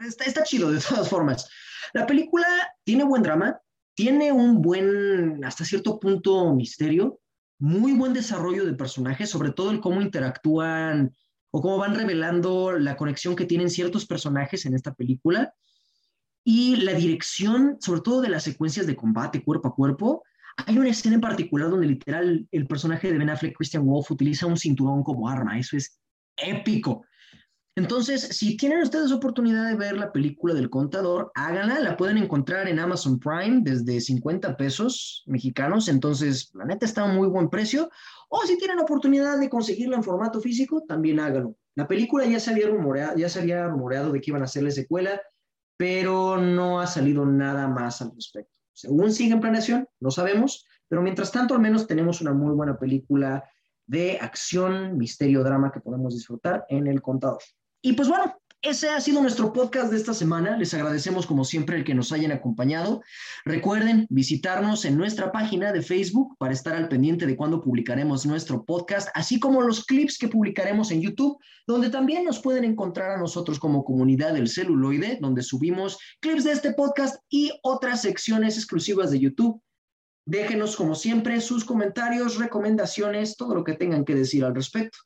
está, 0.02 0.26
está 0.26 0.43
chido 0.43 0.72
de 0.72 0.80
todas 0.80 1.10
formas. 1.10 1.50
La 1.93 2.06
película 2.06 2.46
tiene 2.84 3.04
buen 3.04 3.24
drama, 3.24 3.60
tiene 3.96 4.32
un 4.32 4.62
buen, 4.62 5.43
hasta 5.43 5.66
cierto 5.66 6.00
punto, 6.00 6.54
misterio, 6.54 7.20
muy 7.58 7.93
buen 7.93 8.14
desarrollo 8.14 8.66
de 8.66 8.74
personajes, 8.74 9.30
sobre 9.30 9.52
todo 9.52 9.72
el 9.72 9.80
cómo 9.80 10.02
interactúan 10.02 11.16
o 11.56 11.62
cómo 11.62 11.78
van 11.78 11.95
revelando 11.95 12.74
la 12.74 12.97
conexión 12.97 13.34
que 13.34 13.45
tienen 13.45 13.70
ciertos 13.70 14.06
personajes 14.06 14.66
en 14.66 14.74
esta 14.74 14.93
película. 14.93 15.53
Y 16.43 16.76
la 16.76 16.91
dirección, 16.91 17.78
sobre 17.80 18.01
todo 18.01 18.20
de 18.20 18.28
las 18.28 18.43
secuencias 18.43 18.86
de 18.86 18.97
combate 18.97 19.41
cuerpo 19.41 19.70
a 19.70 19.74
cuerpo, 19.74 20.24
hay 20.58 20.78
una 20.78 20.89
escena 20.89 21.16
en 21.16 21.22
particular 21.22 21.70
donde 21.70 21.88
literal 21.88 22.45
el 22.51 22.68
personaje 22.68 23.10
de 23.10 23.18
Ben 23.18 23.30
Affleck, 23.30 23.56
Christian 23.56 23.86
Wolf, 23.86 24.12
utiliza 24.12 24.45
un 24.45 24.58
cinturón 24.58 25.01
como 25.01 25.30
arma. 25.30 25.58
Eso 25.58 25.78
es 25.78 25.97
épico. 26.36 27.06
Entonces, 27.78 28.22
si 28.22 28.58
tienen 28.58 28.82
ustedes 28.82 29.14
oportunidad 29.14 29.70
de 29.70 29.78
ver 29.78 29.97
la 29.97 30.12
película 30.12 30.53
del 30.53 30.70
contador, 30.70 31.32
háganla, 31.36 31.80
la 31.80 31.95
pueden 31.95 32.18
encontrar 32.18 32.68
en 32.68 32.80
Amazon 32.80 33.18
Prime 33.18 33.62
desde 33.64 34.01
50 34.01 34.58
pesos 34.58 35.24
mexicanos, 35.26 35.88
entonces 35.88 36.51
la 36.53 36.66
neta 36.66 36.86
está 36.86 37.03
a 37.03 37.14
muy 37.14 37.30
buen 37.30 37.49
precio, 37.49 37.89
o 38.30 38.41
si 38.41 38.57
tienen 38.57 38.80
oportunidad 38.80 39.39
de 39.39 39.49
conseguirla 39.49 39.97
en 39.97 40.03
formato 40.03 40.41
físico, 40.41 40.84
también 40.88 41.19
háganlo. 41.19 41.55
La 41.76 41.88
película 41.88 42.26
ya 42.26 42.39
se 42.39 42.51
había 42.51 42.67
rumoreado, 42.67 43.17
ya 43.17 43.30
se 43.30 43.39
había 43.39 43.67
rumoreado 43.67 44.11
de 44.11 44.21
que 44.21 44.32
iban 44.32 44.41
a 44.41 44.45
hacerle 44.45 44.71
secuela, 44.71 45.21
pero 45.78 46.38
no 46.38 46.80
ha 46.80 46.88
salido 46.88 47.26
nada 47.26 47.67
más 47.67 48.01
al 48.01 48.11
respecto. 48.15 48.57
Según 48.73 49.11
sigue 49.11 49.34
en 49.34 49.41
planeación, 49.41 49.88
no 49.99 50.11
sabemos, 50.11 50.65
pero 50.88 51.01
mientras 51.01 51.32
tanto 51.32 51.53
al 51.53 51.61
menos 51.61 51.88
tenemos 51.88 52.21
una 52.21 52.34
muy 52.34 52.53
buena 52.53 52.78
película 52.78 53.43
de 53.88 54.17
acción, 54.19 54.97
misterio, 54.97 55.43
drama 55.43 55.71
que 55.71 55.80
podemos 55.80 56.13
disfrutar 56.13 56.65
en 56.69 56.88
El 56.88 57.01
Contador. 57.01 57.41
Y 57.82 57.93
pues 57.93 58.07
bueno, 58.07 58.36
ese 58.66 58.89
ha 58.89 58.99
sido 58.99 59.22
nuestro 59.22 59.53
podcast 59.53 59.91
de 59.91 59.97
esta 59.97 60.13
semana. 60.13 60.57
Les 60.57 60.74
agradecemos 60.74 61.28
como 61.28 61.43
siempre 61.43 61.78
el 61.78 61.84
que 61.84 61.93
nos 61.93 62.11
hayan 62.11 62.32
acompañado. 62.32 63.03
Recuerden 63.45 64.07
visitarnos 64.09 64.86
en 64.86 64.97
nuestra 64.97 65.32
página 65.32 65.72
de 65.72 65.84
Facebook 65.84 66.36
para 66.39 66.53
estar 66.53 66.76
al 66.76 66.89
pendiente 66.89 67.28
de 67.28 67.36
cuándo 67.36 67.61
publicaremos 67.61 68.26
nuestro 68.26 68.66
podcast, 68.66 69.09
así 69.13 69.39
como 69.39 69.61
los 69.61 69.86
clips 69.86 70.18
que 70.18 70.30
publicaremos 70.30 70.89
en 70.89 71.01
YouTube, 71.01 71.38
donde 71.68 71.91
también 71.91 72.26
nos 72.26 72.39
pueden 72.39 72.63
encontrar 72.63 73.11
a 73.11 73.20
nosotros 73.20 73.59
como 73.59 73.86
comunidad 73.86 74.34
del 74.34 74.49
celuloide, 74.49 75.20
donde 75.22 75.43
subimos 75.43 75.99
clips 76.20 76.43
de 76.43 76.53
este 76.53 76.74
podcast 76.74 77.18
y 77.30 77.51
otras 77.61 78.01
secciones 78.01 78.57
exclusivas 78.57 79.11
de 79.11 79.20
YouTube. 79.20 79.61
Déjenos 80.26 80.76
como 80.76 80.95
siempre 80.95 81.39
sus 81.39 81.66
comentarios, 81.66 82.39
recomendaciones, 82.39 83.38
todo 83.38 83.53
lo 83.53 83.63
que 83.63 83.74
tengan 83.74 84.05
que 84.05 84.16
decir 84.16 84.43
al 84.43 84.55
respecto. 84.55 84.97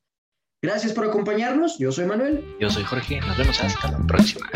Gracias 0.62 0.92
por 0.92 1.06
acompañarnos. 1.06 1.78
Yo 1.78 1.92
soy 1.92 2.06
Manuel. 2.06 2.44
Yo 2.60 2.70
soy 2.70 2.84
Jorge. 2.84 3.22
Nos 3.22 3.38
vemos 3.38 3.64
hasta 3.64 3.92
la 3.92 4.00
próxima. 4.00 4.50